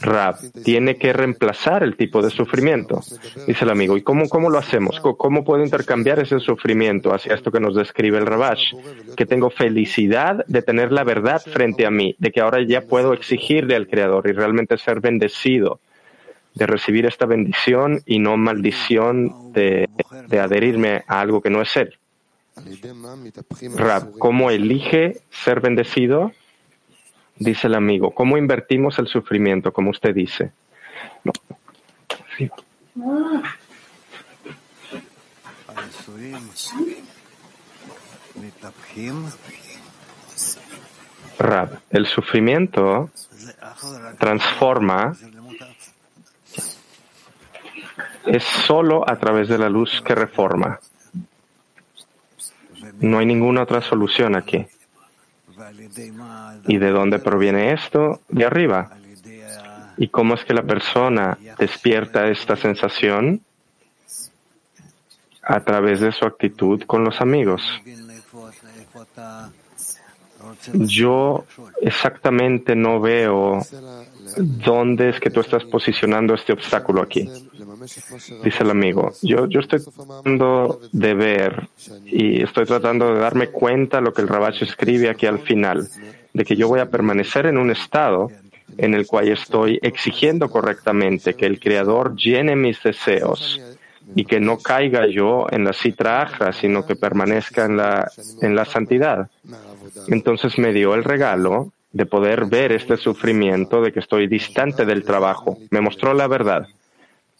Rab, 0.00 0.36
tiene 0.62 0.96
que 0.96 1.12
reemplazar 1.14 1.82
el 1.82 1.96
tipo 1.96 2.20
de 2.20 2.28
sufrimiento. 2.28 3.00
Dice 3.46 3.64
el 3.64 3.70
amigo, 3.70 3.96
¿y 3.96 4.02
cómo, 4.02 4.28
cómo 4.28 4.50
lo 4.50 4.58
hacemos? 4.58 5.00
¿Cómo 5.00 5.42
puedo 5.42 5.64
intercambiar 5.64 6.18
ese 6.18 6.38
sufrimiento 6.38 7.14
hacia 7.14 7.34
esto 7.34 7.50
que 7.50 7.60
nos 7.60 7.74
describe 7.74 8.18
el 8.18 8.26
Rabash? 8.26 8.74
Que 9.16 9.24
tengo 9.24 9.48
felicidad 9.48 10.44
de 10.46 10.60
tener 10.60 10.92
la 10.92 11.02
verdad 11.02 11.40
frente 11.40 11.86
a 11.86 11.90
mí, 11.90 12.14
de 12.18 12.30
que 12.30 12.42
ahora 12.42 12.58
ya 12.62 12.82
puedo 12.82 13.14
exigirle 13.14 13.74
al 13.74 13.88
Creador 13.88 14.28
y 14.28 14.32
realmente 14.32 14.76
ser 14.76 15.00
bendecido, 15.00 15.80
de 16.54 16.66
recibir 16.66 17.06
esta 17.06 17.24
bendición 17.24 18.02
y 18.04 18.18
no 18.18 18.36
maldición 18.36 19.52
de, 19.54 19.88
de 20.28 20.40
adherirme 20.40 21.04
a 21.06 21.20
algo 21.20 21.40
que 21.40 21.48
no 21.48 21.62
es 21.62 21.74
Él. 21.76 21.96
Rab, 23.76 24.18
¿cómo 24.18 24.50
elige 24.50 25.22
ser 25.30 25.60
bendecido? 25.60 26.32
Dice 27.36 27.66
el 27.66 27.74
amigo, 27.74 28.12
¿cómo 28.12 28.36
invertimos 28.36 28.98
el 28.98 29.06
sufrimiento, 29.06 29.72
como 29.72 29.90
usted 29.90 30.14
dice? 30.14 30.52
No. 31.24 31.32
Rab, 41.38 41.80
el 41.90 42.06
sufrimiento 42.06 43.10
transforma 44.18 45.16
es 48.26 48.44
solo 48.44 49.08
a 49.08 49.16
través 49.16 49.48
de 49.48 49.58
la 49.58 49.68
luz 49.68 50.00
que 50.02 50.14
reforma. 50.14 50.78
No 53.02 53.18
hay 53.18 53.26
ninguna 53.26 53.62
otra 53.62 53.82
solución 53.82 54.36
aquí. 54.36 54.66
¿Y 56.66 56.78
de 56.78 56.90
dónde 56.90 57.18
proviene 57.18 57.72
esto? 57.72 58.20
De 58.28 58.44
arriba. 58.44 58.90
¿Y 59.96 60.08
cómo 60.08 60.34
es 60.34 60.44
que 60.44 60.54
la 60.54 60.62
persona 60.62 61.38
despierta 61.58 62.28
esta 62.28 62.56
sensación? 62.56 63.42
A 65.42 65.60
través 65.60 66.00
de 66.00 66.12
su 66.12 66.24
actitud 66.24 66.82
con 66.84 67.04
los 67.04 67.20
amigos. 67.20 67.62
Yo 70.72 71.44
exactamente 71.80 72.74
no 72.74 73.00
veo 73.00 73.60
dónde 74.36 75.10
es 75.10 75.20
que 75.20 75.30
tú 75.30 75.40
estás 75.40 75.64
posicionando 75.64 76.34
este 76.34 76.52
obstáculo 76.52 77.02
aquí. 77.02 77.28
Dice 78.44 78.62
el 78.62 78.70
amigo, 78.70 79.12
yo, 79.22 79.46
yo 79.46 79.60
estoy 79.60 79.80
tratando 79.80 80.80
de 80.92 81.14
ver 81.14 81.68
y 82.06 82.42
estoy 82.42 82.64
tratando 82.64 83.12
de 83.12 83.20
darme 83.20 83.48
cuenta 83.48 84.00
lo 84.00 84.12
que 84.12 84.22
el 84.22 84.28
Rabash 84.28 84.62
escribe 84.62 85.08
aquí 85.08 85.26
al 85.26 85.40
final, 85.40 85.88
de 86.32 86.44
que 86.44 86.56
yo 86.56 86.68
voy 86.68 86.80
a 86.80 86.90
permanecer 86.90 87.46
en 87.46 87.58
un 87.58 87.70
estado 87.70 88.28
en 88.78 88.94
el 88.94 89.06
cual 89.06 89.28
estoy 89.28 89.78
exigiendo 89.82 90.48
correctamente 90.48 91.34
que 91.34 91.46
el 91.46 91.60
Creador 91.60 92.16
llene 92.16 92.56
mis 92.56 92.82
deseos 92.82 93.60
y 94.14 94.24
que 94.24 94.40
no 94.40 94.58
caiga 94.58 95.06
yo 95.06 95.46
en 95.50 95.64
la 95.64 95.72
citra 95.72 96.22
ajra, 96.22 96.52
sino 96.52 96.84
que 96.84 96.96
permanezca 96.96 97.64
en 97.64 97.76
la, 97.76 98.10
en 98.40 98.54
la 98.54 98.64
santidad. 98.64 99.30
Entonces 100.08 100.58
me 100.58 100.72
dio 100.72 100.94
el 100.94 101.04
regalo 101.04 101.72
de 101.92 102.06
poder 102.06 102.46
ver 102.46 102.72
este 102.72 102.96
sufrimiento 102.96 103.82
de 103.82 103.92
que 103.92 104.00
estoy 104.00 104.26
distante 104.26 104.84
del 104.84 105.04
trabajo. 105.04 105.58
Me 105.70 105.80
mostró 105.80 106.14
la 106.14 106.26
verdad 106.26 106.66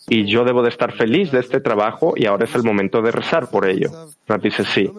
y 0.09 0.25
yo 0.27 0.45
debo 0.45 0.63
de 0.63 0.69
estar 0.69 0.93
feliz 0.93 1.31
de 1.31 1.41
este 1.41 1.61
trabajo 1.61 2.15
y 2.17 2.27
ahora 2.27 2.45
es 2.45 2.55
el 2.55 2.63
momento 2.63 3.03
de 3.03 3.13
rezar 3.13 3.49
por 3.51 3.69
ello. 3.69 3.91
dice 4.43 4.65
sí, 4.65 4.91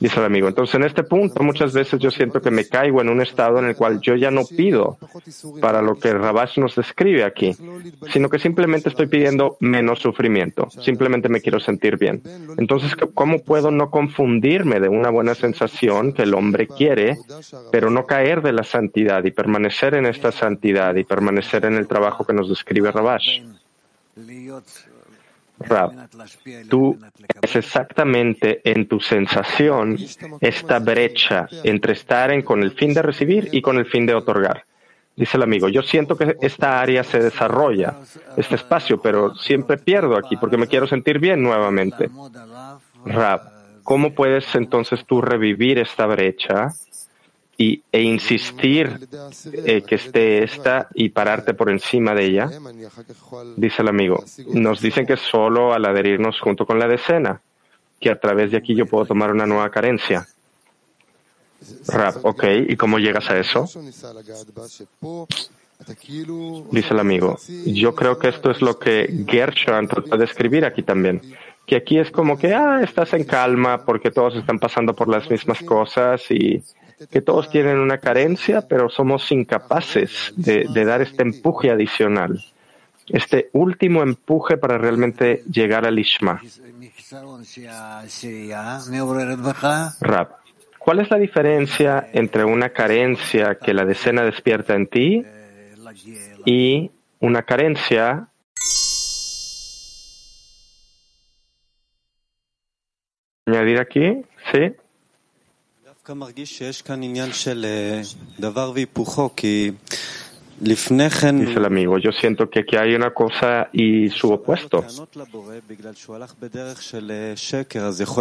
dice 0.00 0.20
el 0.20 0.26
amigo. 0.26 0.48
Entonces 0.48 0.74
en 0.74 0.84
este 0.84 1.02
punto 1.02 1.42
muchas 1.42 1.72
veces 1.72 2.00
yo 2.00 2.10
siento 2.10 2.40
que 2.40 2.50
me 2.50 2.66
caigo 2.66 3.00
en 3.00 3.08
un 3.08 3.20
estado 3.20 3.58
en 3.58 3.66
el 3.66 3.76
cual 3.76 4.00
yo 4.00 4.14
ya 4.14 4.30
no 4.30 4.42
pido 4.44 4.98
para 5.60 5.82
lo 5.82 5.96
que 5.96 6.12
Rabash 6.12 6.58
nos 6.58 6.76
describe 6.76 7.24
aquí, 7.24 7.54
sino 8.12 8.28
que 8.28 8.38
simplemente 8.38 8.88
estoy 8.88 9.06
pidiendo 9.06 9.56
menos 9.60 9.98
sufrimiento, 9.98 10.68
simplemente 10.70 11.28
me 11.28 11.40
quiero 11.40 11.60
sentir 11.60 11.98
bien. 11.98 12.22
Entonces, 12.56 12.94
¿cómo 13.14 13.40
puedo 13.40 13.70
no 13.70 13.90
confundirme 13.90 14.80
de 14.80 14.88
una 14.88 15.10
buena 15.10 15.34
sensación 15.34 16.12
que 16.12 16.22
el 16.22 16.34
hombre 16.34 16.68
quiere, 16.68 17.16
pero 17.72 17.90
no 17.90 18.06
caer 18.06 18.42
de 18.42 18.52
la 18.52 18.64
santidad 18.64 19.24
y 19.24 19.30
permanecer 19.30 19.94
en 19.94 20.06
esta 20.06 20.32
santidad 20.32 20.94
y 20.94 21.04
permanecer 21.04 21.64
en 21.64 21.74
el 21.74 21.88
trabajo 21.88 22.24
que 22.24 22.32
nos 22.32 22.48
describe 22.48 22.92
Rabash? 22.92 23.40
Rab, 25.58 26.08
tú 26.68 26.98
es 27.40 27.56
exactamente 27.56 28.60
en 28.64 28.88
tu 28.88 28.98
sensación 28.98 29.96
esta 30.40 30.80
brecha 30.80 31.46
entre 31.62 31.92
estar 31.92 32.32
en 32.32 32.42
con 32.42 32.62
el 32.62 32.72
fin 32.72 32.92
de 32.92 33.02
recibir 33.02 33.48
y 33.52 33.62
con 33.62 33.78
el 33.78 33.86
fin 33.86 34.04
de 34.04 34.14
otorgar. 34.14 34.64
Dice 35.16 35.36
el 35.36 35.44
amigo, 35.44 35.68
yo 35.68 35.82
siento 35.82 36.16
que 36.16 36.36
esta 36.40 36.80
área 36.80 37.04
se 37.04 37.20
desarrolla, 37.20 38.00
este 38.36 38.56
espacio, 38.56 39.00
pero 39.00 39.36
siempre 39.36 39.78
pierdo 39.78 40.16
aquí 40.16 40.36
porque 40.36 40.56
me 40.56 40.66
quiero 40.66 40.88
sentir 40.88 41.20
bien 41.20 41.40
nuevamente. 41.40 42.10
Rab, 43.04 43.42
¿cómo 43.84 44.12
puedes 44.12 44.52
entonces 44.56 45.04
tú 45.06 45.20
revivir 45.20 45.78
esta 45.78 46.06
brecha 46.06 46.72
y, 47.56 47.82
e 47.92 48.02
insistir 48.02 49.08
eh, 49.52 49.82
que 49.82 49.94
esté 49.94 50.42
esta 50.42 50.88
y 50.94 51.10
pararte 51.10 51.54
por 51.54 51.70
encima 51.70 52.14
de 52.14 52.24
ella? 52.24 52.50
Dice 53.56 53.82
el 53.82 53.88
amigo, 53.88 54.24
nos 54.48 54.80
dicen 54.80 55.06
que 55.06 55.16
solo 55.16 55.72
al 55.72 55.84
adherirnos 55.84 56.40
junto 56.40 56.66
con 56.66 56.78
la 56.78 56.88
decena, 56.88 57.40
que 58.00 58.10
a 58.10 58.18
través 58.18 58.50
de 58.50 58.58
aquí 58.58 58.74
yo 58.74 58.86
puedo 58.86 59.06
tomar 59.06 59.30
una 59.30 59.46
nueva 59.46 59.70
carencia. 59.70 60.26
Rab, 61.88 62.18
ok, 62.22 62.44
¿y 62.68 62.76
cómo 62.76 62.98
llegas 62.98 63.30
a 63.30 63.38
eso? 63.38 63.64
Dice 66.70 66.94
el 66.94 67.00
amigo, 67.00 67.38
yo 67.66 67.94
creo 67.94 68.18
que 68.18 68.28
esto 68.28 68.50
es 68.50 68.62
lo 68.62 68.78
que 68.78 69.24
Gershon 69.26 69.88
trató 69.88 70.16
de 70.16 70.24
escribir 70.24 70.64
aquí 70.64 70.82
también, 70.82 71.20
que 71.66 71.76
aquí 71.76 71.98
es 71.98 72.10
como 72.10 72.38
que, 72.38 72.54
ah, 72.54 72.80
estás 72.82 73.12
en 73.14 73.24
calma 73.24 73.84
porque 73.84 74.10
todos 74.10 74.36
están 74.36 74.58
pasando 74.58 74.94
por 74.94 75.08
las 75.08 75.28
mismas 75.30 75.62
cosas 75.62 76.22
y 76.30 76.62
que 77.10 77.20
todos 77.20 77.50
tienen 77.50 77.78
una 77.78 77.98
carencia, 77.98 78.62
pero 78.62 78.88
somos 78.88 79.30
incapaces 79.32 80.32
de, 80.36 80.66
dar 80.84 81.02
este 81.02 81.22
empuje 81.22 81.70
adicional, 81.70 82.44
este 83.08 83.50
último 83.52 84.02
empuje 84.02 84.56
para 84.56 84.78
realmente 84.78 85.42
llegar 85.50 85.86
al 85.86 85.98
Ishma. 85.98 86.40
Rab, 90.00 90.28
¿cuál 90.78 91.00
es 91.00 91.10
la 91.10 91.18
diferencia 91.18 92.08
entre 92.12 92.44
una 92.44 92.70
carencia 92.70 93.56
que 93.56 93.74
la 93.74 93.84
decena 93.84 94.22
despierta 94.22 94.74
en 94.74 94.86
ti 94.86 95.24
y 96.44 96.90
una 97.20 97.42
carencia 97.42 98.28
añadir 103.46 103.78
aquí, 103.78 104.24
sí. 104.52 104.74
Dice 111.46 111.58
el 111.58 111.64
amigo, 111.64 111.96
yo 111.98 112.12
siento 112.12 112.50
que 112.50 112.60
aquí 112.60 112.76
hay 112.76 112.94
una 112.94 113.14
cosa 113.14 113.70
y 113.72 114.10
su 114.10 114.30
opuesto. 114.30 114.84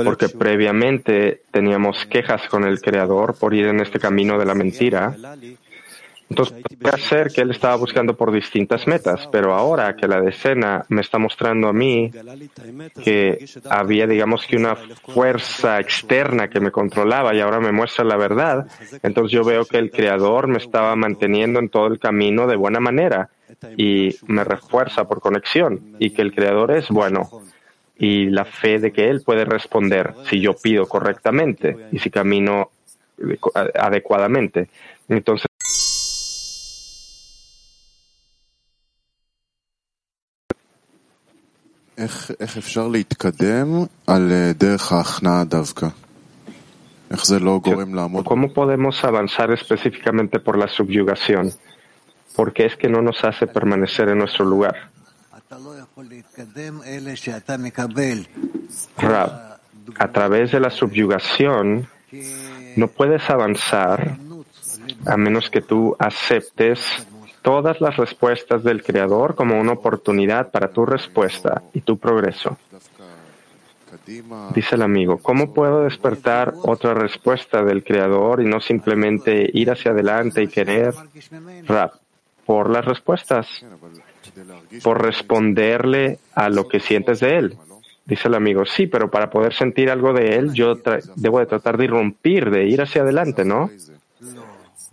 Porque 0.06 0.30
previamente 0.30 1.44
teníamos 1.52 1.98
quejas 2.10 2.48
con 2.50 2.64
el 2.64 2.80
Creador 2.80 3.36
por 3.36 3.54
ir 3.54 3.66
en 3.66 3.82
este 3.82 4.00
camino 4.00 4.40
de 4.40 4.46
la 4.46 4.56
mentira 4.56 5.16
entonces, 6.30 6.64
puede 6.82 6.98
ser 6.98 7.28
que 7.28 7.42
él 7.42 7.52
estaba 7.52 7.76
buscando 7.76 8.16
por 8.16 8.32
distintas 8.32 8.88
metas, 8.88 9.28
pero 9.32 9.54
ahora 9.54 9.96
que 9.96 10.08
la 10.08 10.22
decena 10.22 10.84
me 10.90 11.02
está 11.02 11.20
mostrando 11.20 11.68
a 11.68 11.74
mí 11.74 12.12
que 13.04 13.46
había, 13.70 14.08
digamos 14.08 14.46
que 14.48 14.58
una 14.58 14.76
fuerza 14.76 15.80
externa 15.80 16.48
que 16.48 16.60
me 16.60 16.72
controlaba 16.72 17.36
y 17.36 17.40
ahora 17.40 17.60
me 17.60 17.72
muestra 17.72 18.04
la 18.04 18.18
verdad, 18.18 18.68
entonces 19.04 19.32
yo 19.32 19.44
veo 19.44 19.66
que 19.66 19.78
el 19.78 19.92
Creador 19.92 20.48
me 20.48 20.58
estaba 20.58 20.96
manteniendo 20.96 21.60
en 21.60 21.70
todo 21.70 21.88
el 21.88 22.00
camino 22.00 22.48
de 22.48 22.56
buena 22.56 22.80
manera 22.80 23.30
y 23.78 24.16
me 24.28 24.44
refuerza 24.44 25.06
por 25.06 25.20
conexión 25.20 25.96
y 26.00 26.12
que 26.12 26.22
el 26.22 26.34
Creador 26.34 26.72
es 26.72 26.90
bueno 26.90 27.30
y 27.98 28.26
la 28.26 28.46
fe 28.46 28.80
de 28.80 28.92
que 28.92 29.08
Él 29.08 29.22
puede 29.24 29.46
responder 29.46 30.14
si 30.30 30.42
yo 30.42 30.54
pido 30.56 30.88
correctamente 30.88 31.78
y 31.92 32.00
si 32.00 32.10
camino 32.10 32.72
adecuadamente. 33.76 34.70
Entonces, 35.08 35.48
¿Cómo 48.24 48.54
podemos 48.54 49.04
avanzar 49.04 49.52
específicamente 49.52 50.40
por 50.40 50.58
la 50.58 50.68
subyugación? 50.68 51.52
Porque 52.36 52.66
es 52.66 52.76
que 52.76 52.90
no 52.90 53.02
nos 53.02 53.24
hace 53.24 53.46
permanecer 53.46 54.10
en 54.10 54.18
nuestro 54.18 54.46
lugar. 54.46 54.90
a 60.00 60.08
través 60.12 60.52
de 60.52 60.60
la 60.60 60.72
subyugación 60.72 61.88
no 62.76 62.88
puedes 62.88 63.30
avanzar 63.30 64.18
a 65.06 65.18
menos 65.18 65.50
que 65.50 65.62
tú 65.62 65.96
aceptes 66.00 66.80
todas 67.44 67.80
las 67.82 67.98
respuestas 67.98 68.64
del 68.64 68.82
Creador 68.82 69.36
como 69.36 69.60
una 69.60 69.74
oportunidad 69.74 70.50
para 70.50 70.70
tu 70.70 70.86
respuesta 70.86 71.62
y 71.74 71.82
tu 71.82 71.98
progreso. 71.98 72.58
Dice 74.56 74.76
el 74.76 74.82
amigo, 74.82 75.20
¿cómo 75.20 75.54
puedo 75.54 75.84
despertar 75.84 76.54
otra 76.64 76.94
respuesta 76.96 77.64
del 77.64 77.84
Creador 77.84 78.42
y 78.42 78.46
no 78.46 78.60
simplemente 78.60 79.50
ir 79.54 79.70
hacia 79.70 79.92
adelante 79.92 80.42
y 80.42 80.48
querer? 80.48 80.94
Rap, 81.68 81.94
por 82.46 82.70
las 82.70 82.84
respuestas, 82.84 83.48
por 84.84 85.02
responderle 85.02 86.18
a 86.34 86.50
lo 86.50 86.68
que 86.68 86.80
sientes 86.80 87.20
de 87.20 87.38
Él. 87.38 87.58
Dice 88.06 88.28
el 88.28 88.36
amigo, 88.36 88.66
sí, 88.66 88.88
pero 88.88 89.10
para 89.10 89.30
poder 89.30 89.54
sentir 89.54 89.90
algo 89.90 90.12
de 90.12 90.36
Él, 90.36 90.54
yo 90.54 90.76
debo 91.16 91.40
de 91.40 91.46
tratar 91.46 91.78
de 91.78 91.86
irrumpir, 91.86 92.50
de 92.50 92.66
ir 92.68 92.82
hacia 92.82 93.04
adelante, 93.04 93.46
¿no? 93.46 93.70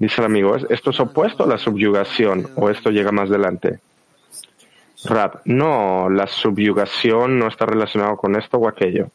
Dice 0.01 0.23
el 0.23 0.25
amigo, 0.25 0.57
¿esto 0.57 0.91
es 0.91 0.99
opuesto 0.99 1.45
a 1.45 1.47
la 1.47 1.59
subyugación 1.59 2.49
o 2.57 2.71
esto 2.71 2.89
llega 2.89 3.13
más 3.13 3.29
adelante? 3.29 3.81
Rab, 5.05 5.43
no, 5.45 6.09
la 6.09 6.27
subyugación 6.27 7.39
no 7.39 7.49
está 7.49 7.67
relacionada 7.67 8.17
con 8.17 8.35
esto 8.35 8.57
o 8.57 8.67
aquello. 8.67 9.11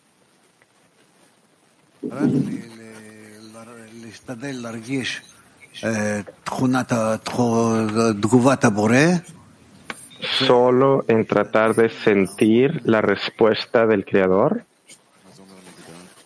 Solo 10.22 11.04
en 11.08 11.26
tratar 11.26 11.74
de 11.74 11.90
sentir 11.90 12.82
la 12.84 13.02
respuesta 13.02 13.88
del 13.88 14.06
Creador 14.06 14.64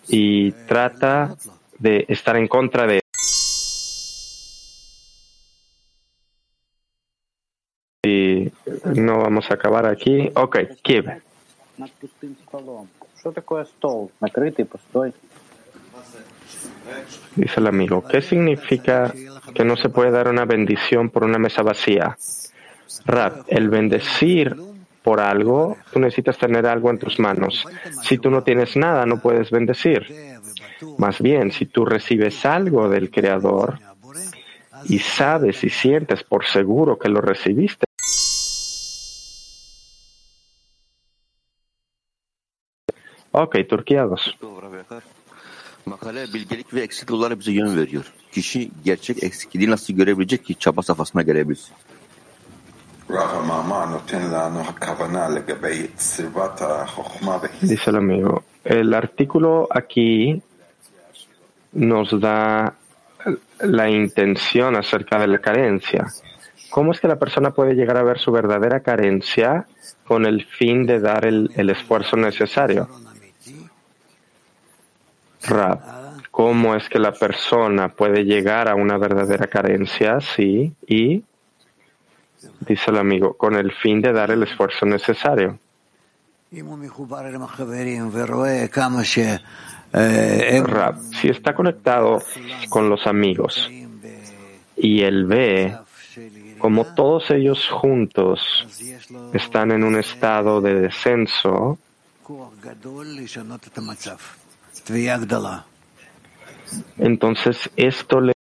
y 0.09 0.51
trata 0.51 1.37
de 1.77 2.03
estar 2.09 2.35
en 2.35 2.49
contra 2.49 2.85
de 2.85 2.99
y 8.05 8.49
no 8.95 9.19
vamos 9.19 9.51
a 9.51 9.55
acabar 9.55 9.85
aquí. 9.85 10.31
Ok, 10.35 10.59
Kiev. 10.81 11.21
Dice 17.35 17.59
el 17.59 17.67
amigo, 17.67 18.03
¿qué 18.05 18.21
significa 18.21 19.13
que 19.53 19.65
no 19.65 19.75
se 19.75 19.89
puede 19.89 20.11
dar 20.11 20.29
una 20.29 20.45
bendición 20.45 21.09
por 21.09 21.25
una 21.25 21.37
mesa 21.37 21.61
vacía? 21.61 22.17
Rab, 23.05 23.43
el 23.47 23.69
bendecir 23.69 24.55
por 25.03 25.19
algo, 25.19 25.77
tú 25.91 25.99
necesitas 25.99 26.37
tener 26.37 26.65
algo 26.65 26.89
en 26.89 26.99
tus 26.99 27.19
manos. 27.19 27.65
Si 28.01 28.17
tú 28.17 28.29
no 28.29 28.43
tienes 28.43 28.77
nada, 28.77 29.05
no 29.05 29.19
puedes 29.19 29.51
bendecir. 29.51 30.07
Más 30.97 31.21
bien, 31.21 31.51
si 31.51 31.65
tú 31.65 31.85
recibes 31.85 32.45
algo 32.45 32.87
del 32.87 33.11
Creador 33.11 33.79
y 34.85 34.99
sabes 34.99 35.63
y 35.65 35.69
sientes 35.69 36.23
por 36.23 36.45
seguro 36.45 36.97
que 36.97 37.09
lo 37.09 37.19
recibiste, 37.19 37.88
Ok, 43.41 43.55
Turquía 43.69 44.03
2. 44.03 44.35
Makale 45.85 46.25
bilgelik 46.33 46.73
ve 46.73 46.81
eksik 46.81 47.09
yollara 47.09 47.39
bize 47.39 47.51
yön 47.51 47.77
veriyor. 47.77 48.13
Kişi 48.31 48.71
gerçek 48.85 49.23
eksikliği 49.23 49.69
nasıl 49.69 49.93
görebilecek 49.93 50.45
ki 50.45 50.55
çaba 50.55 50.81
safhasına 50.81 51.21
gelebilsin? 51.21 51.75
Dice 57.61 57.91
el 57.91 57.95
amigo, 57.95 58.43
el 58.65 58.93
artículo 58.93 59.67
aquí 59.69 60.41
nos 61.73 62.11
da 62.11 62.75
la 63.61 63.87
intención 63.87 64.75
acerca 64.75 65.19
de 65.19 65.27
la 65.27 65.41
carencia. 65.41 66.07
¿Cómo 66.71 66.91
es 66.91 66.99
que 66.99 67.07
la 67.07 67.17
persona 67.17 67.49
puede 67.51 67.73
llegar 67.73 67.97
a 67.97 68.03
ver 68.03 68.19
su 68.19 68.31
verdadera 68.31 68.81
carencia 68.81 69.65
con 70.07 70.25
el 70.25 70.45
fin 70.45 70.85
de 70.85 70.99
dar 70.99 71.25
el, 71.25 71.49
el 71.55 71.69
esfuerzo 71.69 72.15
necesario? 72.15 72.87
Rab, 75.43 75.79
¿cómo 76.31 76.75
es 76.75 76.87
que 76.89 76.99
la 76.99 77.11
persona 77.11 77.89
puede 77.89 78.23
llegar 78.23 78.67
a 78.67 78.75
una 78.75 78.97
verdadera 78.97 79.47
carencia? 79.47 80.19
Sí, 80.21 80.73
y 80.87 81.23
dice 82.61 82.91
el 82.91 82.97
amigo, 82.97 83.33
con 83.33 83.55
el 83.55 83.71
fin 83.71 84.01
de 84.01 84.13
dar 84.13 84.31
el 84.31 84.43
esfuerzo 84.43 84.85
necesario. 84.85 85.59
Rab, 89.91 90.99
si 91.19 91.29
está 91.29 91.53
conectado 91.53 92.21
con 92.69 92.89
los 92.89 93.07
amigos 93.07 93.69
y 94.75 95.01
él 95.01 95.25
ve 95.25 95.75
como 96.57 96.85
todos 96.85 97.31
ellos 97.31 97.67
juntos 97.69 98.39
están 99.33 99.71
en 99.71 99.83
un 99.83 99.97
estado 99.97 100.61
de 100.61 100.75
descenso, 100.75 101.79
entonces 106.97 107.69
esto 107.75 108.21
le 108.21 108.33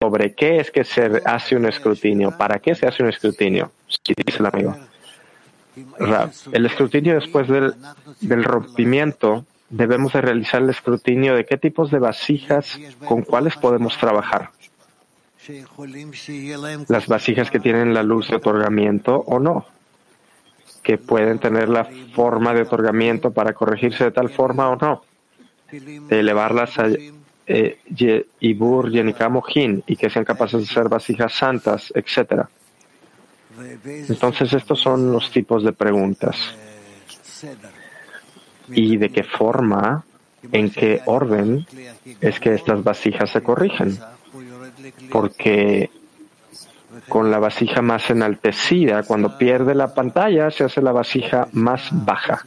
sobre 0.00 0.34
qué 0.34 0.58
es 0.58 0.70
que 0.70 0.84
se 0.84 1.22
hace 1.24 1.56
un 1.56 1.66
escrutinio, 1.66 2.36
para 2.36 2.58
qué 2.58 2.74
se 2.74 2.86
hace 2.86 3.02
un 3.02 3.08
escrutinio, 3.08 3.72
dice 4.04 4.38
el 4.38 4.46
amigo. 4.46 4.76
El 6.52 6.66
escrutinio 6.66 7.14
después 7.14 7.48
del, 7.48 7.74
del 8.20 8.44
rompimiento 8.44 9.46
debemos 9.70 10.12
de 10.12 10.20
realizar 10.20 10.62
el 10.62 10.70
escrutinio 10.70 11.34
de 11.34 11.44
qué 11.46 11.56
tipos 11.56 11.90
de 11.90 11.98
vasijas 11.98 12.78
con 13.06 13.22
cuáles 13.22 13.56
podemos 13.56 13.96
trabajar. 13.98 14.50
Las 16.88 17.06
vasijas 17.06 17.50
que 17.50 17.60
tienen 17.60 17.92
la 17.92 18.02
luz 18.02 18.28
de 18.28 18.36
otorgamiento 18.36 19.16
o 19.26 19.38
no, 19.38 19.66
que 20.84 20.98
pueden 20.98 21.38
tener 21.40 21.68
la 21.68 21.88
forma 22.14 22.52
de 22.54 22.62
otorgamiento 22.62 23.32
para 23.32 23.54
corregirse 23.54 24.04
de 24.04 24.10
tal 24.12 24.28
forma 24.28 24.68
o 24.68 24.76
no, 24.76 25.02
elevarlas 26.10 26.78
a 26.78 26.88
eh, 27.46 28.26
Ibur, 28.40 28.90
Yenikam 28.90 29.40
y 29.86 29.96
que 29.96 30.10
sean 30.10 30.24
capaces 30.24 30.60
de 30.60 30.66
ser 30.66 30.88
vasijas 30.88 31.32
santas, 31.32 31.92
etc. 31.96 32.44
Entonces, 33.84 34.52
estos 34.52 34.80
son 34.80 35.10
los 35.10 35.30
tipos 35.30 35.64
de 35.64 35.72
preguntas. 35.72 36.36
¿Y 38.68 38.96
de 38.96 39.10
qué 39.10 39.24
forma, 39.24 40.04
en 40.52 40.70
qué 40.70 41.00
orden 41.06 41.66
es 42.20 42.40
que 42.40 42.54
estas 42.54 42.84
vasijas 42.84 43.30
se 43.30 43.42
corrigen? 43.42 43.98
Porque 45.10 45.90
con 47.08 47.30
la 47.30 47.38
vasija 47.38 47.82
más 47.82 48.08
enaltecida, 48.10 49.02
cuando 49.02 49.36
pierde 49.38 49.74
la 49.74 49.94
pantalla, 49.94 50.50
se 50.50 50.64
hace 50.64 50.80
la 50.82 50.92
vasija 50.92 51.48
más 51.52 51.88
baja 51.92 52.44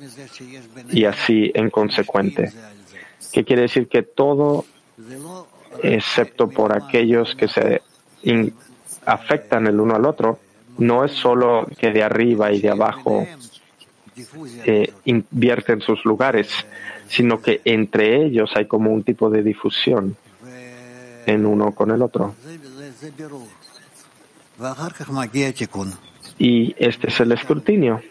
y 0.89 1.05
así 1.05 1.51
en 1.53 1.69
consecuente. 1.69 2.51
¿Qué 3.31 3.43
quiere 3.43 3.63
decir? 3.63 3.87
Que 3.87 4.03
todo, 4.03 4.65
excepto 5.83 6.49
por 6.49 6.75
aquellos 6.75 7.35
que 7.35 7.47
se 7.47 7.81
afectan 9.05 9.67
el 9.67 9.79
uno 9.79 9.95
al 9.95 10.05
otro, 10.05 10.39
no 10.77 11.03
es 11.03 11.11
solo 11.11 11.67
que 11.77 11.91
de 11.91 12.03
arriba 12.03 12.51
y 12.51 12.59
de 12.59 12.69
abajo 12.69 13.25
eh, 14.65 14.93
invierten 15.05 15.81
sus 15.81 16.03
lugares, 16.05 16.49
sino 17.07 17.41
que 17.41 17.61
entre 17.65 18.25
ellos 18.25 18.51
hay 18.55 18.65
como 18.65 18.91
un 18.91 19.03
tipo 19.03 19.29
de 19.29 19.43
difusión 19.43 20.15
en 21.25 21.45
uno 21.45 21.71
con 21.73 21.91
el 21.91 22.01
otro. 22.01 22.33
Y 26.39 26.75
este 26.77 27.07
es 27.07 27.19
el 27.19 27.31
escrutinio. 27.31 28.01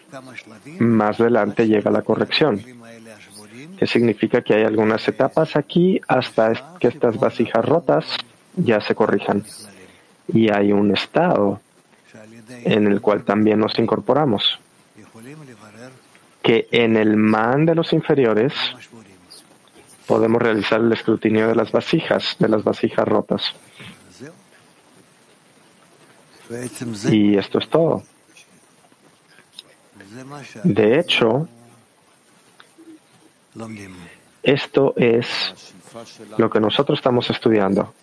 Más 0.79 1.19
adelante 1.19 1.67
llega 1.67 1.91
la 1.91 2.01
corrección, 2.01 2.61
que 3.77 3.87
significa 3.87 4.41
que 4.41 4.55
hay 4.55 4.63
algunas 4.63 5.07
etapas 5.07 5.55
aquí 5.55 5.99
hasta 6.07 6.77
que 6.79 6.87
estas 6.87 7.17
vasijas 7.17 7.63
rotas 7.63 8.05
ya 8.55 8.81
se 8.81 8.95
corrijan. 8.95 9.43
Y 10.33 10.51
hay 10.51 10.71
un 10.71 10.93
estado 10.93 11.61
en 12.63 12.87
el 12.87 13.01
cual 13.01 13.23
también 13.23 13.59
nos 13.59 13.77
incorporamos. 13.79 14.59
Que 16.41 16.67
en 16.71 16.97
el 16.97 17.17
man 17.17 17.65
de 17.65 17.75
los 17.75 17.93
inferiores 17.93 18.53
podemos 20.05 20.41
realizar 20.41 20.79
el 20.79 20.91
escrutinio 20.93 21.47
de 21.49 21.55
las 21.55 21.71
vasijas, 21.71 22.35
de 22.39 22.47
las 22.47 22.63
vasijas 22.63 23.07
rotas. 23.07 23.53
Y 27.11 27.37
esto 27.37 27.59
es 27.59 27.69
todo. 27.69 28.03
De 30.63 30.99
hecho, 30.99 31.47
esto 34.43 34.93
es 34.95 35.27
lo 36.37 36.49
que 36.49 36.59
nosotros 36.59 36.99
estamos 36.99 37.29
estudiando. 37.29 37.93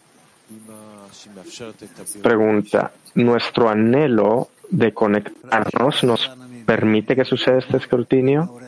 Pregunta, 2.23 2.93
¿nuestro 3.15 3.69
anhelo 3.69 4.49
de 4.71 4.93
conectarnos 4.93 6.05
nos 6.05 6.31
permite 6.67 7.15
que 7.15 7.25
suceda 7.25 7.59
este 7.59 7.77
escrutinio? 7.77 8.59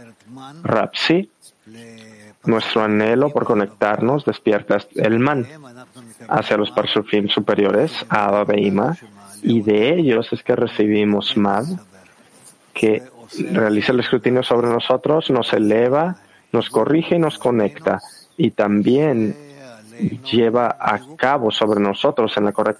Rapsi, 0.62 1.31
nuestro 2.45 2.83
anhelo 2.83 3.31
por 3.31 3.45
conectarnos 3.45 4.24
despierta 4.24 4.79
el 4.95 5.18
man 5.18 5.47
hacia 6.29 6.57
los 6.57 6.70
parsufim 6.70 7.29
superiores, 7.29 7.93
Abba 8.09 8.45
Beima, 8.45 8.97
y 9.43 9.62
de 9.62 9.95
ellos 9.95 10.32
es 10.32 10.43
que 10.43 10.57
recibimos 10.57 11.37
Mad, 11.37 11.66
que 12.72 13.03
realiza 13.53 13.93
el 13.93 14.01
escrutinio 14.01 14.43
sobre 14.43 14.68
nosotros, 14.68 15.30
nos 15.30 15.53
eleva, 15.53 16.16
nos 16.53 16.70
corrige 16.70 17.16
y 17.16 17.18
nos 17.18 17.39
conecta. 17.39 18.01
Y 18.37 18.51
también 18.51 19.34
lleva 20.30 20.76
a 20.78 21.01
cabo 21.16 21.51
sobre 21.51 21.80
nosotros 21.80 22.37
en 22.37 22.45
la 22.45 22.53
correcta 22.53 22.66